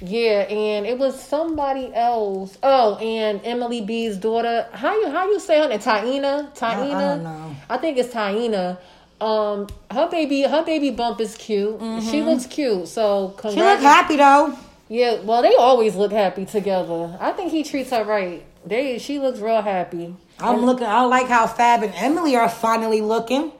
Yeah, 0.00 0.40
and 0.42 0.86
it 0.86 0.98
was 0.98 1.18
somebody 1.20 1.92
else. 1.94 2.58
Oh, 2.62 2.96
and 2.96 3.40
Emily 3.44 3.80
B's 3.80 4.16
daughter. 4.16 4.66
How 4.72 4.94
you 5.00 5.08
how 5.10 5.26
you 5.30 5.38
say 5.40 5.58
her 5.60 5.68
name? 5.68 5.78
Taina. 5.78 6.54
Taina. 6.54 6.94
I 6.94 7.00
don't 7.00 7.22
know. 7.22 7.56
I 7.70 7.78
think 7.78 7.98
it's 7.98 8.12
Taina. 8.12 8.78
Um, 9.20 9.68
her 9.90 10.08
baby, 10.10 10.42
her 10.42 10.64
baby 10.64 10.90
bump 10.90 11.20
is 11.20 11.36
cute. 11.36 11.80
She 12.02 12.22
looks 12.22 12.46
cute. 12.46 12.88
So 12.88 13.28
Mm-hmm. 13.36 13.48
She 13.48 13.54
congrats. 13.54 13.82
look 13.82 13.90
happy 13.90 14.16
though. 14.16 14.58
Yeah, 14.88 15.20
well, 15.22 15.40
they 15.40 15.54
always 15.54 15.96
look 15.96 16.12
happy 16.12 16.44
together. 16.44 17.16
I 17.20 17.32
think 17.32 17.50
he 17.52 17.62
treats 17.62 17.90
her 17.90 18.04
right. 18.04 18.44
They, 18.66 18.98
she 18.98 19.18
looks 19.18 19.38
real 19.40 19.62
happy. 19.62 20.14
I'm 20.38 20.64
looking. 20.66 20.86
I 20.86 21.02
like 21.04 21.28
how 21.28 21.46
Fab 21.46 21.82
and 21.82 21.94
Emily 21.94 22.36
are 22.36 22.48
finally 22.48 23.00
looking. 23.00 23.52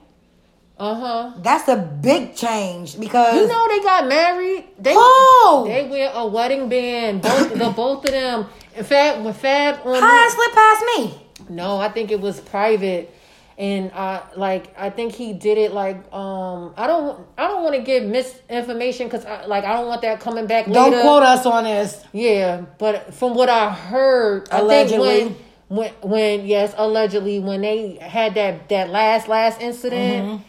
Uh 0.77 0.93
huh. 0.95 1.31
That's 1.41 1.67
a 1.69 1.77
big 1.77 2.35
change 2.35 2.99
because 2.99 3.35
You 3.35 3.47
know 3.47 3.67
they 3.69 3.79
got 3.79 4.07
married. 4.07 4.65
They 4.77 4.93
Oh! 4.95 5.63
they 5.67 5.87
wear 5.87 6.11
a 6.13 6.27
wedding 6.27 6.67
band. 6.67 7.21
Both 7.21 7.53
the 7.53 7.69
both 7.75 8.03
of 8.05 8.11
them. 8.11 8.47
In 8.75 8.83
fact, 8.83 9.21
when 9.21 9.33
Fab 9.33 9.75
on 9.85 9.93
how 9.93 10.01
that 10.01 10.31
slip 10.35 10.53
past 10.53 10.83
me. 10.97 11.55
no, 11.55 11.77
I 11.77 11.87
think 11.87 12.11
it 12.11 12.19
was 12.19 12.41
private, 12.41 13.13
and 13.57 13.89
I 13.93 14.23
like 14.35 14.73
I 14.77 14.89
think 14.89 15.13
he 15.13 15.31
did 15.31 15.57
it 15.57 15.71
like 15.71 15.95
um 16.13 16.73
I 16.75 16.87
don't 16.87 17.25
I 17.37 17.47
don't 17.47 17.63
want 17.63 17.75
to 17.75 17.81
give 17.81 18.03
misinformation 18.03 19.07
because 19.07 19.25
I, 19.25 19.45
like 19.45 19.63
I 19.63 19.71
don't 19.73 19.87
want 19.87 20.01
that 20.01 20.19
coming 20.19 20.45
back 20.45 20.65
Don't 20.69 20.91
later. 20.91 21.01
quote 21.03 21.23
us 21.23 21.45
on 21.45 21.63
this. 21.63 22.03
Yeah, 22.11 22.65
but 22.79 23.13
from 23.13 23.33
what 23.33 23.47
I 23.47 23.69
heard, 23.71 24.49
I 24.51 24.59
Allegedly. 24.59 25.07
think 25.19 25.37
when 25.69 25.91
when 26.01 26.09
when 26.11 26.45
yes, 26.45 26.73
allegedly 26.77 27.39
when 27.39 27.61
they 27.61 27.95
had 28.01 28.35
that 28.35 28.67
that 28.67 28.89
last 28.89 29.29
last 29.29 29.61
incident, 29.61 30.41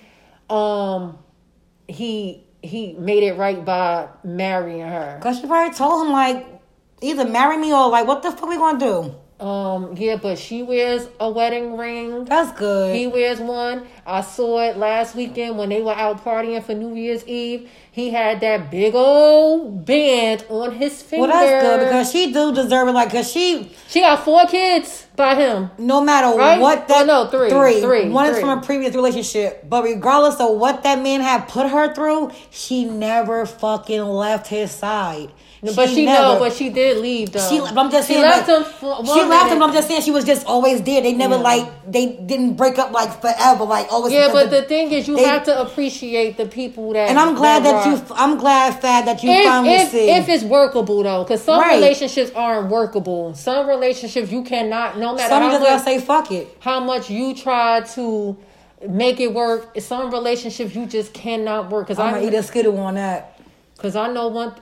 um, 0.50 1.18
he 1.88 2.44
he 2.62 2.94
made 2.94 3.22
it 3.22 3.37
right 3.37 3.64
by 3.64 4.09
marrying 4.24 4.80
her. 4.80 5.20
Cause 5.22 5.40
she 5.40 5.46
probably 5.46 5.74
told 5.74 6.06
him 6.06 6.12
like, 6.12 6.46
either 7.00 7.24
marry 7.24 7.56
me 7.56 7.72
or 7.72 7.88
like, 7.88 8.06
what 8.06 8.22
the 8.22 8.32
fuck 8.32 8.48
we 8.48 8.56
gonna 8.56 8.78
do? 8.78 9.14
Um, 9.38 9.94
yeah, 9.99 10.16
but 10.16 10.38
she 10.38 10.62
wears 10.62 11.09
a 11.20 11.31
wedding 11.31 11.77
ring. 11.77 12.25
That's 12.25 12.59
good. 12.59 12.96
He 12.96 13.07
wears 13.07 13.38
one. 13.38 13.87
I 14.07 14.22
saw 14.22 14.61
it 14.61 14.79
last 14.79 15.14
weekend 15.14 15.59
when 15.59 15.68
they 15.68 15.83
were 15.83 15.92
out 15.94 16.25
partying 16.25 16.62
for 16.62 16.72
New 16.75 16.94
Year's 16.94 17.22
Eve. 17.27 17.68
He 17.92 18.11
had 18.11 18.40
that 18.40 18.70
big 18.70 18.94
old 18.94 19.85
band 19.85 20.46
on 20.49 20.72
his 20.72 21.03
finger. 21.03 21.29
well, 21.29 21.37
that's 21.46 21.62
good 21.66 21.85
because 21.87 22.11
she 22.12 22.33
do 22.33 22.55
deserve 22.55 22.88
it. 22.88 22.92
Like, 22.92 23.11
cause 23.11 23.31
she, 23.31 23.70
she 23.88 24.01
got 24.01 24.25
four 24.25 24.46
kids 24.46 25.07
by 25.16 25.35
him. 25.35 25.70
no 25.79 26.01
matter 26.01 26.35
Right? 26.37 26.59
what 26.61 26.88
that, 26.88 27.03
Oh, 27.03 27.25
no, 27.25 27.27
three. 27.31 27.51
three, 27.51 27.81
Three. 27.83 28.09
one 28.09 28.27
is 28.29 28.38
from 28.40 28.59
a 28.59 28.62
previous 28.62 28.94
relationship, 28.94 29.68
but 29.68 29.85
regardless 29.85 30.40
of 30.40 30.57
what 30.59 30.83
that 30.85 31.03
man 31.03 31.20
had 31.20 31.46
put 31.49 31.68
her 31.70 31.92
through, 31.94 32.31
she 32.51 32.85
never 32.87 33.44
fucking 33.44 34.03
left 34.03 34.46
his 34.46 34.70
side. 34.70 35.31
But 35.62 35.88
she 35.88 36.04
never- 36.04 36.34
know, 36.34 36.38
but 36.38 36.52
she 36.52 36.68
did 36.68 36.98
leave 36.98 37.32
though. 37.32 37.48
She, 37.48 37.58
but 37.60 37.76
I'm 37.78 37.90
just 37.90 38.08
she 38.08 38.14
saying, 38.14 38.24
left 38.26 38.48
like, 38.48 38.58
him. 38.58 38.72
For 38.72 39.04
she 39.06 39.22
left 39.24 39.52
him. 39.52 39.62
I'm 39.62 39.72
just 39.72 39.88
saying 39.88 40.02
she 40.02 40.10
was 40.10 40.24
just 40.24 40.46
always 40.46 40.82
there. 40.82 41.00
They 41.00 41.12
never 41.12 41.36
Yeah. 41.36 41.40
like 41.42 41.90
they 41.90 42.06
didn't 42.06 42.54
break 42.54 42.78
up 42.78 42.92
like 42.92 43.20
forever. 43.20 43.64
Like 43.64 43.92
always. 43.92 44.12
Yeah, 44.12 44.28
but 44.32 44.50
the 44.50 44.62
thing 44.62 44.92
is, 44.92 45.08
you 45.08 45.16
they- 45.16 45.24
have 45.24 45.44
to 45.44 45.60
appreciate 45.60 46.36
the 46.36 46.46
people 46.46 46.92
that. 46.92 47.08
And 47.08 47.18
I'm 47.18 47.34
glad 47.34 47.64
that, 47.64 47.86
rock. 47.86 48.08
you. 48.08 48.14
I'm 48.16 48.36
glad, 48.38 48.80
Fad, 48.80 49.06
that 49.06 49.22
you 49.22 49.30
If, 49.30 49.44
finally 49.44 49.74
if, 49.74 49.90
see. 49.90 50.10
if 50.10 50.28
it's 50.28 50.44
workable 50.44 51.02
though, 51.02 51.22
because 51.24 51.42
some 51.42 51.60
Right. 51.60 51.74
relationships 51.76 52.30
aren't 52.34 52.68
workable. 52.70 53.34
Some 53.34 53.66
relationships 53.68 54.30
you 54.30 54.42
cannot, 54.42 54.98
no 54.98 55.14
matter 55.14 55.28
Some 55.28 55.42
how 55.42 55.58
much, 55.58 55.82
say 55.82 56.00
fuck 56.00 56.30
it. 56.32 56.54
how 56.60 56.80
much 56.80 57.08
you 57.10 57.34
try 57.34 57.80
to 57.94 58.36
make 58.88 59.20
it 59.20 59.32
work. 59.32 59.80
Some 59.80 60.10
relationships 60.10 60.74
you 60.74 60.86
just 60.86 61.12
cannot 61.14 61.70
work. 61.70 61.86
Because 61.86 61.98
I'm 61.98 62.14
I, 62.14 62.18
gonna 62.18 62.26
eat 62.32 62.34
a 62.34 62.42
skittle 62.42 62.78
on 62.78 62.96
that. 62.96 63.38
because 63.76 63.96
I 63.96 64.08
know 64.12 64.28
one, 64.28 64.52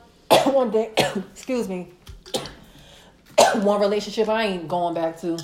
one 0.46 0.70
day, 0.70 0.90
excuse 1.32 1.68
me, 1.68 1.88
one 3.54 3.80
relationship 3.80 4.28
I 4.28 4.44
ain't 4.44 4.68
going 4.68 4.94
back 4.94 5.20
to. 5.20 5.38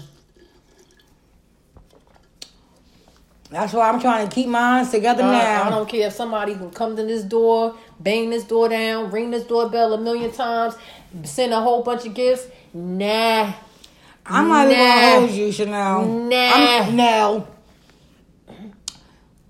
That's 3.50 3.72
why 3.72 3.88
I'm 3.88 4.00
trying 4.00 4.28
to 4.28 4.34
keep 4.34 4.46
mine 4.46 4.88
together 4.88 5.24
I, 5.24 5.32
now. 5.32 5.64
I 5.64 5.70
don't 5.70 5.88
care 5.88 6.06
if 6.06 6.12
somebody 6.12 6.54
can 6.54 6.70
come 6.70 6.94
to 6.96 7.02
this 7.02 7.24
door, 7.24 7.76
bang 7.98 8.30
this 8.30 8.44
door 8.44 8.68
down, 8.68 9.10
ring 9.10 9.32
this 9.32 9.42
doorbell 9.44 9.92
a 9.92 10.00
million 10.00 10.30
times, 10.30 10.76
send 11.24 11.52
a 11.52 11.60
whole 11.60 11.82
bunch 11.82 12.06
of 12.06 12.14
gifts. 12.14 12.46
Nah. 12.72 13.52
I'm 14.24 14.48
not 14.48 14.66
even 14.66 14.78
gonna 14.78 15.20
hold 15.20 15.30
you, 15.30 15.50
Chanel. 15.50 16.06
Nah. 16.06 16.50
I'm, 16.52 16.96
no. 16.96 17.48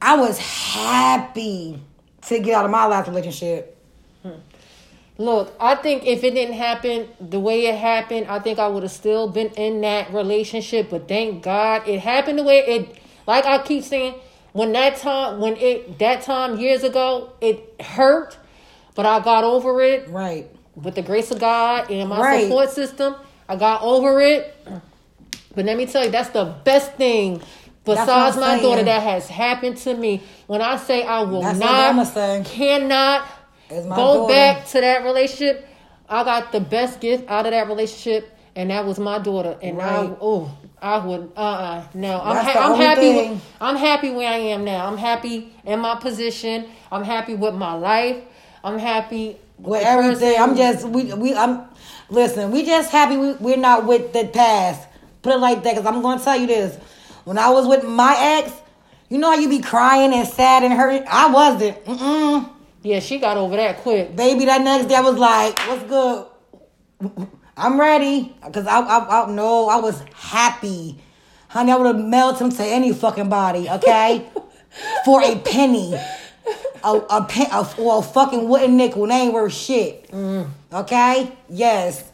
I 0.00 0.16
was 0.16 0.38
happy 0.38 1.79
to 2.22 2.38
get 2.38 2.55
out 2.55 2.64
of 2.64 2.70
my 2.70 2.87
last 2.87 3.07
relationship. 3.07 3.76
Hmm. 4.22 4.31
Look, 5.20 5.52
I 5.61 5.74
think 5.74 6.06
if 6.06 6.24
it 6.24 6.30
didn't 6.30 6.54
happen 6.54 7.06
the 7.20 7.38
way 7.38 7.66
it 7.66 7.74
happened, 7.76 8.28
I 8.28 8.38
think 8.38 8.59
I 8.59 8.68
would 8.68 8.85
have 8.85 8.90
still 8.90 9.28
been 9.28 9.48
in 9.48 9.83
that 9.83 10.14
relationship. 10.14 10.88
But 10.88 11.09
thank 11.09 11.42
God 11.42 11.87
it 11.87 12.00
happened 12.00 12.38
the 12.38 12.42
way 12.42 12.61
it. 12.61 12.96
Like 13.26 13.44
I 13.44 13.59
keep 13.59 13.85
saying, 13.85 14.14
when 14.54 14.72
that 14.72 14.96
time, 14.96 15.38
when 15.38 15.59
it 15.59 15.98
that 15.98 16.22
time 16.22 16.59
years 16.59 16.85
ago, 16.85 17.35
it 17.42 17.83
hurt, 17.83 18.38
but 18.94 19.04
I 19.04 19.20
got 19.20 19.44
over 19.44 19.83
it 19.83 20.09
Right. 20.09 20.48
with 20.74 20.94
the 20.94 21.02
grace 21.02 21.30
of 21.30 21.38
God 21.38 21.90
and 21.90 22.09
my 22.09 22.22
Right. 22.22 22.44
support 22.44 22.70
system. 22.70 23.14
I 23.46 23.56
got 23.56 23.83
over 23.83 24.22
it. 24.22 24.56
But 25.54 25.66
let 25.66 25.76
me 25.76 25.85
tell 25.85 26.02
you, 26.02 26.11
that's 26.11 26.30
the 26.30 26.46
best 26.64 26.94
thing 26.94 27.42
besides 27.85 28.38
my 28.38 28.54
I'm 28.54 28.62
daughter 28.62 28.85
that 28.85 29.02
has 29.02 29.28
happened 29.28 29.76
to 29.78 29.94
me. 29.94 30.22
When 30.46 30.62
I 30.62 30.76
say 30.76 31.02
I 31.02 31.24
will 31.24 31.42
That's 31.42 31.59
not, 31.59 32.46
cannot 32.46 33.26
go 33.70 33.87
daughter. 33.87 34.33
back 34.33 34.66
to 34.68 34.80
that 34.80 35.04
relationship, 35.04 35.66
I 36.09 36.24
got 36.24 36.52
the 36.52 36.61
best 36.61 37.00
gift 37.00 37.28
out 37.28 37.46
of 37.46 37.52
that 37.52 37.68
relationship, 37.68 38.37
and 38.56 38.70
that 38.70 38.85
was 38.85 38.98
my 38.98 39.18
daughter. 39.18 39.56
And 39.62 39.80
I, 39.80 40.14
oh, 40.20 40.56
I 40.83 40.98
would, 41.04 41.33
uh, 41.37 41.40
uh 41.40 41.85
no, 41.94 42.20
I'm, 42.20 42.44
ha- 42.44 42.72
I'm 42.72 42.76
happy. 42.76 43.00
thing. 43.00 43.30
With, 43.33 43.42
I'm 43.61 43.76
happy 43.76 44.11
where 44.11 44.28
I 44.28 44.37
am 44.37 44.64
now. 44.64 44.87
I'm 44.87 44.96
happy 44.98 45.52
in 45.64 45.80
my 45.80 45.94
position. 45.96 46.68
I'm 46.90 47.04
happy 47.04 47.35
with 47.35 47.54
my 47.54 47.74
life. 47.74 48.16
I'm 48.64 48.78
happy 48.78 49.37
with 49.59 49.85
everything. 49.85 50.35
person- 50.37 50.42
I'm 50.50 50.56
just 50.56 50.88
we 50.88 51.12
we 51.14 51.35
I'm 51.35 51.64
listen. 52.11 52.50
We 52.50 52.64
just 52.64 52.90
happy 52.90 53.16
we, 53.16 53.33
we're 53.35 53.56
not 53.56 53.87
with 53.87 54.12
the 54.12 54.26
past. 54.26 54.88
Put 55.22 55.35
it 55.35 55.38
like 55.38 55.62
that, 55.62 55.74
because 55.76 55.87
I'm 55.87 56.00
going 56.02 56.18
to 56.18 56.24
tell 56.24 56.37
you 56.38 56.46
this. 56.46 56.76
When 57.24 57.37
I 57.38 57.50
was 57.50 57.66
with 57.66 57.85
my 57.85 58.16
ex, 58.18 58.52
you 59.11 59.18
know 59.18 59.30
how 59.30 59.38
you 59.38 59.48
be 59.50 59.61
crying 59.61 60.14
and 60.14 60.26
sad 60.26 60.62
and 60.64 60.72
hurting. 60.72 61.04
I 61.09 61.28
wasn't. 61.30 61.85
Mm-mm. 61.85 62.48
Yeah, 62.83 63.01
she 63.01 63.19
got 63.19 63.37
over 63.37 63.57
that 63.57 63.79
quick. 63.79 64.16
Baby, 64.16 64.47
that 64.47 64.62
next 64.62 64.87
day 64.87 64.95
I 64.95 65.01
was 65.01 65.19
like, 65.19 65.59
"What's 65.69 65.85
good? 65.85 66.27
I'm 67.57 67.79
ready." 67.79 68.35
Because 68.45 68.66
I, 68.66 68.81
I, 68.81 69.25
I 69.25 69.31
no, 69.31 69.69
I 69.69 69.77
was 69.77 70.03
happy, 70.14 70.99
honey. 71.49 71.73
I 71.73 71.77
would 71.77 71.95
have 71.95 72.05
mailed 72.05 72.38
him 72.38 72.51
to 72.51 72.64
any 72.64 72.93
fucking 72.93 73.29
body, 73.29 73.69
okay, 73.69 74.27
for 75.05 75.23
a 75.23 75.37
penny. 75.38 75.95
A, 76.83 76.93
a 76.93 77.25
pen, 77.27 77.47
a, 77.53 77.69
or 77.77 77.99
a 77.99 78.03
fucking 78.03 78.49
wooden 78.49 78.79
nickel. 78.79 79.07
They 79.07 79.14
ain't 79.14 79.35
worth 79.35 79.53
shit. 79.53 80.11
Mm. 80.11 80.49
Okay? 80.73 81.31
Yes. 81.51 82.11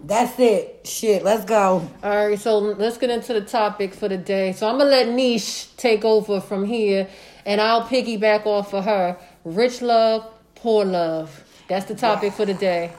That's 0.00 0.38
it. 0.38 0.86
Shit, 0.86 1.24
let's 1.24 1.44
go. 1.44 1.86
All 2.02 2.28
right, 2.28 2.38
so 2.38 2.58
let's 2.58 2.96
get 2.96 3.10
into 3.10 3.34
the 3.34 3.40
topic 3.40 3.92
for 3.92 4.08
the 4.08 4.16
day. 4.16 4.52
So 4.52 4.68
I'm 4.68 4.78
gonna 4.78 4.90
let 4.90 5.08
Niche 5.08 5.76
take 5.76 6.04
over 6.04 6.40
from 6.40 6.64
here, 6.64 7.08
and 7.44 7.60
I'll 7.60 7.82
piggyback 7.82 8.46
off 8.46 8.72
of 8.72 8.84
her. 8.84 9.18
Rich 9.44 9.82
love, 9.82 10.26
poor 10.54 10.84
love. 10.84 11.44
That's 11.68 11.86
the 11.86 11.94
topic 11.94 12.32
for 12.32 12.46
the 12.46 12.54
day. 12.54 12.92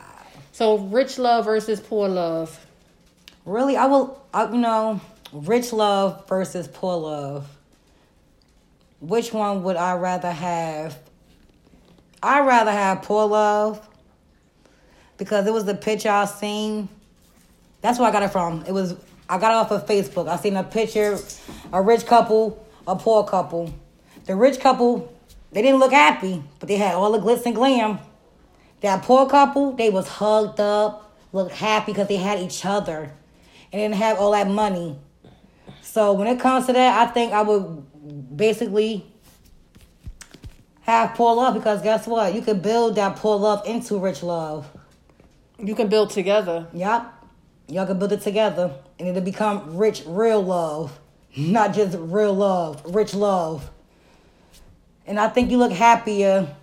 So 0.52 0.78
rich 0.78 1.18
love 1.18 1.46
versus 1.46 1.80
poor 1.80 2.08
love. 2.08 2.66
Really, 3.46 3.78
I 3.78 3.86
will, 3.86 4.22
I, 4.34 4.50
you 4.52 4.58
know, 4.58 5.02
rich 5.32 5.74
love 5.74 6.28
versus 6.28 6.68
poor 6.68 6.98
love. 6.98 7.48
Which 9.00 9.34
one 9.34 9.64
would 9.64 9.76
I 9.76 9.96
rather 9.96 10.32
have? 10.32 11.00
I'd 12.22 12.46
rather 12.46 12.72
have 12.72 13.02
poor 13.04 13.26
love 13.26 13.88
because 15.18 15.48
it 15.48 15.54
was 15.54 15.66
the 15.66 15.76
picture 15.76 16.10
I 16.10 16.26
seen. 16.26 16.90
That's 17.82 17.98
where 17.98 18.10
I 18.10 18.12
got 18.12 18.24
it 18.24 18.32
from. 18.32 18.66
It 18.68 18.74
was 18.74 18.96
I 19.30 19.38
got 19.38 19.52
it 19.52 19.56
off 19.56 19.72
of 19.72 19.86
Facebook. 19.86 20.28
I 20.28 20.38
seen 20.38 20.56
a 20.56 20.64
picture, 20.64 21.18
a 21.72 21.82
rich 21.82 22.06
couple, 22.06 22.66
a 22.88 22.96
poor 22.96 23.24
couple. 23.24 23.74
The 24.26 24.36
rich 24.36 24.60
couple, 24.60 25.14
they 25.52 25.62
didn't 25.62 25.80
look 25.80 25.92
happy, 25.92 26.44
but 26.60 26.68
they 26.68 26.78
had 26.78 26.96
all 26.96 27.12
the 27.12 27.20
glitz 27.20 27.46
and 27.46 27.56
glam. 27.56 28.00
That 28.82 29.04
poor 29.04 29.28
couple, 29.28 29.74
they 29.74 29.90
was 29.90 30.08
hugged 30.08 30.60
up, 30.60 31.18
looked 31.34 31.54
happy 31.54 31.92
because 31.92 32.08
they 32.08 32.18
had 32.18 32.40
each 32.40 32.66
other, 32.66 33.12
and 33.72 33.80
didn't 33.80 33.96
have 33.96 34.20
all 34.20 34.32
that 34.32 34.48
money. 34.48 34.98
So 35.82 36.14
when 36.14 36.28
it 36.28 36.40
comes 36.40 36.68
to 36.68 36.74
that, 36.74 37.08
I 37.08 37.12
think 37.12 37.34
I 37.34 37.42
would 37.42 38.38
basically 38.38 39.06
have 40.82 41.14
poor 41.16 41.36
love 41.36 41.54
because 41.54 41.82
guess 41.82 42.08
what? 42.08 42.34
You 42.34 42.42
can 42.42 42.60
build 42.60 42.96
that 42.96 43.16
poor 43.16 43.38
love 43.38 43.66
into 43.68 43.98
rich 43.98 44.24
love. 44.24 44.68
You 45.58 45.76
can 45.76 45.88
build 45.88 46.10
together. 46.10 46.68
Yep. 46.74 47.14
Y'all 47.68 47.86
can 47.86 48.00
build 48.00 48.12
it 48.12 48.22
together 48.22 48.74
and 48.98 49.08
it'll 49.08 49.22
become 49.22 49.78
rich, 49.78 50.04
real 50.06 50.42
love. 50.42 51.00
Not 51.38 51.74
just 51.74 51.98
real 52.00 52.34
love, 52.34 52.82
rich 52.86 53.14
love. 53.14 53.70
And 55.10 55.20
I 55.20 55.28
think 55.28 55.50
you 55.50 55.58
look 55.58 55.72
happier 55.72 56.56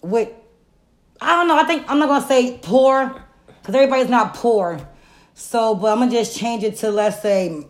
with, 0.00 0.30
I 1.20 1.36
don't 1.36 1.46
know. 1.46 1.58
I 1.58 1.64
think 1.64 1.84
I'm 1.88 1.98
not 1.98 2.08
gonna 2.08 2.26
say 2.26 2.58
poor 2.62 3.22
because 3.46 3.74
everybody's 3.74 4.08
not 4.08 4.32
poor. 4.32 4.80
So, 5.34 5.74
but 5.74 5.92
I'm 5.92 5.98
gonna 5.98 6.10
just 6.10 6.34
change 6.34 6.64
it 6.64 6.78
to 6.78 6.90
let's 6.90 7.20
say 7.20 7.66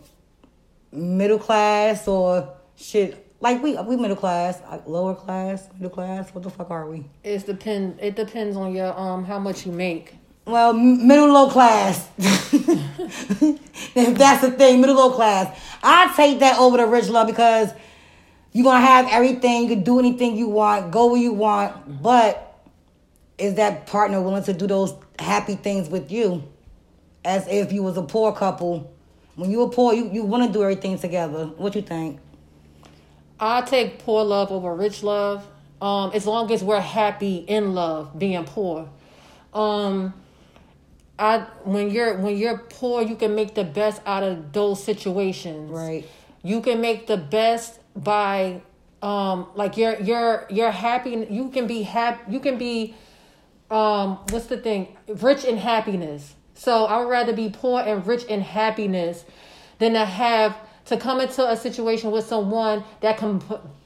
middle 0.93 1.41
class 1.41 2.07
or 2.07 2.55
shit. 2.77 3.35
Like 3.41 3.64
we 3.64 3.77
we 3.77 3.97
middle 3.97 4.16
class, 4.16 4.62
lower 4.87 5.16
class, 5.16 5.68
middle 5.75 5.91
class. 5.91 6.33
What 6.33 6.45
the 6.45 6.51
fuck 6.51 6.70
are 6.70 6.89
we? 6.89 7.05
It 7.25 7.45
depend. 7.45 7.99
It 8.01 8.14
depends 8.14 8.57
on 8.57 8.72
your 8.72 8.97
um 8.97 9.25
how 9.25 9.41
much 9.41 9.66
you 9.66 9.72
make. 9.72 10.14
Well, 10.47 10.72
middle 10.72 11.33
low 11.33 11.51
class. 11.51 12.09
if 12.18 14.18
that's 14.18 14.43
the 14.43 14.53
thing, 14.53 14.81
middle 14.81 14.95
low 14.95 15.11
class. 15.11 15.61
I 15.83 16.12
take 16.14 16.39
that 16.39 16.61
over 16.61 16.77
the 16.77 16.87
rich 16.87 17.09
love 17.09 17.27
because 17.27 17.72
you're 18.55 18.64
gonna 18.64 18.86
have 18.86 19.09
everything. 19.11 19.62
You 19.62 19.68
can 19.68 19.82
do 19.82 19.98
anything 19.98 20.36
you 20.36 20.48
want, 20.48 20.92
go 20.92 21.11
where 21.11 21.20
you 21.20 21.32
want. 21.32 22.00
But 22.00 22.57
is 23.36 23.55
that 23.55 23.86
partner 23.86 24.22
willing 24.22 24.44
to 24.44 24.52
do 24.52 24.68
those 24.68 24.94
happy 25.18 25.57
things 25.57 25.88
with 25.88 26.11
you? 26.11 26.44
As 27.24 27.46
if 27.48 27.72
you 27.72 27.82
was 27.82 27.96
a 27.96 28.02
poor 28.02 28.32
couple. 28.32 28.92
When 29.34 29.50
you 29.50 29.59
were 29.59 29.70
poor, 29.70 29.92
you, 29.92 30.09
you 30.12 30.22
want 30.22 30.46
to 30.46 30.52
do 30.52 30.62
everything 30.62 30.96
together. 30.98 31.46
What 31.46 31.74
you 31.74 31.82
think? 31.82 32.20
I 33.40 33.62
take 33.62 33.98
poor 33.98 34.22
love 34.22 34.52
over 34.52 34.72
rich 34.72 35.02
love. 35.02 35.44
Um, 35.82 36.12
as 36.14 36.24
long 36.24 36.50
as 36.52 36.62
we're 36.62 36.80
happy 36.80 37.38
in 37.38 37.74
love, 37.74 38.16
being 38.16 38.44
poor. 38.44 38.88
Um, 39.52 40.14
I 41.18 41.38
when 41.64 41.90
you're 41.90 42.18
when 42.18 42.36
you're 42.36 42.59
poor, 42.59 43.02
you 43.02 43.16
can 43.16 43.34
make 43.34 43.57
the 43.57 43.64
best 43.64 44.00
out 44.07 44.22
of 44.22 44.52
those 44.52 44.82
situations. 44.82 45.72
Right. 45.72 46.09
You 46.44 46.61
can 46.61 46.80
make 46.80 47.09
the 47.09 47.16
best 47.16 47.80
by 47.97 48.61
um 49.03 49.49
like 49.55 49.76
you're 49.76 50.01
you're 50.01 50.47
you're 50.51 50.70
happy. 50.70 51.26
You 51.30 51.51
can 51.51 51.66
be 51.66 51.82
happy. 51.82 52.32
You 52.32 52.40
can 52.40 52.59
be 52.59 52.95
um 53.70 54.18
what's 54.30 54.47
the 54.47 54.57
thing? 54.57 54.97
Rich 55.09 55.45
in 55.45 55.57
happiness. 55.59 56.34
So 56.55 56.84
I 56.86 56.99
would 56.99 57.09
rather 57.11 57.32
be 57.32 57.51
poor 57.51 57.80
and 57.80 58.07
rich 58.07 58.24
in 58.24 58.40
happiness 58.40 59.24
than 59.78 59.92
to 59.95 60.05
have 60.05 60.57
to 60.86 60.97
come 60.97 61.20
into 61.20 61.49
a 61.49 61.57
situation 61.57 62.11
with 62.11 62.26
someone 62.26 62.84
that 63.01 63.16
can 63.16 63.42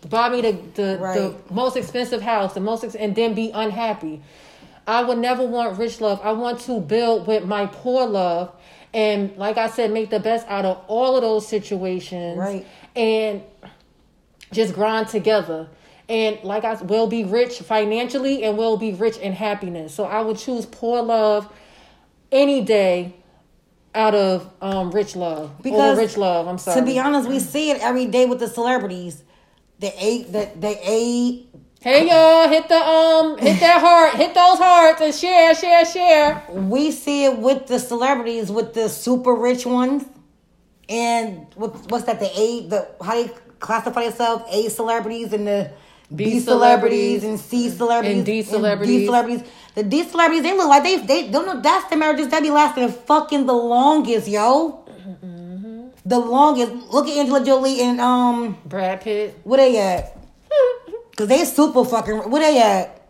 buy 0.08 0.28
me 0.28 0.40
the 0.40 0.52
the, 0.74 0.98
Right. 1.00 1.14
the 1.18 1.34
most 1.54 1.76
expensive 1.76 2.22
house, 2.22 2.54
the 2.54 2.60
most 2.60 2.84
ex- 2.84 2.94
and 2.94 3.14
then 3.14 3.34
be 3.34 3.50
unhappy. 3.52 4.22
I 4.86 5.02
would 5.02 5.18
never 5.18 5.44
want 5.46 5.78
rich 5.78 6.00
love. 6.00 6.20
I 6.22 6.32
want 6.32 6.60
to 6.60 6.80
build 6.80 7.26
with 7.26 7.44
my 7.44 7.66
poor 7.66 8.06
love 8.06 8.52
and 8.94 9.36
like 9.36 9.58
I 9.58 9.68
said 9.68 9.92
make 9.92 10.08
the 10.10 10.18
best 10.20 10.46
out 10.48 10.64
of 10.64 10.82
all 10.88 11.16
of 11.16 11.22
those 11.22 11.46
situations. 11.46 12.38
Right. 12.38 12.66
And 12.96 13.42
just 14.52 14.74
grind 14.74 15.08
together. 15.08 15.68
And 16.08 16.42
like 16.42 16.64
I 16.64 16.74
will 16.74 17.06
be 17.06 17.24
rich 17.24 17.58
financially 17.58 18.42
and 18.44 18.56
will 18.56 18.76
be 18.76 18.92
rich 18.92 19.18
in 19.18 19.32
happiness. 19.34 19.94
So 19.94 20.04
I 20.04 20.22
would 20.22 20.38
choose 20.38 20.64
poor 20.64 21.02
love 21.02 21.52
any 22.32 22.62
day 22.62 23.14
out 23.94 24.14
of 24.14 24.50
um 24.62 24.90
rich 24.90 25.16
love. 25.16 25.62
Because 25.62 25.98
rich 25.98 26.16
love. 26.16 26.46
I'm 26.48 26.58
sorry. 26.58 26.80
To 26.80 26.86
be 26.86 26.98
honest, 26.98 27.28
we 27.28 27.40
see 27.40 27.70
it 27.70 27.80
every 27.82 28.06
day 28.06 28.24
with 28.24 28.40
the 28.40 28.48
celebrities. 28.48 29.22
They 29.80 29.92
ate 29.98 30.32
that 30.32 30.60
they 30.60 30.80
ate 30.82 31.48
Hey 31.80 32.08
y'all, 32.08 32.48
hit 32.48 32.68
the 32.68 32.74
um 32.74 33.38
hit 33.38 33.60
that 33.60 33.80
heart, 33.80 34.14
hit 34.16 34.34
those 34.34 34.58
hearts 34.58 35.00
and 35.00 35.14
share, 35.14 35.54
share, 35.54 35.84
share. 35.84 36.44
we 36.50 36.90
see 36.90 37.24
it 37.26 37.38
with 37.38 37.68
the 37.68 37.78
celebrities, 37.78 38.50
with 38.50 38.74
the 38.74 38.88
super 38.88 39.32
rich 39.32 39.64
ones, 39.64 40.04
and 40.88 41.46
what, 41.54 41.88
what's 41.88 42.04
that? 42.06 42.18
The 42.18 42.36
A, 42.36 42.66
the 42.66 42.88
how 43.00 43.14
they 43.14 43.32
classify 43.60 44.02
yourself 44.02 44.44
A 44.50 44.68
celebrities 44.68 45.32
and 45.32 45.46
the 45.46 45.70
B, 46.14 46.24
B 46.24 46.40
celebrities 46.40 47.20
celebrities 47.20 47.24
and 47.24 47.38
C 47.40 47.68
celebrities 47.70 48.16
and 48.16 48.26
D 48.26 48.32
D 48.32 48.42
celebrities. 48.42 49.04
celebrities. 49.06 49.42
The 49.74 49.82
D 49.82 50.02
celebrities, 50.04 50.42
they 50.42 50.56
look 50.56 50.68
like 50.68 50.82
they 50.82 50.96
they 50.98 51.30
don't 51.30 51.46
know. 51.46 51.60
That's 51.60 51.88
the 51.90 51.96
marriages 51.96 52.28
that 52.28 52.42
be 52.42 52.50
lasting 52.50 52.88
fucking 52.90 53.46
the 53.46 53.52
longest, 53.54 54.26
yo. 54.28 54.84
The 56.04 56.18
longest. 56.18 56.72
Look 56.90 57.06
at 57.06 57.16
Angela 57.18 57.44
Jolie 57.44 57.82
and 57.82 58.00
um, 58.00 58.56
Brad 58.64 59.02
Pitt. 59.02 59.38
where 59.44 59.58
they 59.58 59.78
at? 59.78 60.16
Cause 61.16 61.28
they 61.28 61.44
super 61.44 61.84
fucking. 61.84 62.30
Where 62.30 62.40
they 62.40 62.58
at? 62.62 63.06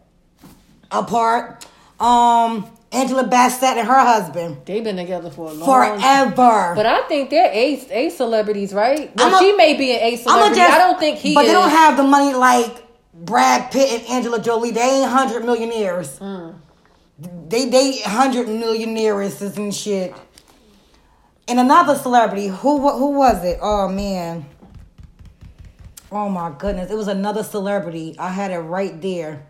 Apart. 0.90 1.64
Um, 2.00 2.68
Angela 2.90 3.26
Bassett 3.26 3.76
and 3.76 3.86
her 3.86 3.98
husband 4.00 4.58
They've 4.64 4.82
been 4.82 4.96
together 4.96 5.30
for 5.30 5.50
a 5.50 5.52
long 5.52 5.68
time. 6.00 6.32
forever. 6.32 6.72
But 6.74 6.86
I 6.86 7.02
think 7.08 7.28
they're 7.30 7.52
A 7.52 7.74
A 7.90 8.08
celebrities, 8.10 8.72
right? 8.72 9.14
Well, 9.16 9.36
a- 9.36 9.38
she 9.38 9.52
may 9.56 9.74
be 9.76 9.92
an 9.92 10.00
A 10.02 10.16
celebrity. 10.16 10.60
I 10.62 10.78
don't 10.78 10.98
think 10.98 11.18
he 11.18 11.34
But 11.34 11.44
is. 11.44 11.48
they 11.48 11.52
don't 11.54 11.68
have 11.70 11.96
the 11.98 12.02
money 12.02 12.32
like 12.34 12.84
Brad 13.14 13.70
Pitt 13.70 13.90
and 14.00 14.08
Angela 14.10 14.40
Jolie. 14.40 14.70
They 14.70 14.80
ain't 15.00 15.10
hundred 15.10 15.44
millionaires. 15.44 16.18
Mm. 16.18 16.54
They 17.48 17.68
they 17.68 17.98
hundred 18.00 18.48
millionaires 18.48 19.42
and 19.42 19.74
shit. 19.74 20.14
And 21.46 21.58
another 21.60 21.94
celebrity, 21.96 22.46
who 22.48 22.88
who 22.90 23.10
was 23.12 23.44
it? 23.44 23.58
Oh 23.60 23.88
man. 23.88 24.46
Oh 26.10 26.28
my 26.30 26.50
goodness, 26.56 26.90
it 26.90 26.96
was 26.96 27.08
another 27.08 27.42
celebrity. 27.42 28.16
I 28.18 28.30
had 28.30 28.50
it 28.50 28.58
right 28.60 28.98
there. 29.02 29.44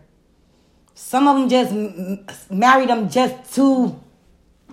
Some 1.01 1.27
of 1.29 1.37
them 1.37 1.49
just 1.49 2.51
married 2.51 2.89
them 2.89 3.09
just 3.09 3.55
to 3.55 3.99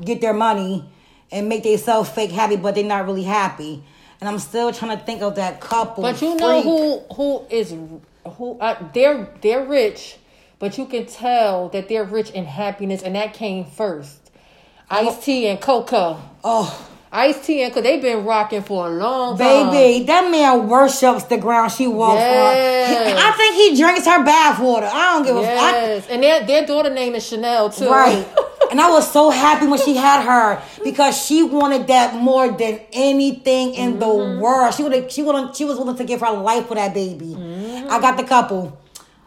get 0.05 0.21
their 0.21 0.35
money 0.35 0.85
and 1.31 1.49
make 1.49 1.63
themselves 1.63 2.11
fake 2.11 2.33
happy, 2.33 2.57
but 2.57 2.75
they're 2.75 2.85
not 2.85 3.07
really 3.07 3.23
happy. 3.23 3.83
And 4.21 4.29
I'm 4.29 4.41
still 4.41 4.73
trying 4.73 4.99
to 4.99 5.03
think 5.03 5.23
of 5.23 5.37
that 5.37 5.61
couple. 5.61 6.03
But 6.03 6.21
you 6.21 6.37
know 6.37 6.61
who 6.63 7.15
who 7.15 7.47
is 7.49 7.71
who 8.37 8.59
uh, 8.59 8.89
they're 8.93 9.33
they're 9.41 9.65
rich, 9.65 10.19
but 10.59 10.77
you 10.77 10.87
can 10.87 11.07
tell 11.07 11.69
that 11.71 11.89
they're 11.89 12.05
rich 12.05 12.31
in 12.31 12.45
happiness, 12.45 13.03
and 13.03 13.15
that 13.15 13.33
came 13.33 13.65
first. 13.65 14.33
Ice 14.91 15.25
T 15.25 15.47
and 15.47 15.61
Coco. 15.61 16.21
Oh, 16.43 16.89
Ice 17.13 17.47
T 17.47 17.63
and 17.63 17.73
Coco, 17.73 17.83
they've 17.83 18.03
been 18.03 18.25
rocking 18.25 18.63
for 18.63 18.89
a 18.89 18.91
long 18.91 19.39
time. 19.39 19.71
baby, 19.71 20.05
that 20.07 20.31
man 20.31 20.69
worships 20.69 21.25
the 21.25 21.39
ground 21.39 21.73
she 21.73 21.87
walks 21.87 22.21
Yes. 22.21 23.13
on. 23.13 23.19
I 23.19 23.31
think 23.37 23.55
he 23.55 23.77
drinks 23.81 24.07
her 24.07 24.25
bath 24.25 24.59
water. 24.61 24.91
I 24.93 25.15
don't 25.15 25.25
give 25.25 25.37
a 25.37 25.43
fuck. 25.43 25.73
Yes, 25.73 26.07
and 26.11 26.23
their 26.23 26.45
their 26.45 26.67
daughter 26.67 26.91
name 26.91 27.15
is 27.15 27.27
Chanel 27.27 27.71
too. 27.71 27.89
Right. 27.89 28.27
and 28.71 28.81
I 28.81 28.91
was 28.91 29.11
so 29.11 29.31
happy 29.31 29.67
when 29.67 29.81
she 29.81 29.97
had 29.97 30.25
her 30.25 30.63
because 30.83 31.25
she 31.25 31.43
wanted 31.43 31.87
that 31.87 32.15
more 32.15 32.49
than 32.49 32.81
anything 32.93 33.75
in 33.75 33.99
the 33.99 34.07
mm-hmm. 34.07 34.41
world. 34.41 34.75
She 34.75 34.83
would 34.83 35.11
she 35.11 35.23
would 35.23 35.55
she 35.57 35.65
was 35.65 35.79
willing 35.79 35.97
to 35.97 36.05
give 36.05 36.21
her 36.21 36.33
life 36.33 36.67
for 36.67 36.75
that 36.75 36.93
baby. 36.93 37.35
Mm-hmm. 37.35 37.91
I 37.91 38.01
got 38.01 38.17
the 38.17 38.25
couple. 38.25 38.79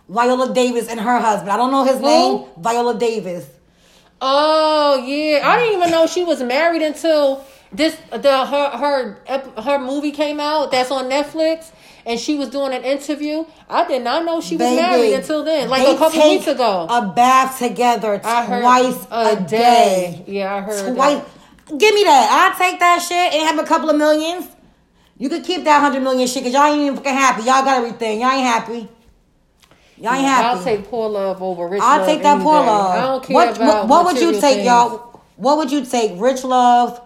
Viola 0.10 0.54
Davis 0.54 0.90
and 0.90 1.00
her 1.00 1.20
husband. 1.20 1.52
I 1.52 1.58
don't 1.58 1.72
know 1.72 1.86
his 1.86 2.02
name. 2.02 2.46
Viola 2.58 2.98
Davis. 2.98 3.48
Oh 4.22 5.02
yeah, 5.06 5.48
I 5.48 5.58
didn't 5.60 5.78
even 5.78 5.92
know 5.92 6.08
she 6.08 6.24
was 6.24 6.42
married 6.44 6.82
until 6.82 7.46
this 7.72 7.96
the 8.12 8.46
her 8.46 8.70
her 8.72 9.62
her 9.62 9.80
movie 9.80 10.12
came 10.12 10.40
out 10.40 10.72
that's 10.72 10.90
on 10.90 11.06
Netflix, 11.06 11.72
and 12.06 12.20
she 12.20 12.36
was 12.36 12.50
doing 12.50 12.74
an 12.74 12.84
interview. 12.84 13.46
I 13.70 13.88
did 13.88 14.04
not 14.04 14.26
know 14.26 14.42
she 14.42 14.58
was 14.58 14.66
Baby, 14.66 14.82
married 14.82 15.14
until 15.14 15.44
then, 15.44 15.70
like 15.70 15.88
a 15.88 15.98
couple 15.98 16.20
weeks 16.30 16.48
ago. 16.48 16.88
A 16.90 17.12
bath 17.16 17.60
together 17.60 18.20
twice 18.20 19.08
a, 19.12 19.46
day. 19.48 20.24
Yeah, 20.26 20.56
I 20.56 20.62
heard 20.62 20.96
Twice. 20.96 21.20
that. 21.20 21.78
Give 21.78 21.94
me 21.94 22.04
that. 22.06 22.52
I'll 22.52 22.58
take 22.58 22.80
that 22.80 23.00
shit 23.00 23.34
and 23.34 23.48
have 23.48 23.60
a 23.64 23.68
couple 23.68 23.92
of 23.92 23.98
millions. 23.98 24.48
You 25.20 25.30
could 25.30 25.44
keep 25.44 25.66
that 25.66 25.80
hundred 25.80 26.02
million 26.02 26.28
shit 26.28 26.44
because 26.44 26.54
y'all 26.54 26.74
ain't 26.74 26.82
even 26.82 26.96
fucking 26.96 27.14
happy. 27.14 27.42
Y'all 27.42 27.64
got 27.64 27.78
everything. 27.78 28.22
Y'all 28.22 28.32
ain't 28.32 28.48
happy. 28.48 28.90
Y'all 29.98 30.14
ain't 30.14 30.26
happy. 30.26 30.58
I'll 30.58 30.64
take 30.64 30.88
poor 30.88 31.08
love 31.10 31.44
over 31.44 31.68
rich 31.68 31.82
I'll 31.84 32.00
love. 32.00 32.08
take 32.08 32.24
that 32.24 32.42
poor 32.42 32.62
day. 32.62 32.66
love. 32.66 32.92
I 32.92 33.02
don't 33.02 33.24
care 33.24 33.36
what, 33.36 33.56
about 33.58 33.88
what, 33.88 34.06
what 34.06 34.14
would 34.14 34.22
you 34.24 34.32
take, 34.32 34.56
things. 34.56 34.66
y'all? 34.66 35.22
What 35.36 35.58
would 35.58 35.72
you 35.72 35.86
take? 35.86 36.14
Rich 36.20 36.44
love 36.44 37.02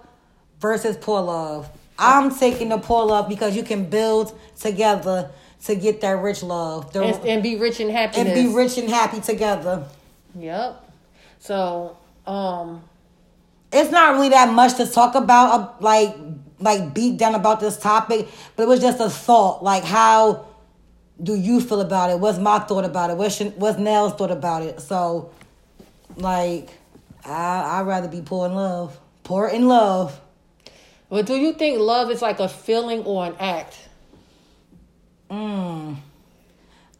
versus 0.64 0.96
poor 0.98 1.22
love. 1.22 1.70
I'm 2.00 2.34
taking 2.34 2.70
the 2.70 2.78
poor 2.80 3.06
love 3.06 3.28
because 3.30 3.54
you 3.56 3.64
can 3.64 3.86
build 3.90 4.34
together 4.60 5.30
to 5.66 5.76
get 5.76 6.00
that 6.02 6.18
rich 6.24 6.42
love. 6.42 6.92
The- 6.94 7.04
And, 7.04 7.26
and 7.26 7.44
be 7.44 7.58
rich 7.58 7.80
in 7.82 7.90
happiness. 7.90 8.36
and 8.36 8.48
be 8.50 8.56
rich 8.56 8.78
and 8.78 8.90
happy 8.90 9.20
together. 9.20 9.84
Yep. 10.40 10.90
So, 11.40 11.98
um, 12.26 12.82
It's 13.74 13.92
not 13.92 14.14
really 14.16 14.30
that 14.30 14.54
much 14.54 14.76
to 14.78 14.86
talk 14.88 15.16
about, 15.16 15.48
uh, 15.60 15.68
like 15.80 16.16
like 16.60 16.94
beat 16.94 17.18
down 17.18 17.36
about 17.36 17.60
this 17.60 17.76
topic, 17.78 18.28
but 18.56 18.64
it 18.64 18.70
was 18.70 18.80
just 18.80 19.00
a 19.02 19.10
thought. 19.10 19.64
Like, 19.64 19.84
how 19.84 20.46
do 21.22 21.34
you 21.36 21.60
feel 21.60 21.82
about 21.82 22.10
it? 22.12 22.20
What's 22.20 22.38
my 22.40 22.60
thought 22.60 22.86
about 22.86 23.10
it? 23.10 23.18
What's 23.18 23.40
what's 23.64 23.78
Nell's 23.80 24.14
thought 24.14 24.32
about 24.32 24.62
it? 24.62 24.80
So, 24.80 25.32
like, 26.16 26.70
I 27.26 27.80
I'd 27.80 27.88
rather 27.88 28.08
be 28.08 28.22
poor 28.22 28.46
in 28.48 28.54
love. 28.56 28.98
Poor 29.24 29.48
in 29.48 29.68
love. 29.68 30.20
But 31.14 31.28
do 31.28 31.36
you 31.36 31.54
think 31.54 31.80
love 31.80 32.10
is 32.10 32.24
like 32.24 32.40
a 32.40 32.50
feeling 32.50 33.04
or 33.04 33.24
an 33.28 33.36
act? 33.40 33.78
Mm. 35.30 35.98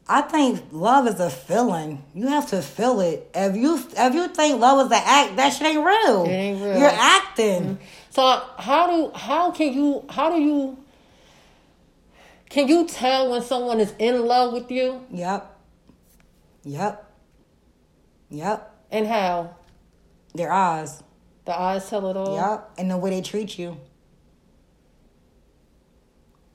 I 0.08 0.22
think 0.22 0.66
love 0.72 1.08
is 1.08 1.20
a 1.20 1.32
feeling. 1.32 2.04
You 2.14 2.28
have 2.28 2.48
to 2.52 2.62
feel 2.62 3.00
it. 3.00 3.28
If 3.34 3.56
you 3.56 3.74
if 3.74 4.14
you 4.14 4.28
think 4.28 4.62
love 4.62 4.86
is 4.86 4.92
an 4.92 5.02
act, 5.04 5.36
that 5.38 5.50
shit 5.50 5.66
ain't 5.66 5.84
real. 5.84 6.26
It 6.26 6.30
ain't 6.30 6.62
real. 6.62 6.78
You're 6.78 6.90
acting. 6.90 7.80
So 8.12 8.22
how 8.60 8.86
do 8.86 9.18
how 9.18 9.50
can 9.50 9.74
you 9.74 10.06
how 10.08 10.30
do 10.30 10.40
you 10.40 10.78
can 12.52 12.68
you 12.68 12.88
tell 12.88 13.32
when 13.32 13.42
someone 13.42 13.80
is 13.80 13.96
in 13.98 14.28
love 14.28 14.54
with 14.54 14.70
you 14.70 15.04
Yep. 15.10 15.60
Yep. 16.66 17.12
Yep. 18.30 18.76
And 18.92 19.08
how? 19.08 19.56
Their 20.36 20.52
eyes. 20.52 21.02
The 21.46 21.60
eyes 21.60 21.90
tell 21.90 22.08
it 22.12 22.16
all. 22.16 22.36
Yep. 22.36 22.74
And 22.78 22.92
the 22.92 22.98
way 22.98 23.10
they 23.10 23.22
treat 23.24 23.58
you. 23.58 23.76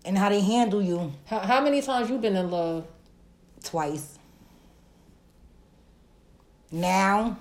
And 0.08 0.16
how 0.16 0.30
they 0.30 0.40
handle 0.40 0.80
you 0.80 1.12
How, 1.26 1.40
how 1.40 1.60
many 1.60 1.82
times 1.82 2.08
you 2.08 2.16
been 2.16 2.34
in 2.34 2.50
love? 2.50 2.86
twice. 3.62 4.18
Now 6.72 7.36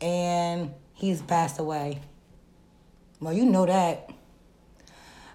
and 0.00 0.72
he's 0.94 1.20
passed 1.20 1.58
away. 1.58 2.00
Well, 3.18 3.32
you 3.32 3.44
know 3.44 3.66
that. 3.66 4.08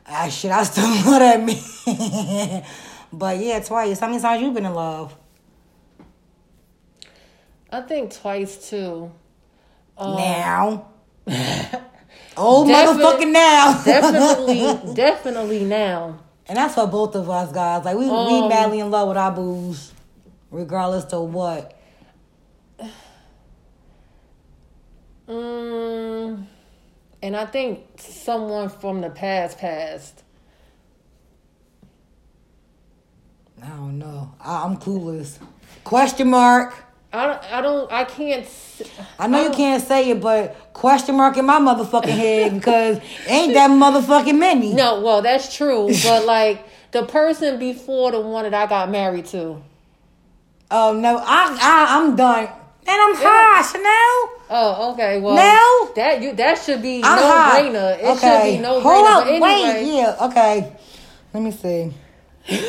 I 0.07 0.29
should 0.29 0.51
I 0.51 0.63
still 0.63 0.87
know 1.05 1.19
that 1.19 1.43
man. 1.43 2.63
but 3.11 3.37
yeah, 3.37 3.59
twice. 3.59 3.99
How 3.99 4.07
many 4.07 4.21
times 4.21 4.41
you 4.41 4.51
been 4.51 4.65
in 4.65 4.73
love? 4.73 5.13
I 7.69 7.81
think 7.81 8.13
twice 8.13 8.69
too. 8.69 9.11
Um, 9.97 10.15
now. 10.15 10.87
oh 12.37 12.63
motherfucking 12.65 13.31
now. 13.33 13.83
definitely, 13.85 14.93
definitely 14.93 15.65
now. 15.65 16.21
And 16.47 16.57
that's 16.57 16.75
for 16.75 16.87
both 16.87 17.15
of 17.15 17.29
us, 17.29 17.51
guys. 17.51 17.85
Like 17.85 17.97
we 17.97 18.05
we 18.05 18.11
Um, 18.11 18.49
madly 18.49 18.79
in 18.79 18.91
love 18.91 19.07
with 19.09 19.17
our 19.17 19.31
booze, 19.31 19.93
regardless 20.51 21.05
to 21.05 21.19
what. 21.21 21.73
Mm, 25.27 26.45
and 27.23 27.35
I 27.35 27.45
think 27.47 27.81
someone 27.97 28.69
from 28.69 29.01
the 29.01 29.09
past 29.09 29.57
passed. 29.57 30.23
I 33.63 33.69
don't 33.69 33.97
know. 33.97 34.35
I, 34.39 34.63
I'm 34.65 34.77
clueless. 34.77 35.39
Question 35.83 36.29
mark. 36.29 36.84
I 37.15 37.27
don't, 37.27 37.53
I 37.53 37.61
don't, 37.61 37.91
I 37.91 38.03
can't. 38.03 38.45
I 39.17 39.27
know 39.27 39.43
you 39.43 39.51
can't 39.51 39.81
say 39.83 40.09
it, 40.09 40.21
but 40.21 40.73
question 40.73 41.15
mark 41.15 41.37
in 41.37 41.45
my 41.45 41.59
motherfucking 41.59 42.09
head 42.09 42.53
because 42.55 42.99
ain't 43.27 43.53
that 43.53 43.69
motherfucking 43.69 44.37
many. 44.37 44.73
No, 44.73 45.01
well, 45.01 45.21
that's 45.21 45.55
true, 45.55 45.89
but 46.03 46.25
like 46.25 46.65
the 46.91 47.03
person 47.05 47.57
before 47.59 48.11
the 48.11 48.19
one 48.19 48.43
that 48.43 48.53
I 48.53 48.67
got 48.67 48.89
married 48.89 49.25
to. 49.27 49.61
Oh 50.71 50.93
no, 50.93 51.17
I, 51.17 51.57
I 51.61 51.97
I'm 52.01 52.15
done. 52.15 52.47
And 52.87 53.01
I'm 53.01 53.15
high, 53.15 53.61
Chanel. 53.63 54.41
Oh, 54.47 54.91
okay. 54.93 55.19
Well, 55.19 55.35
No. 55.35 55.93
that 55.95 56.21
you 56.21 56.33
that 56.35 56.59
should 56.59 56.81
be 56.81 57.01
I'm 57.03 57.15
no 57.19 57.27
high. 57.27 57.61
brainer. 57.61 57.97
It 57.99 58.05
okay. 58.05 58.51
should 58.51 58.57
be 58.57 58.61
no 58.61 58.79
Hold 58.81 59.07
brainer. 59.07 59.21
up, 59.21 59.27
anyway, 59.27 59.39
wait, 59.49 59.95
yeah, 59.97 60.17
okay. 60.21 60.75
Let 61.33 61.41
me 61.43 61.51
see. 61.51 61.91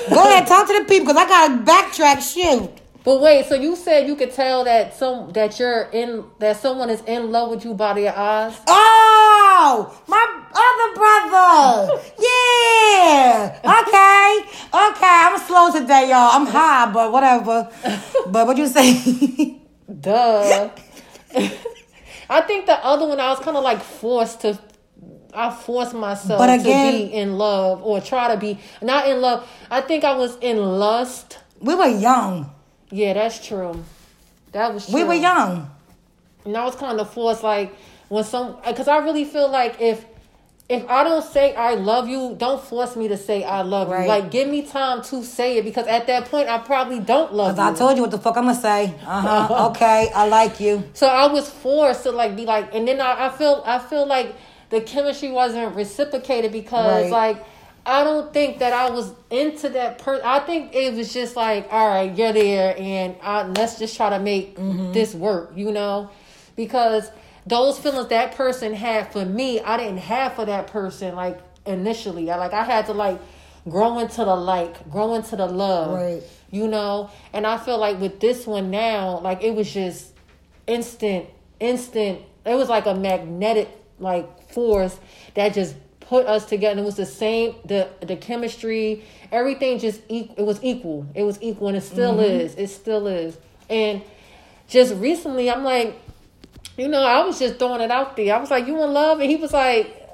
Go 0.09 0.25
ahead, 0.25 0.47
talk 0.47 0.67
to 0.69 0.73
the 0.79 0.85
people 0.89 1.13
because 1.13 1.17
I 1.23 1.29
gotta 1.29 1.55
backtrack. 1.65 2.23
Shoot. 2.33 2.71
But 3.07 3.21
wait. 3.23 3.47
So 3.47 3.55
you 3.55 3.77
said 3.77 4.07
you 4.07 4.17
could 4.17 4.33
tell 4.35 4.65
that 4.65 4.95
some 4.95 5.31
that 5.33 5.59
you're 5.59 5.85
in 5.93 6.25
that 6.41 6.57
someone 6.59 6.91
is 6.91 7.01
in 7.07 7.31
love 7.31 7.49
with 7.51 7.65
you 7.65 7.73
by 7.73 7.95
their 7.95 8.13
eyes. 8.15 8.61
Oh, 8.69 9.97
my 10.07 10.25
other 10.65 10.89
brother. 11.01 12.03
Yeah. 12.19 13.61
Okay. 13.65 14.31
Okay. 14.91 15.17
I'm 15.27 15.39
slow 15.41 15.71
today, 15.73 16.09
y'all. 16.11 16.31
I'm 16.33 16.47
high, 16.47 16.91
but 16.93 17.13
whatever. 17.13 17.71
But 18.27 18.47
what 18.47 18.57
you 18.59 18.67
say? 18.67 19.61
Duh. 20.01 20.71
I 22.29 22.41
think 22.43 22.67
the 22.67 22.85
other 22.85 23.07
one 23.07 23.21
I 23.21 23.31
was 23.31 23.39
kind 23.41 23.57
of 23.57 23.63
like 23.65 23.83
forced 23.83 24.41
to. 24.43 24.59
I 25.35 25.51
forced 25.55 25.95
myself 25.95 26.39
But 26.39 26.61
again- 26.61 26.93
to 26.93 26.99
be 26.99 27.13
in 27.15 27.37
love 27.39 27.83
or 27.83 28.01
try 28.01 28.33
to 28.35 28.41
be 28.41 28.59
not 28.83 29.09
in 29.09 29.21
love. 29.21 29.47
I 29.71 29.81
think 29.83 30.03
I 30.03 30.17
was 30.17 30.37
in 30.41 30.57
lust. 30.57 31.39
we 31.61 31.75
were 31.75 31.87
young. 31.89 32.51
Yeah, 32.91 33.15
that's 33.15 33.45
true. 33.47 33.85
That 34.53 34.73
was 34.75 34.87
true. 34.87 34.97
We 34.97 35.05
were 35.05 35.15
young. 35.15 35.71
And 36.45 36.57
I 36.57 36.65
was 36.65 36.77
kind 36.77 37.01
of 37.01 37.11
forced, 37.13 37.43
like 37.43 37.75
when 38.09 38.25
some, 38.25 38.57
because 38.67 38.89
I 38.89 38.99
really 38.99 39.25
feel 39.25 39.49
like 39.51 39.81
if 39.81 40.05
if 40.69 40.85
I 40.89 41.05
don't 41.05 41.23
say 41.25 41.55
I 41.55 41.75
love 41.75 42.09
you, 42.09 42.35
don't 42.37 42.61
force 42.61 42.97
me 42.97 43.07
to 43.09 43.17
say 43.17 43.45
I 43.45 43.63
love 43.63 43.89
Right. 43.89 44.03
you. 44.03 44.09
Like 44.09 44.31
give 44.33 44.49
me 44.49 44.63
time 44.63 45.01
to 45.05 45.23
say 45.23 45.59
it 45.59 45.65
because 45.65 45.87
at 45.87 46.07
that 46.09 46.25
point 46.27 46.49
I 46.49 46.59
probably 46.59 46.99
don't 46.99 47.33
love 47.33 47.57
you. 47.57 47.63
I 47.63 47.73
told 47.73 47.97
you 47.97 48.03
what 48.03 48.11
the 48.11 48.19
fuck 48.19 48.37
I'm 48.37 48.47
gonna 48.47 48.57
say. 48.57 48.95
Uh 49.07 49.21
huh. 49.47 49.67
okay. 49.71 50.11
I 50.15 50.27
like 50.27 50.59
you. 50.59 50.83
so 50.95 51.07
I 51.07 51.27
was 51.33 51.49
forced 51.49 52.03
to 52.05 52.11
like 52.11 52.35
be 52.37 52.47
like, 52.47 52.75
and 52.75 52.87
then 52.87 53.01
I, 53.01 53.27
I 53.27 53.29
feel 53.31 53.63
I 53.65 53.79
feel 53.79 54.07
like 54.07 54.35
the 54.71 54.81
chemistry 54.81 55.31
wasn't 55.31 55.75
reciprocated 55.77 56.53
because 56.53 57.05
Right. 57.05 57.13
like. 57.13 57.45
I 57.87 58.03
don't 58.03 58.33
think 58.33 58.59
that 58.59 58.73
I 58.73 58.91
was 58.91 59.13
into 59.31 59.69
that 59.71 59.99
person. 59.99 60.27
I 60.27 60.41
think 60.41 60.75
it 60.75 60.93
was 60.95 61.13
just 61.15 61.37
like, 61.37 61.69
all 61.71 61.89
right, 61.89 62.13
you're 62.17 62.33
there, 62.33 62.75
and 62.77 63.15
I, 63.23 63.45
let's 63.47 63.79
just 63.79 63.97
try 63.97 64.11
to 64.11 64.19
make 64.19 64.57
Mm-hmm. 64.57 64.93
this 64.93 65.15
work, 65.15 65.53
you 65.55 65.71
know, 65.71 66.11
because 66.57 67.11
those 67.47 67.79
feelings 67.79 68.09
that 68.09 68.35
person 68.35 68.75
had 68.75 69.13
for 69.13 69.25
me, 69.25 69.61
I 69.61 69.77
didn't 69.77 69.99
have 69.99 70.35
for 70.35 70.45
that 70.47 70.67
person 70.67 71.15
like 71.15 71.39
initially. 71.65 72.29
I 72.31 72.37
like 72.37 72.53
I 72.53 72.65
had 72.65 72.87
to 72.87 72.93
like 72.93 73.21
grow 73.69 73.99
into 74.01 74.25
the 74.25 74.35
like, 74.35 74.91
grow 74.91 75.15
into 75.15 75.37
the 75.37 75.47
love, 75.47 75.95
Right. 75.95 76.23
you 76.51 76.67
know. 76.67 77.11
And 77.33 77.47
I 77.47 77.57
feel 77.57 77.79
like 77.79 78.01
with 78.01 78.19
this 78.19 78.47
one 78.49 78.71
now, 78.73 79.21
like 79.21 79.45
it 79.45 79.55
was 79.55 79.73
just 79.73 80.13
instant, 80.67 81.27
instant. 81.61 82.21
It 82.45 82.55
was 82.55 82.69
like 82.69 82.87
a 82.87 82.95
magnetic 82.95 83.69
like 84.01 84.51
force 84.53 84.99
that 85.35 85.55
just 85.55 85.75
put 86.09 86.27
us 86.27 86.47
together. 86.47 86.81
It 86.81 86.85
was 86.85 86.97
the 86.97 87.07
same, 87.07 87.57
the 87.65 87.89
the 88.01 88.17
chemistry, 88.17 89.05
everything 89.33 89.79
just 89.79 90.01
e- 90.09 90.31
it 90.37 90.43
was 90.43 90.63
equal. 90.63 91.07
It 91.15 91.25
was 91.25 91.41
equal, 91.43 91.69
and 91.69 91.77
it 91.77 91.83
still 91.83 92.15
mm-hmm. 92.15 92.41
is. 92.41 92.55
It 92.55 92.69
still 92.69 93.07
is. 93.07 93.37
And 93.69 94.03
just 94.69 94.95
recently, 94.95 95.51
I'm 95.51 95.65
like, 95.65 96.01
you 96.77 96.89
know, 96.89 97.03
I 97.03 97.25
was 97.25 97.39
just 97.39 97.59
throwing 97.59 97.81
it 97.81 97.91
out 97.91 98.17
there. 98.17 98.35
I 98.35 98.39
was 98.39 98.51
like, 98.51 98.67
"You 98.67 98.83
in 98.83 98.93
love?" 98.93 99.21
And 99.21 99.31
he 99.31 99.37
was 99.37 99.53
like, 99.53 100.09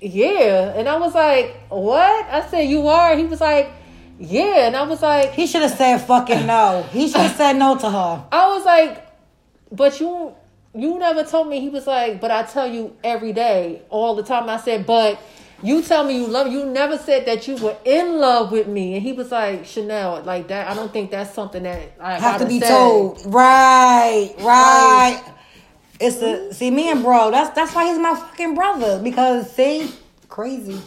"Yeah." 0.00 0.74
And 0.76 0.88
I 0.88 0.96
was 0.96 1.14
like, 1.14 1.56
"What?" 1.68 2.26
I 2.26 2.46
said, 2.48 2.62
"You 2.62 2.88
are." 2.88 3.16
He 3.16 3.24
was 3.24 3.40
like, 3.40 3.70
"Yeah." 4.18 4.66
And 4.66 4.76
I 4.76 4.82
was 4.82 5.02
like, 5.02 5.32
He 5.32 5.46
should 5.46 5.62
have 5.62 5.72
said 5.72 5.98
fucking 5.98 6.46
no. 6.46 6.86
He 6.90 7.08
should 7.08 7.20
have 7.20 7.36
said 7.36 7.54
no 7.54 7.76
to 7.78 7.90
her. 7.90 8.24
I 8.32 8.48
was 8.48 8.64
like, 8.64 9.06
but 9.70 9.98
you 10.00 10.34
you 10.74 10.98
never 10.98 11.24
told 11.24 11.48
me. 11.48 11.60
He 11.60 11.68
was 11.68 11.86
like, 11.86 12.20
but 12.20 12.30
I 12.30 12.42
tell 12.44 12.66
you 12.66 12.96
every 13.04 13.32
day, 13.32 13.82
all 13.90 14.14
the 14.14 14.22
time. 14.22 14.48
I 14.48 14.56
said, 14.56 14.86
but 14.86 15.20
you 15.62 15.82
tell 15.82 16.04
me 16.04 16.16
you 16.16 16.26
love. 16.26 16.50
You 16.50 16.64
never 16.66 16.98
said 16.98 17.26
that 17.26 17.46
you 17.46 17.56
were 17.56 17.76
in 17.84 18.18
love 18.18 18.50
with 18.50 18.66
me. 18.66 18.94
And 18.94 19.02
he 19.02 19.12
was 19.12 19.30
like, 19.30 19.64
Chanel, 19.64 20.22
like 20.22 20.48
that. 20.48 20.68
I 20.68 20.74
don't 20.74 20.92
think 20.92 21.10
that's 21.10 21.34
something 21.34 21.62
that 21.62 21.92
I 22.00 22.18
Have 22.18 22.40
to 22.40 22.46
be 22.46 22.58
say. 22.58 22.68
told. 22.68 23.22
Right. 23.26 24.34
Right. 24.38 25.22
It's 26.00 26.16
a 26.16 26.52
see 26.52 26.70
me 26.70 26.90
and 26.90 27.02
bro. 27.02 27.30
That's 27.30 27.54
that's 27.54 27.72
why 27.74 27.86
he's 27.86 27.98
my 27.98 28.14
fucking 28.16 28.56
brother. 28.56 29.00
Because 29.00 29.54
see, 29.54 29.88
crazy. 30.28 30.80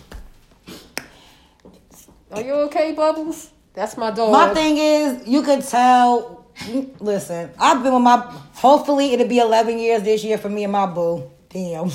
Are 2.32 2.42
you 2.42 2.54
okay, 2.66 2.92
Bubbles? 2.92 3.52
That's 3.74 3.96
my 3.96 4.12
dog. 4.12 4.34
My 4.34 4.54
thing 4.54 4.78
is, 4.78 5.26
you 5.26 5.42
could 5.42 5.64
tell. 5.66 6.45
Listen, 6.99 7.51
I've 7.60 7.84
been 7.84 7.93
with 7.93 8.03
my. 8.03 8.18
Hopefully, 8.53 9.14
it'll 9.14 9.28
be 9.28 9.39
eleven 9.39 9.78
years 9.78 10.03
this 10.03 10.24
year 10.24 10.38
for 10.38 10.49
me 10.49 10.64
and 10.64 10.72
my 10.72 10.86
boo. 10.86 11.30
Damn, 11.49 11.91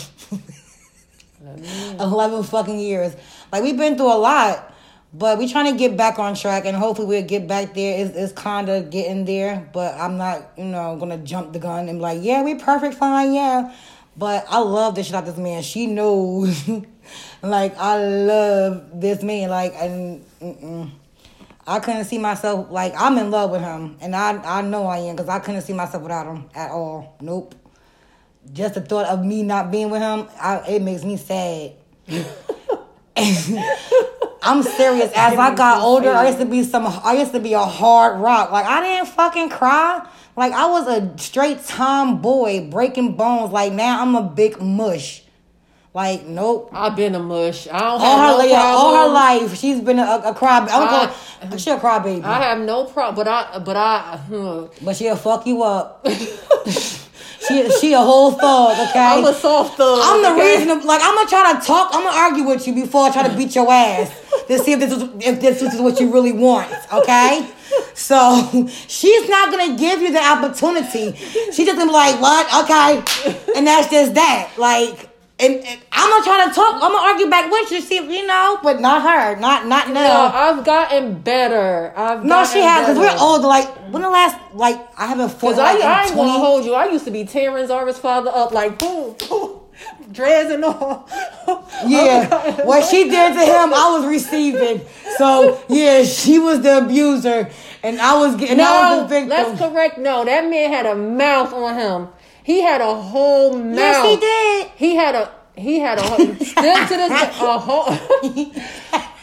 eleven 1.99 2.43
fucking 2.43 2.79
years. 2.79 3.17
Like 3.51 3.63
we've 3.63 3.77
been 3.77 3.97
through 3.97 4.13
a 4.13 4.19
lot, 4.19 4.75
but 5.15 5.39
we're 5.39 5.49
trying 5.49 5.73
to 5.73 5.79
get 5.79 5.97
back 5.97 6.19
on 6.19 6.35
track, 6.35 6.67
and 6.67 6.77
hopefully 6.77 7.09
we'll 7.09 7.27
get 7.27 7.49
back 7.49 7.75
there. 7.75 8.05
It's, 8.05 8.15
it's 8.15 8.33
kind 8.33 8.69
of 8.69 8.91
getting 8.91 9.25
there, 9.25 9.69
but 9.73 9.95
I'm 9.95 10.19
not, 10.19 10.53
you 10.59 10.65
know, 10.65 10.97
gonna 10.97 11.19
jump 11.19 11.53
the 11.53 11.59
gun 11.59 11.89
and 11.89 11.99
be 11.99 12.03
like, 12.03 12.19
yeah, 12.23 12.43
we 12.43 12.55
perfect, 12.57 12.95
fine, 12.95 13.33
yeah. 13.33 13.75
But 14.17 14.45
I 14.51 14.59
love 14.59 14.95
this 14.95 15.07
shit 15.07 15.15
out 15.15 15.25
this 15.25 15.39
man. 15.39 15.63
She 15.63 15.87
knows, 15.87 16.69
like 17.43 17.77
I 17.79 17.97
love 18.05 19.01
this 19.01 19.23
man, 19.23 19.49
like 19.49 19.75
and. 19.75 20.25
Mm-mm. 20.41 20.91
I 21.67 21.79
couldn't 21.81 22.05
see 22.05 22.19
myself 22.19 22.71
like 22.71 22.95
I'm 22.97 23.19
in 23.19 23.31
love 23.31 23.51
with 23.51 23.61
him, 23.61 23.97
and 24.01 24.17
I 24.17 24.37
I 24.43 24.63
know 24.63 24.87
I 24.87 24.99
am 24.99 25.17
because 25.17 25.29
I 25.29 25.39
couldn't 25.39 25.63
see 25.63 25.73
myself 25.73 26.03
without 26.03 26.27
him 26.27 26.49
at 26.55 26.71
all. 26.71 27.17
Nope. 27.21 27.55
Just 28.53 28.75
the 28.75 28.81
thought 28.81 29.07
of 29.07 29.25
me 29.25 29.43
not 29.43 29.71
being 29.71 29.91
with 29.91 30.01
him, 30.01 30.27
I, 30.41 30.59
it 30.67 30.83
makes 30.83 31.05
me 31.05 31.17
sad. 31.17 31.73
I'm 34.43 34.63
serious. 34.63 35.13
As 35.15 35.39
I 35.39 35.55
got 35.55 35.83
older, 35.83 36.11
I 36.11 36.29
used 36.29 36.39
to 36.39 36.47
be 36.47 36.65
some. 36.65 36.87
I 36.87 37.13
used 37.15 37.33
to 37.33 37.41
be 37.41 37.53
a 37.53 37.61
hard 37.61 38.21
rock. 38.21 38.51
Like 38.51 38.67
I 38.67 38.81
didn't 38.81 39.09
fucking 39.09 39.51
cry. 39.51 40.07
Like 40.37 40.53
I 40.53 40.67
was 40.67 40.89
a 40.89 41.19
straight 41.19 41.65
tomboy, 41.65 42.71
breaking 42.71 43.17
bones. 43.17 43.53
Like 43.53 43.73
now 43.73 44.01
I'm 44.01 44.15
a 44.15 44.23
big 44.23 44.61
mush. 44.61 45.23
Like 45.93 46.25
nope. 46.25 46.71
I've 46.73 46.95
been 46.95 47.17
a 47.17 47.19
mush. 47.19 47.67
I 47.67 47.79
don't 47.81 48.01
All 48.01 48.17
have 48.19 48.37
her, 48.37 48.43
no 48.43 48.49
yeah, 48.49 48.63
all 48.63 48.95
her 48.95 49.13
life, 49.13 49.57
she's 49.57 49.81
been 49.81 49.99
a, 49.99 50.23
a 50.25 50.35
cry. 50.35 50.59
I'm 50.59 50.69
I- 50.69 51.13
going, 51.49 51.59
she 51.59 51.71
a 51.71 51.79
crybaby. 51.79 52.23
I 52.23 52.43
have 52.43 52.61
no 52.61 52.85
problem, 52.85 53.17
but 53.17 53.27
I, 53.27 53.59
but 53.59 53.77
I, 53.77 54.17
hmm. 54.29 54.85
But 54.85 54.95
she'll 54.97 55.17
fuck 55.17 55.47
you 55.47 55.65
up. 55.65 56.07
she 56.07 57.71
she 57.81 57.93
a 57.93 57.99
whole 57.99 58.31
thug, 58.33 58.89
okay? 58.89 58.99
I'm 59.01 59.25
a 59.25 59.35
soft 59.35 59.77
thug. 59.79 59.99
I'm 60.01 60.23
the 60.23 60.31
okay? 60.41 60.59
reason. 60.59 60.87
Like 60.87 61.01
I'm 61.03 61.15
gonna 61.17 61.29
try 61.29 61.55
to 61.59 61.67
talk. 61.67 61.91
I'm 61.93 62.05
gonna 62.05 62.17
argue 62.17 62.45
with 62.45 62.69
you 62.69 62.75
before 62.75 63.07
I 63.07 63.11
try 63.13 63.27
to 63.29 63.37
beat 63.37 63.57
your 63.57 63.69
ass 63.71 64.11
to 64.47 64.59
see 64.61 64.73
if 64.75 64.79
this 64.79 64.93
is 64.93 65.03
if 65.21 65.41
this 65.41 65.61
is 65.61 65.81
what 65.81 65.99
you 65.99 66.13
really 66.13 66.33
want. 66.33 66.73
Okay? 66.93 67.49
So 67.95 68.69
she's 68.87 69.29
not 69.29 69.51
gonna 69.51 69.77
give 69.77 70.01
you 70.03 70.13
the 70.13 70.23
opportunity. 70.23 71.17
She's 71.17 71.67
just 71.67 71.77
gonna 71.77 71.87
be 71.87 71.93
like, 71.93 72.21
what? 72.21 72.47
Okay. 72.65 73.03
And 73.57 73.67
that's 73.67 73.91
just 73.91 74.15
that. 74.15 74.53
Like, 74.57 75.10
and, 75.41 75.55
and 75.65 75.81
I'm 75.93 76.11
not 76.11 76.25
trying 76.25 76.49
to 76.49 76.55
talk. 76.55 76.75
I'm 76.75 76.93
gonna 76.93 77.09
argue 77.13 77.31
back 77.31 77.51
with 77.51 77.71
you, 77.71 77.81
see, 77.81 77.97
if 77.99 78.11
you 78.11 78.27
know, 78.27 78.59
but 78.63 78.81
not 78.81 79.03
her, 79.03 79.41
not 79.41 79.67
not 79.67 79.89
No, 79.89 79.95
now. 79.95 80.27
I've 80.27 80.65
gotten 80.65 81.21
better. 81.21 81.93
I've 81.97 82.25
No, 82.25 82.45
she 82.45 82.61
has 82.61 82.87
because 82.89 82.99
we're 82.99 83.21
older. 83.21 83.47
Like 83.47 83.67
when 83.93 84.03
the 84.03 84.11
last, 84.11 84.37
like 84.55 84.79
I 84.99 85.07
haven't 85.07 85.31
fought 85.31 85.41
Cause 85.41 85.59
I, 85.59 85.75
like, 85.75 85.83
I 85.85 86.03
in 86.03 86.09
ain't 86.09 86.17
gonna 86.17 86.33
hold 86.39 86.65
you. 86.65 86.75
I 86.75 86.87
used 86.91 87.05
to 87.07 87.11
be 87.11 87.25
tearing 87.25 87.67
Zara's 87.67 87.99
father 87.99 88.31
up 88.33 88.53
like 88.53 88.79
boom, 88.79 89.17
boom, 89.29 89.61
dreads 90.13 90.51
and 90.51 90.65
all. 90.65 91.09
Yeah, 91.87 92.67
what 92.67 92.85
she 92.85 93.05
did 93.05 93.33
to 93.33 93.41
him, 93.41 93.73
I 93.73 93.97
was 93.99 94.07
receiving. 94.07 94.83
So 95.17 95.63
yeah, 95.71 96.05
she 96.05 96.39
was 96.39 96.61
the 96.61 96.85
abuser, 96.85 97.49
and 97.83 97.99
I 98.01 98.19
was 98.19 98.37
getting. 98.37 98.61
I 98.61 98.97
was 98.97 99.03
the 99.05 99.09
victim. 99.09 99.29
let's 99.31 99.59
correct. 99.59 99.97
No, 99.99 100.25
that 100.27 100.45
man 100.45 100.71
had 100.71 100.85
a 100.85 100.95
mouth 100.95 101.55
on 101.55 101.75
him. 101.77 102.09
He 102.43 102.61
had 102.63 102.81
a 102.81 102.95
whole 102.95 103.53
mouth. 103.57 103.77
Yes, 103.77 104.05
he 104.05 104.17
did. 104.17 104.71
He 104.77 104.97
had 104.97 105.15
a 105.15 105.31
he 105.57 105.79
had 105.79 105.99
a 105.99 106.03
whole- 106.03 106.35
still 106.37 106.87
to 106.87 106.97
this 106.97 107.11
a 107.11 107.59
whole 107.59 107.87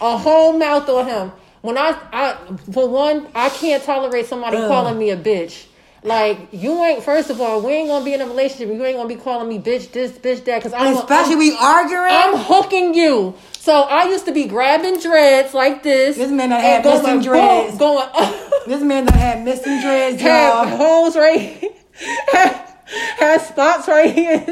a 0.01 0.17
whole 0.17 0.53
mouth 0.57 0.87
on 0.89 1.07
him. 1.07 1.31
When 1.61 1.77
I 1.77 1.97
I 2.13 2.37
for 2.71 2.87
one, 2.87 3.27
I 3.33 3.49
can't 3.49 3.83
tolerate 3.83 4.27
somebody 4.27 4.57
Ugh. 4.57 4.67
calling 4.67 4.97
me 4.97 5.09
a 5.11 5.17
bitch. 5.17 5.65
Like 6.03 6.49
you 6.51 6.83
ain't. 6.85 7.03
First 7.03 7.31
of 7.31 7.41
all, 7.41 7.59
we 7.61 7.73
ain't 7.73 7.89
gonna 7.89 8.05
be 8.05 8.13
in 8.13 8.21
a 8.21 8.27
relationship. 8.27 8.69
You 8.69 8.85
ain't 8.85 8.97
gonna 8.97 9.09
be 9.09 9.15
calling 9.15 9.49
me 9.49 9.57
bitch 9.59 9.91
this, 9.91 10.11
bitch 10.11 10.45
that. 10.45 10.61
Cause 10.61 10.71
I'm 10.71 10.95
Especially 10.95 11.33
I'm, 11.33 11.39
we 11.39 11.57
arguing. 11.57 12.11
I'm 12.11 12.37
hooking 12.37 12.93
you. 12.93 13.33
So 13.59 13.81
I 13.81 14.07
used 14.07 14.25
to 14.25 14.31
be 14.31 14.45
grabbing 14.45 14.99
dreads 14.99 15.53
like 15.55 15.81
this. 15.83 16.15
This 16.15 16.31
man 16.31 16.51
and 16.53 16.61
had 16.61 16.83
going, 16.83 16.97
missing 17.01 17.13
boom, 17.15 17.23
dreads. 17.23 17.77
Going. 17.77 18.07
this 18.67 18.81
man 18.83 19.05
done 19.05 19.17
had 19.17 19.43
missing 19.43 19.81
dreads, 19.81 20.21
had 20.21 20.69
y'all. 20.69 20.77
holes 20.77 21.17
right 21.17 21.63
had 22.87 23.41
spots 23.41 23.87
right 23.87 24.13
here. 24.13 24.45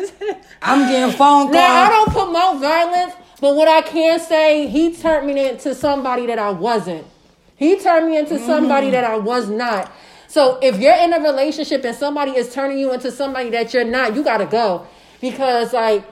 I'm 0.61 0.89
getting 0.89 1.15
phone 1.15 1.45
calls. 1.45 1.53
now 1.53 1.83
I 1.83 1.89
don't 1.89 2.11
promote 2.11 2.61
violence, 2.61 3.13
but 3.39 3.55
what 3.55 3.67
I 3.67 3.81
can 3.81 4.19
say, 4.19 4.67
he 4.67 4.95
turned 4.95 5.27
me 5.27 5.49
into 5.49 5.75
somebody 5.75 6.25
that 6.27 6.39
I 6.39 6.51
wasn't. 6.51 7.05
He 7.55 7.79
turned 7.79 8.09
me 8.09 8.17
into 8.17 8.37
somebody 8.39 8.89
that 8.91 9.03
I 9.03 9.17
was 9.17 9.49
not. 9.49 9.91
So 10.27 10.59
if 10.61 10.79
you're 10.79 10.95
in 10.95 11.13
a 11.13 11.19
relationship 11.19 11.85
and 11.85 11.95
somebody 11.95 12.31
is 12.31 12.53
turning 12.53 12.77
you 12.77 12.91
into 12.93 13.11
somebody 13.11 13.49
that 13.51 13.73
you're 13.73 13.85
not, 13.85 14.15
you 14.15 14.23
gotta 14.23 14.45
go. 14.45 14.85
Because 15.21 15.71
like 15.71 16.05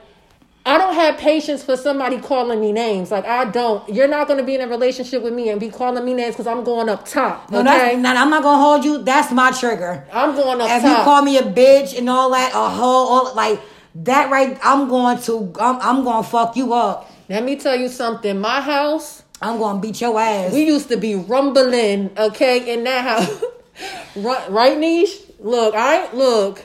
I 0.66 0.78
don't 0.78 0.94
have 0.96 1.18
patience 1.18 1.62
for 1.62 1.76
somebody 1.76 2.20
calling 2.20 2.62
me 2.62 2.72
names. 2.72 3.12
Like 3.12 3.26
I 3.26 3.46
don't. 3.46 3.88
You're 3.90 4.08
not 4.08 4.28
gonna 4.28 4.44
be 4.44 4.56
in 4.56 4.62
a 4.62 4.68
relationship 4.68 5.22
with 5.22 5.34
me 5.34 5.50
and 5.50 5.60
be 5.60 5.70
calling 5.70 6.06
me 6.06 6.14
names 6.14 6.36
because 6.36 6.48
I'm 6.48 6.64
going 6.64 6.88
up 6.88 7.06
top. 7.06 7.52
No, 7.52 7.60
Okay, 7.60 7.68
that's, 7.68 7.98
now, 7.98 8.22
I'm 8.22 8.30
not 8.30 8.44
gonna 8.44 8.64
hold 8.64 8.86
you. 8.86 9.04
That's 9.04 9.32
my 9.32 9.52
trigger. 9.52 10.08
I'm 10.12 10.36
going 10.36 10.62
up 10.62 10.68
top. 10.68 10.78
If 10.78 10.84
top. 10.84 10.98
you 10.98 11.04
call 11.04 11.22
me 11.22 11.38
a 11.38 11.44
bitch 11.44 11.98
and 11.98 12.10
all 12.10 12.32
that, 12.32 12.52
a 12.54 12.70
hoe, 12.70 12.86
all, 12.86 13.36
like 13.36 13.60
that, 13.96 14.32
right? 14.32 14.58
I'm 14.64 14.88
going 14.88 15.20
to. 15.24 15.54
I'm, 15.60 15.80
I'm 15.82 16.04
going 16.04 16.24
to 16.24 16.30
fuck 16.30 16.56
you 16.56 16.74
up. 16.74 17.10
Let 17.30 17.44
me 17.44 17.56
tell 17.56 17.76
you 17.76 17.90
something. 17.90 18.40
My 18.40 18.62
house, 18.62 19.24
I'm 19.42 19.58
going 19.58 19.78
to 19.78 19.82
beat 19.82 20.02
your 20.02 20.20
ass. 20.20 20.54
we 20.54 20.66
used 20.66 20.90
to 20.90 20.98
be 20.98 21.16
rumbling, 21.16 22.12
okay, 22.18 22.74
in 22.74 22.84
that 22.86 23.04
house. 23.04 23.44
right, 24.16 24.50
right, 24.50 24.78
Niche? 24.78 25.22
Look, 25.40 25.76
I 25.76 26.12
look. 26.14 26.64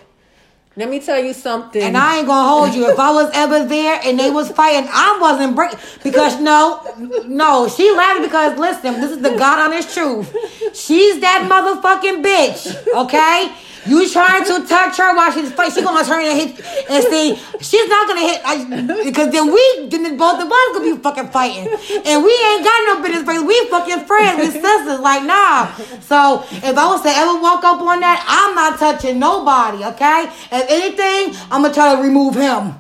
Let 0.79 0.91
me 0.91 1.01
tell 1.01 1.19
you 1.19 1.33
something. 1.33 1.83
And 1.83 1.97
I 1.97 2.19
ain't 2.19 2.29
gonna 2.29 2.49
hold 2.49 2.73
you. 2.73 2.89
If 2.89 3.01
I 3.01 3.11
was 3.11 3.29
ever 3.35 3.65
there 3.65 4.01
and 4.05 4.17
they 4.17 4.31
was 4.31 4.49
fighting, 4.53 4.89
I 4.93 5.19
wasn't 5.21 5.57
break 5.57 5.73
because 6.05 6.41
no, 6.41 6.81
no, 7.27 7.67
she 7.67 7.91
laughed 7.91 8.23
because 8.23 8.57
listen, 8.57 9.01
this 9.01 9.11
is 9.11 9.19
the 9.19 9.31
God 9.31 9.59
honest 9.59 9.93
truth. 9.93 10.33
She's 10.77 11.19
that 11.19 11.49
motherfucking 11.51 12.23
bitch, 12.23 12.95
okay? 12.95 13.53
You 13.87 14.09
trying 14.11 14.45
to 14.45 14.67
touch 14.67 14.97
her 14.97 15.15
while 15.17 15.33
she's 15.33 15.53
fighting? 15.53 15.75
She 15.75 15.83
gonna 15.83 16.05
turn 16.05 16.25
and 16.25 16.39
hit 16.39 16.61
and 16.91 17.05
see. 17.05 17.37
She's 17.61 17.89
not 17.89 18.09
gonna 18.09 18.21
hit 18.21 18.41
I, 18.45 19.05
because 19.05 19.31
then 19.31 19.53
we, 19.53 19.89
then 19.89 20.17
both 20.17 20.41
of 20.41 20.51
us 20.51 20.69
gonna 20.73 20.97
be 20.97 21.01
fucking 21.01 21.29
fighting, 21.29 21.69
and 21.69 22.25
we 22.25 22.33
ain't 22.51 22.65
got 22.65 22.79
no 22.87 23.03
business 23.03 23.25
fighting. 23.25 23.47
We 23.47 23.69
fucking 23.69 24.05
friends, 24.07 24.39
we 24.41 24.61
sisters. 24.61 25.01
Like 25.01 25.25
nah. 25.25 25.73
So 26.01 26.45
if 26.51 26.77
I 26.77 26.87
was 26.87 27.03
to 27.03 27.09
ever 27.11 27.41
walk 27.41 27.65
up 27.65 27.81
on 27.81 28.01
that, 28.01 28.25
I'm 28.27 28.55
not 28.55 28.79
touching 28.79 29.19
nobody. 29.19 29.85
Okay. 29.85 30.29
If 30.51 30.71
anything, 30.71 31.37
I'm 31.51 31.63
gonna 31.63 31.75
try 31.75 31.95
to 31.95 32.03
remove 32.03 32.35
him. 32.35 32.75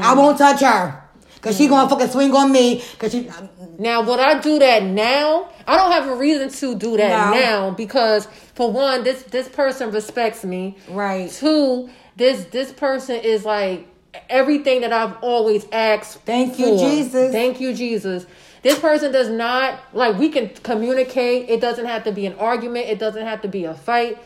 I 0.00 0.14
won't 0.14 0.38
touch 0.38 0.60
her. 0.60 1.03
Cause 1.44 1.58
she 1.58 1.68
gonna 1.68 1.88
fucking 1.90 2.08
swing 2.08 2.34
on 2.34 2.50
me. 2.50 2.82
Cause 2.98 3.12
she, 3.12 3.28
um, 3.28 3.50
now, 3.78 4.00
would 4.02 4.18
I 4.18 4.40
do 4.40 4.58
that 4.60 4.82
now? 4.82 5.50
I 5.66 5.76
don't 5.76 5.92
have 5.92 6.08
a 6.08 6.16
reason 6.16 6.48
to 6.48 6.74
do 6.74 6.96
that 6.96 7.30
No. 7.30 7.38
now 7.38 7.70
because, 7.70 8.26
for 8.54 8.72
one, 8.72 9.04
this 9.04 9.22
this 9.24 9.46
person 9.48 9.90
respects 9.90 10.42
me. 10.42 10.78
Right. 10.88 11.30
Two, 11.30 11.90
this 12.16 12.44
this 12.46 12.72
person 12.72 13.16
is 13.16 13.44
like 13.44 13.86
everything 14.30 14.80
that 14.80 14.92
I've 14.92 15.16
always 15.22 15.66
asked. 15.70 16.20
Thank 16.20 16.58
you. 16.58 16.78
Jesus. 16.78 17.30
Thank 17.30 17.60
you, 17.60 17.74
Jesus. 17.74 18.24
This 18.62 18.78
person 18.78 19.12
does 19.12 19.28
not 19.28 19.78
like 19.92 20.18
we 20.18 20.30
can 20.30 20.48
communicate. 20.62 21.50
It 21.50 21.60
doesn't 21.60 21.84
have 21.84 22.04
to 22.04 22.12
be 22.12 22.24
an 22.24 22.34
argument. 22.38 22.86
It 22.86 22.98
doesn't 22.98 23.26
have 23.26 23.42
to 23.42 23.48
be 23.48 23.64
a 23.64 23.74
fight. 23.74 24.18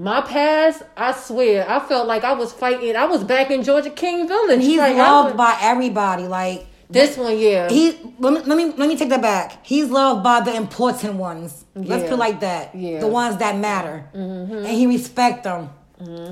My 0.00 0.20
past, 0.20 0.82
I 0.96 1.10
swear, 1.12 1.68
I 1.68 1.80
felt 1.80 2.06
like 2.06 2.22
I 2.22 2.32
was 2.32 2.52
fighting. 2.52 2.94
I 2.94 3.04
was 3.06 3.24
back 3.24 3.50
in 3.50 3.64
Georgia 3.64 3.90
King 3.90 4.28
Village. 4.28 4.60
he's 4.60 4.78
Like, 4.78 4.96
loved 4.96 5.30
was- 5.30 5.36
by 5.36 5.58
everybody. 5.60 6.28
Like 6.28 6.66
this 6.88 7.16
one, 7.16 7.36
yeah. 7.36 7.68
he 7.68 7.98
let 8.20 8.32
me, 8.32 8.40
let 8.40 8.56
me 8.56 8.64
let 8.76 8.88
me 8.88 8.96
take 8.96 9.08
that 9.08 9.20
back. 9.20 9.66
He's 9.66 9.90
loved 9.90 10.22
by 10.22 10.40
the 10.40 10.54
important 10.54 11.14
ones. 11.14 11.64
Let's 11.74 12.04
put 12.04 12.12
it 12.12 12.16
like 12.16 12.40
that. 12.40 12.74
Yeah. 12.76 12.92
Mm-hmm. 12.92 13.00
The 13.00 13.06
ones 13.08 13.36
that 13.38 13.56
matter. 13.56 14.08
And 14.14 14.66
he 14.68 14.86
respect 14.86 15.42
them 15.44 15.70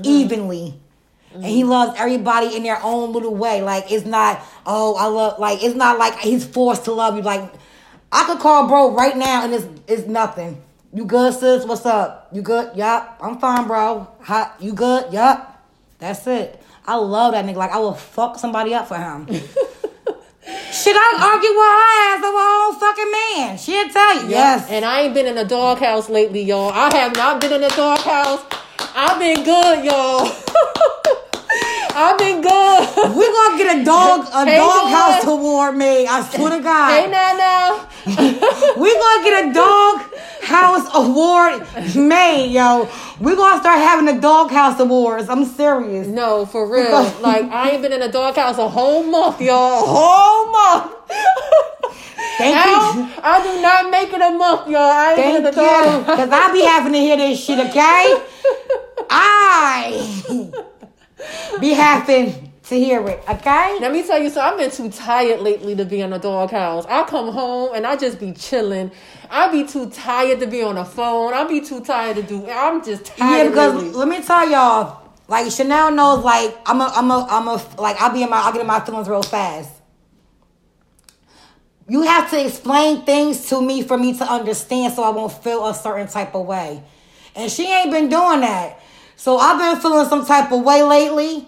evenly. 0.03 0.79
And 1.33 1.45
he 1.45 1.63
loves 1.65 1.99
everybody 1.99 2.55
in 2.55 2.63
their 2.63 2.81
own 2.81 3.11
little 3.11 3.35
way. 3.35 3.61
Like 3.61 3.91
it's 3.91 4.05
not, 4.05 4.41
oh, 4.65 4.95
I 4.95 5.05
love 5.07 5.39
like 5.39 5.61
it's 5.61 5.75
not 5.75 5.99
like 5.99 6.17
he's 6.19 6.45
forced 6.45 6.85
to 6.85 6.93
love 6.93 7.17
you. 7.17 7.21
Like 7.21 7.51
I 8.13 8.23
could 8.23 8.39
call 8.39 8.67
bro 8.67 8.93
right 8.95 9.15
now 9.17 9.43
and 9.43 9.53
it's 9.53 9.67
it's 9.87 10.07
nothing. 10.07 10.61
You 10.97 11.05
good, 11.05 11.31
sis? 11.31 11.63
What's 11.63 11.85
up? 11.85 12.27
You 12.31 12.41
good? 12.41 12.75
Yup. 12.75 13.19
I'm 13.21 13.37
fine, 13.37 13.67
bro. 13.67 14.07
Hot. 14.21 14.55
You 14.59 14.73
good? 14.73 15.13
Yup. 15.13 15.63
That's 15.99 16.25
it. 16.25 16.59
I 16.87 16.95
love 16.95 17.33
that 17.33 17.45
nigga. 17.45 17.57
Like 17.57 17.69
I 17.69 17.77
will 17.77 17.93
fuck 17.93 18.39
somebody 18.39 18.73
up 18.73 18.87
for 18.87 18.97
him. 18.97 19.27
Should 19.27 20.95
I 20.97 21.09
argue 21.21 21.53
with 21.53 21.71
her 21.77 22.15
as 22.15 22.23
a 22.23 22.33
own 22.33 22.79
fucking 22.79 23.11
man? 23.11 23.57
She'll 23.59 23.89
tell 23.89 24.23
you. 24.23 24.29
Yes. 24.31 24.71
And 24.71 24.83
I 24.83 25.01
ain't 25.01 25.13
been 25.13 25.27
in 25.27 25.37
a 25.37 25.45
doghouse 25.45 26.09
lately, 26.09 26.41
y'all. 26.41 26.71
I 26.71 26.91
have 26.95 27.15
not 27.15 27.41
been 27.41 27.53
in 27.53 27.63
a 27.63 27.69
doghouse. 27.69 28.43
I've 28.95 29.19
been 29.19 29.43
good, 29.43 29.85
y'all. 29.85 30.25
I've 31.99 32.17
been 32.19 32.41
good. 32.41 33.15
We're 33.15 33.33
gonna 33.33 33.57
get 33.57 33.77
a 33.81 33.83
dog 33.83 34.27
a 34.31 34.45
Hey, 34.45 34.57
dog 34.57 34.89
house 34.91 35.25
award 35.25 35.75
made. 35.75 36.05
I 36.05 36.21
swear 36.29 36.51
to 36.51 36.59
God. 36.61 36.89
hey, 36.91 37.09
now, 37.09 37.33
now. 37.33 37.87
We're 38.77 38.99
gonna 38.99 39.23
get 39.23 39.49
a 39.49 39.53
dog 39.53 40.01
house 40.43 40.87
award 40.93 41.65
made, 41.95 42.51
yo. 42.51 42.87
We're 43.19 43.35
gonna 43.35 43.59
start 43.59 43.79
having 43.79 44.05
the 44.05 44.21
dog 44.21 44.51
house 44.51 44.79
awards. 44.79 45.27
I'm 45.27 45.43
serious. 45.43 46.05
No, 46.07 46.45
for 46.45 46.71
real. 46.71 46.91
Like, 47.19 47.45
I 47.45 47.71
ain't 47.71 47.81
been 47.81 47.93
in 47.93 48.03
a 48.03 48.11
doghouse 48.11 48.59
a 48.59 48.69
whole 48.69 49.01
month, 49.03 49.41
y'all. 49.41 49.83
A 49.83 49.87
whole 49.87 50.51
month. 50.51 50.93
Thank 52.37 52.55
you. 52.55 53.09
I 53.23 53.41
do 53.43 53.61
not 53.61 53.89
make 53.89 54.13
it 54.13 54.21
a 54.21 54.29
month, 54.37 54.69
y'all. 54.69 54.81
I 54.83 55.13
ain't 55.13 55.17
Thank 55.17 55.37
in 55.37 55.43
you. 55.43 55.49
a 55.49 55.51
doghouse. 55.51 56.05
Cause 56.17 56.29
I 56.31 56.51
be 56.53 56.61
having 56.63 56.93
to 56.93 56.99
hear 56.99 57.17
this 57.17 57.43
shit, 57.43 57.57
okay? 57.57 58.21
I 59.09 60.53
be 61.59 61.69
happy 61.73 62.51
to 62.63 62.75
hear 62.75 63.05
it, 63.07 63.23
okay? 63.29 63.77
Let 63.79 63.91
me 63.93 64.05
tell 64.05 64.21
you, 64.21 64.29
so 64.29 64.41
I've 64.41 64.57
been 64.57 64.69
too 64.71 64.89
tired 64.91 65.39
lately 65.39 65.75
to 65.75 65.85
be 65.85 66.01
in 66.01 66.11
a 66.13 66.19
doghouse. 66.19 66.85
I 66.87 67.03
come 67.05 67.31
home 67.31 67.71
and 67.73 67.87
I 67.87 67.95
just 67.95 68.19
be 68.19 68.33
chilling. 68.33 68.91
I 69.29 69.49
be 69.51 69.65
too 69.65 69.89
tired 69.89 70.39
to 70.41 70.47
be 70.47 70.61
on 70.63 70.75
the 70.75 70.83
phone. 70.85 71.33
I 71.33 71.45
be 71.45 71.61
too 71.61 71.83
tired 71.83 72.17
to 72.17 72.23
do. 72.23 72.45
I'm 72.49 72.83
just 72.83 73.09
Yeah, 73.17 73.25
tired. 73.25 73.49
because 73.49 73.73
lately. 73.75 73.91
let 73.91 74.07
me 74.09 74.21
tell 74.21 74.49
y'all, 74.49 75.01
like 75.29 75.49
Chanel 75.51 75.91
knows, 75.91 76.23
like 76.25 76.57
I'm 76.65 76.81
a, 76.81 76.91
I'm 76.95 77.09
a, 77.09 77.27
I'm 77.29 77.47
a, 77.47 77.61
like 77.79 78.01
I'll 78.01 78.11
be 78.13 78.23
in 78.23 78.29
my, 78.29 78.37
I'll 78.41 78.51
get 78.51 78.61
in 78.61 78.67
my 78.67 78.79
feelings 78.81 79.07
real 79.07 79.23
fast. 79.23 79.71
You 81.89 82.01
have 82.01 82.29
to 82.31 82.45
explain 82.45 83.03
things 83.03 83.47
to 83.49 83.61
me 83.61 83.81
for 83.81 83.97
me 83.97 84.17
to 84.17 84.23
understand, 84.25 84.93
so 84.93 85.03
I 85.03 85.09
won't 85.09 85.31
feel 85.31 85.65
a 85.67 85.73
certain 85.73 86.07
type 86.07 86.35
of 86.35 86.45
way. 86.45 86.83
And 87.33 87.49
she 87.49 87.65
ain't 87.71 87.91
been 87.91 88.09
doing 88.09 88.41
that, 88.41 88.79
so 89.17 89.37
I've 89.37 89.59
been 89.59 89.81
feeling 89.81 90.07
some 90.07 90.25
type 90.25 90.51
of 90.51 90.63
way 90.63 90.83
lately. 90.83 91.45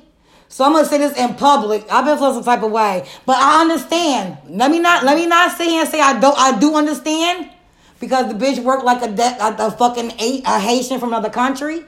So 0.49 0.65
I'm 0.65 0.73
gonna 0.73 0.85
say 0.85 0.97
this 0.97 1.15
in 1.15 1.35
public. 1.35 1.85
I've 1.89 2.03
been 2.03 2.17
feeling 2.17 2.33
some 2.33 2.43
type 2.43 2.63
of 2.63 2.71
way, 2.71 3.07
but 3.25 3.37
I 3.37 3.61
understand. 3.61 4.37
Let 4.49 4.71
me 4.71 4.79
not, 4.79 5.03
let 5.03 5.15
me 5.15 5.27
not 5.27 5.55
sit 5.55 5.67
here 5.67 5.81
and 5.81 5.89
say 5.89 6.01
I 6.01 6.19
don't, 6.19 6.37
I 6.37 6.59
do 6.59 6.75
understand. 6.75 7.51
Because 7.99 8.27
the 8.27 8.33
bitch 8.33 8.63
worked 8.63 8.83
like 8.85 9.03
a, 9.03 9.11
de- 9.11 9.43
a, 9.43 9.67
a 9.67 9.71
fucking 9.71 10.11
a, 10.19 10.41
a 10.45 10.59
Haitian 10.59 10.99
from 10.99 11.09
another 11.09 11.29
country. 11.29 11.83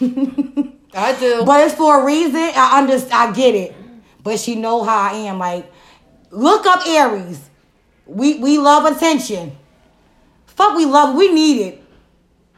I 0.00 1.16
do. 1.18 1.44
But 1.44 1.66
it's 1.66 1.74
for 1.74 2.02
a 2.02 2.04
reason. 2.04 2.36
I 2.36 2.78
understand. 2.78 3.12
I 3.14 3.32
get 3.32 3.54
it. 3.54 3.74
But 4.22 4.38
she 4.38 4.54
know 4.54 4.84
how 4.84 5.10
I 5.10 5.12
am. 5.14 5.38
Like, 5.38 5.70
look 6.30 6.66
up 6.66 6.86
Aries. 6.86 7.40
We 8.06 8.38
we 8.38 8.58
love 8.58 8.84
attention. 8.84 9.56
Fuck, 10.46 10.76
we 10.76 10.84
love. 10.84 11.16
We 11.16 11.32
need 11.32 11.62
it. 11.62 11.79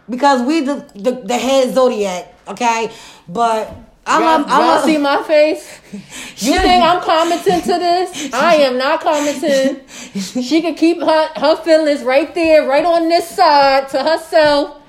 Because 0.09 0.43
we 0.43 0.61
the 0.61 0.87
the, 0.95 1.13
the 1.25 1.37
head 1.37 1.75
zodiac, 1.75 2.35
okay? 2.49 2.91
But 3.29 3.75
I'm 4.07 4.23
Y'all, 4.23 4.31
I'm, 4.31 4.45
I'm 4.47 4.67
y'all 4.67 4.85
see 4.85 4.99
my 4.99 5.23
face? 5.23 5.81
You 6.39 6.59
think 6.59 6.83
I'm 6.83 7.01
commenting 7.03 7.61
to 7.61 7.79
this? 7.79 8.35
I 8.35 8.55
am 8.57 8.77
not 8.77 9.01
commenting. 9.01 9.81
She 10.43 10.61
can 10.61 10.75
keep 10.75 11.01
her, 11.01 11.29
her 11.37 11.57
feelings 11.57 12.03
right 12.03 12.35
there, 12.35 12.67
right 12.67 12.85
on 12.85 13.09
this 13.09 13.29
side 13.29 13.89
to 13.91 14.03
herself. 14.03 14.83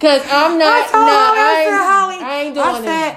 Cause 0.00 0.22
I'm 0.30 0.54
I 0.54 0.58
not. 0.58 0.90
told 0.90 1.06
nah, 1.06 1.12
I, 1.12 1.34
I, 1.36 1.64
said, 1.64 1.72
ain't, 1.72 1.84
Holly, 1.84 2.16
I 2.20 2.40
ain't 2.42 2.54
doing 2.54 2.88
I 2.88 3.08
it. 3.08 3.16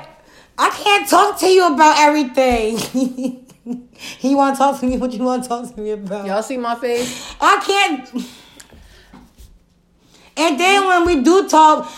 I 0.57 0.69
can't 0.69 1.09
talk 1.09 1.39
to 1.39 1.47
you 1.47 1.73
about 1.73 1.99
everything. 1.99 2.77
he 3.93 4.35
want 4.35 4.55
to 4.55 4.59
talk 4.59 4.79
to 4.79 4.85
me? 4.85 4.97
What 4.97 5.11
you 5.13 5.23
want 5.23 5.43
to 5.43 5.49
talk 5.49 5.73
to 5.73 5.81
me 5.81 5.91
about? 5.91 6.25
Y'all 6.25 6.43
see 6.43 6.57
my 6.57 6.75
face? 6.75 7.35
I 7.41 7.59
can't. 7.65 8.25
And 10.39 10.59
then 10.59 10.87
when 10.87 11.05
we 11.05 11.21
do 11.21 11.49
talk, 11.49 11.91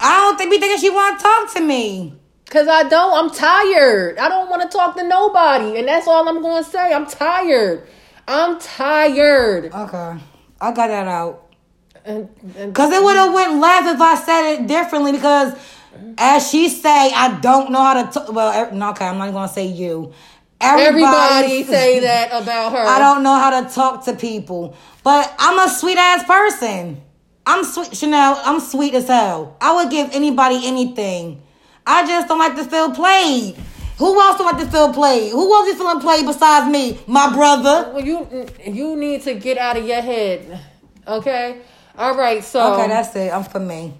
I 0.00 0.16
don't 0.18 0.36
think 0.36 0.50
we 0.50 0.58
thinking 0.58 0.80
she 0.80 0.90
want 0.90 1.18
to 1.18 1.22
talk 1.22 1.52
to 1.54 1.60
me. 1.60 2.14
Cause 2.46 2.66
I 2.66 2.88
don't. 2.88 3.16
I'm 3.16 3.30
tired. 3.30 4.18
I 4.18 4.28
don't 4.28 4.50
want 4.50 4.68
to 4.68 4.76
talk 4.76 4.96
to 4.96 5.06
nobody, 5.06 5.78
and 5.78 5.86
that's 5.86 6.08
all 6.08 6.28
I'm 6.28 6.42
going 6.42 6.64
to 6.64 6.68
say. 6.68 6.92
I'm 6.92 7.06
tired. 7.06 7.86
I'm 8.26 8.58
tired. 8.58 9.72
Okay, 9.72 10.18
I 10.60 10.72
got 10.72 10.88
that 10.88 11.06
out. 11.06 11.46
And, 12.04 12.28
and 12.56 12.74
Cause 12.74 12.92
it 12.92 13.00
would 13.04 13.14
have 13.14 13.32
went 13.32 13.60
left 13.60 13.94
if 13.94 14.00
I 14.00 14.16
said 14.16 14.52
it 14.54 14.66
differently. 14.66 15.12
Because 15.12 15.54
as 16.18 16.50
she 16.50 16.68
say, 16.68 17.12
I 17.12 17.38
don't 17.40 17.70
know 17.70 17.82
how 17.84 18.02
to. 18.02 18.12
talk. 18.12 18.32
well, 18.32 18.66
er- 18.66 18.72
no, 18.72 18.90
okay, 18.90 19.06
I'm 19.06 19.18
not 19.18 19.32
gonna 19.32 19.46
say 19.46 19.66
you. 19.66 20.12
everybody 20.60 21.62
say 21.62 22.00
that 22.06 22.30
about 22.42 22.72
her. 22.72 22.84
I 22.84 22.98
don't 22.98 23.22
know 23.22 23.34
how 23.34 23.60
to 23.60 23.72
talk 23.72 24.06
to 24.06 24.16
people, 24.16 24.76
but 25.04 25.32
I'm 25.38 25.68
a 25.68 25.70
sweet 25.70 25.98
ass 25.98 26.24
person. 26.24 27.00
I'm 27.46 27.64
sweet, 27.64 27.96
Chanel. 27.96 28.40
I'm 28.44 28.60
sweet 28.60 28.94
as 28.94 29.08
hell. 29.08 29.56
I 29.60 29.74
would 29.74 29.90
give 29.90 30.10
anybody 30.12 30.60
anything. 30.64 31.42
I 31.86 32.06
just 32.06 32.28
don't 32.28 32.38
like 32.38 32.54
to 32.56 32.64
feel 32.64 32.92
played. 32.92 33.56
Who 33.98 34.18
else 34.20 34.38
don't 34.38 34.46
like 34.52 34.64
to 34.64 34.70
feel 34.70 34.92
played? 34.92 35.32
Who 35.32 35.52
else 35.54 35.68
is 35.68 35.76
feeling 35.76 36.00
played 36.00 36.24
besides 36.26 36.70
me? 36.70 36.98
My 37.06 37.32
brother. 37.34 37.90
Well, 37.92 38.04
you 38.04 38.46
you 38.64 38.96
need 38.96 39.22
to 39.22 39.34
get 39.34 39.58
out 39.58 39.76
of 39.76 39.86
your 39.86 40.00
head. 40.00 40.60
Okay. 41.06 41.60
All 41.98 42.16
right. 42.16 42.42
So, 42.42 42.74
Okay, 42.74 42.88
that's 42.88 43.14
it. 43.16 43.32
I'm 43.32 43.44
for 43.44 43.60
me. 43.60 43.92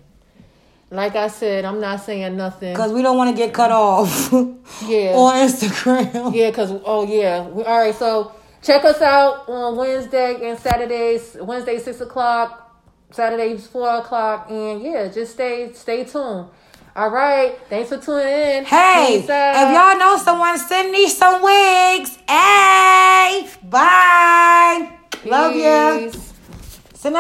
like 0.91 1.17
I 1.17 1.29
said, 1.29 1.65
I'm 1.65 1.81
not 1.81 2.01
saying 2.01 2.37
nothing. 2.37 2.75
Cause 2.77 2.93
we 2.93 3.03
don't 3.03 3.17
want 3.17 3.31
to 3.31 3.37
get 3.37 3.53
cut 3.53 3.71
off 3.73 4.33
Yeah. 4.87 5.15
on 5.15 5.35
Instagram. 5.49 6.35
Yeah, 6.35 6.51
cause 6.51 6.71
oh 6.85 7.05
yeah. 7.07 7.47
All 7.67 7.79
right, 7.81 7.95
so 7.95 8.33
check 8.63 8.85
us 8.85 9.01
out 9.03 9.49
on 9.49 9.77
Wednesday 9.77 10.49
and 10.51 10.59
Saturdays. 10.59 11.37
Wednesday 11.41 11.79
six 11.79 12.01
o'clock, 12.01 12.70
Saturdays 13.13 13.67
four 13.67 13.89
o'clock, 13.99 14.47
and 14.51 14.83
yeah, 14.83 15.09
just 15.09 15.33
stay 15.33 15.73
stay 15.73 16.05
tuned. 16.05 16.47
All 16.97 17.11
right, 17.11 17.57
thanks 17.69 17.89
for 17.89 17.99
tuning 17.99 18.27
in. 18.27 18.65
Hey, 18.65 19.23
if 19.23 19.29
y'all 19.29 19.99
know 19.99 20.17
someone, 20.17 20.59
send 20.59 20.91
me 20.91 21.09
some 21.09 21.41
wigs. 21.43 22.17
Hey, 22.29 23.49
bye. 23.63 24.99
Love 25.25 25.55
you. 25.55 26.13
Send 26.95 27.17
us 27.17 27.19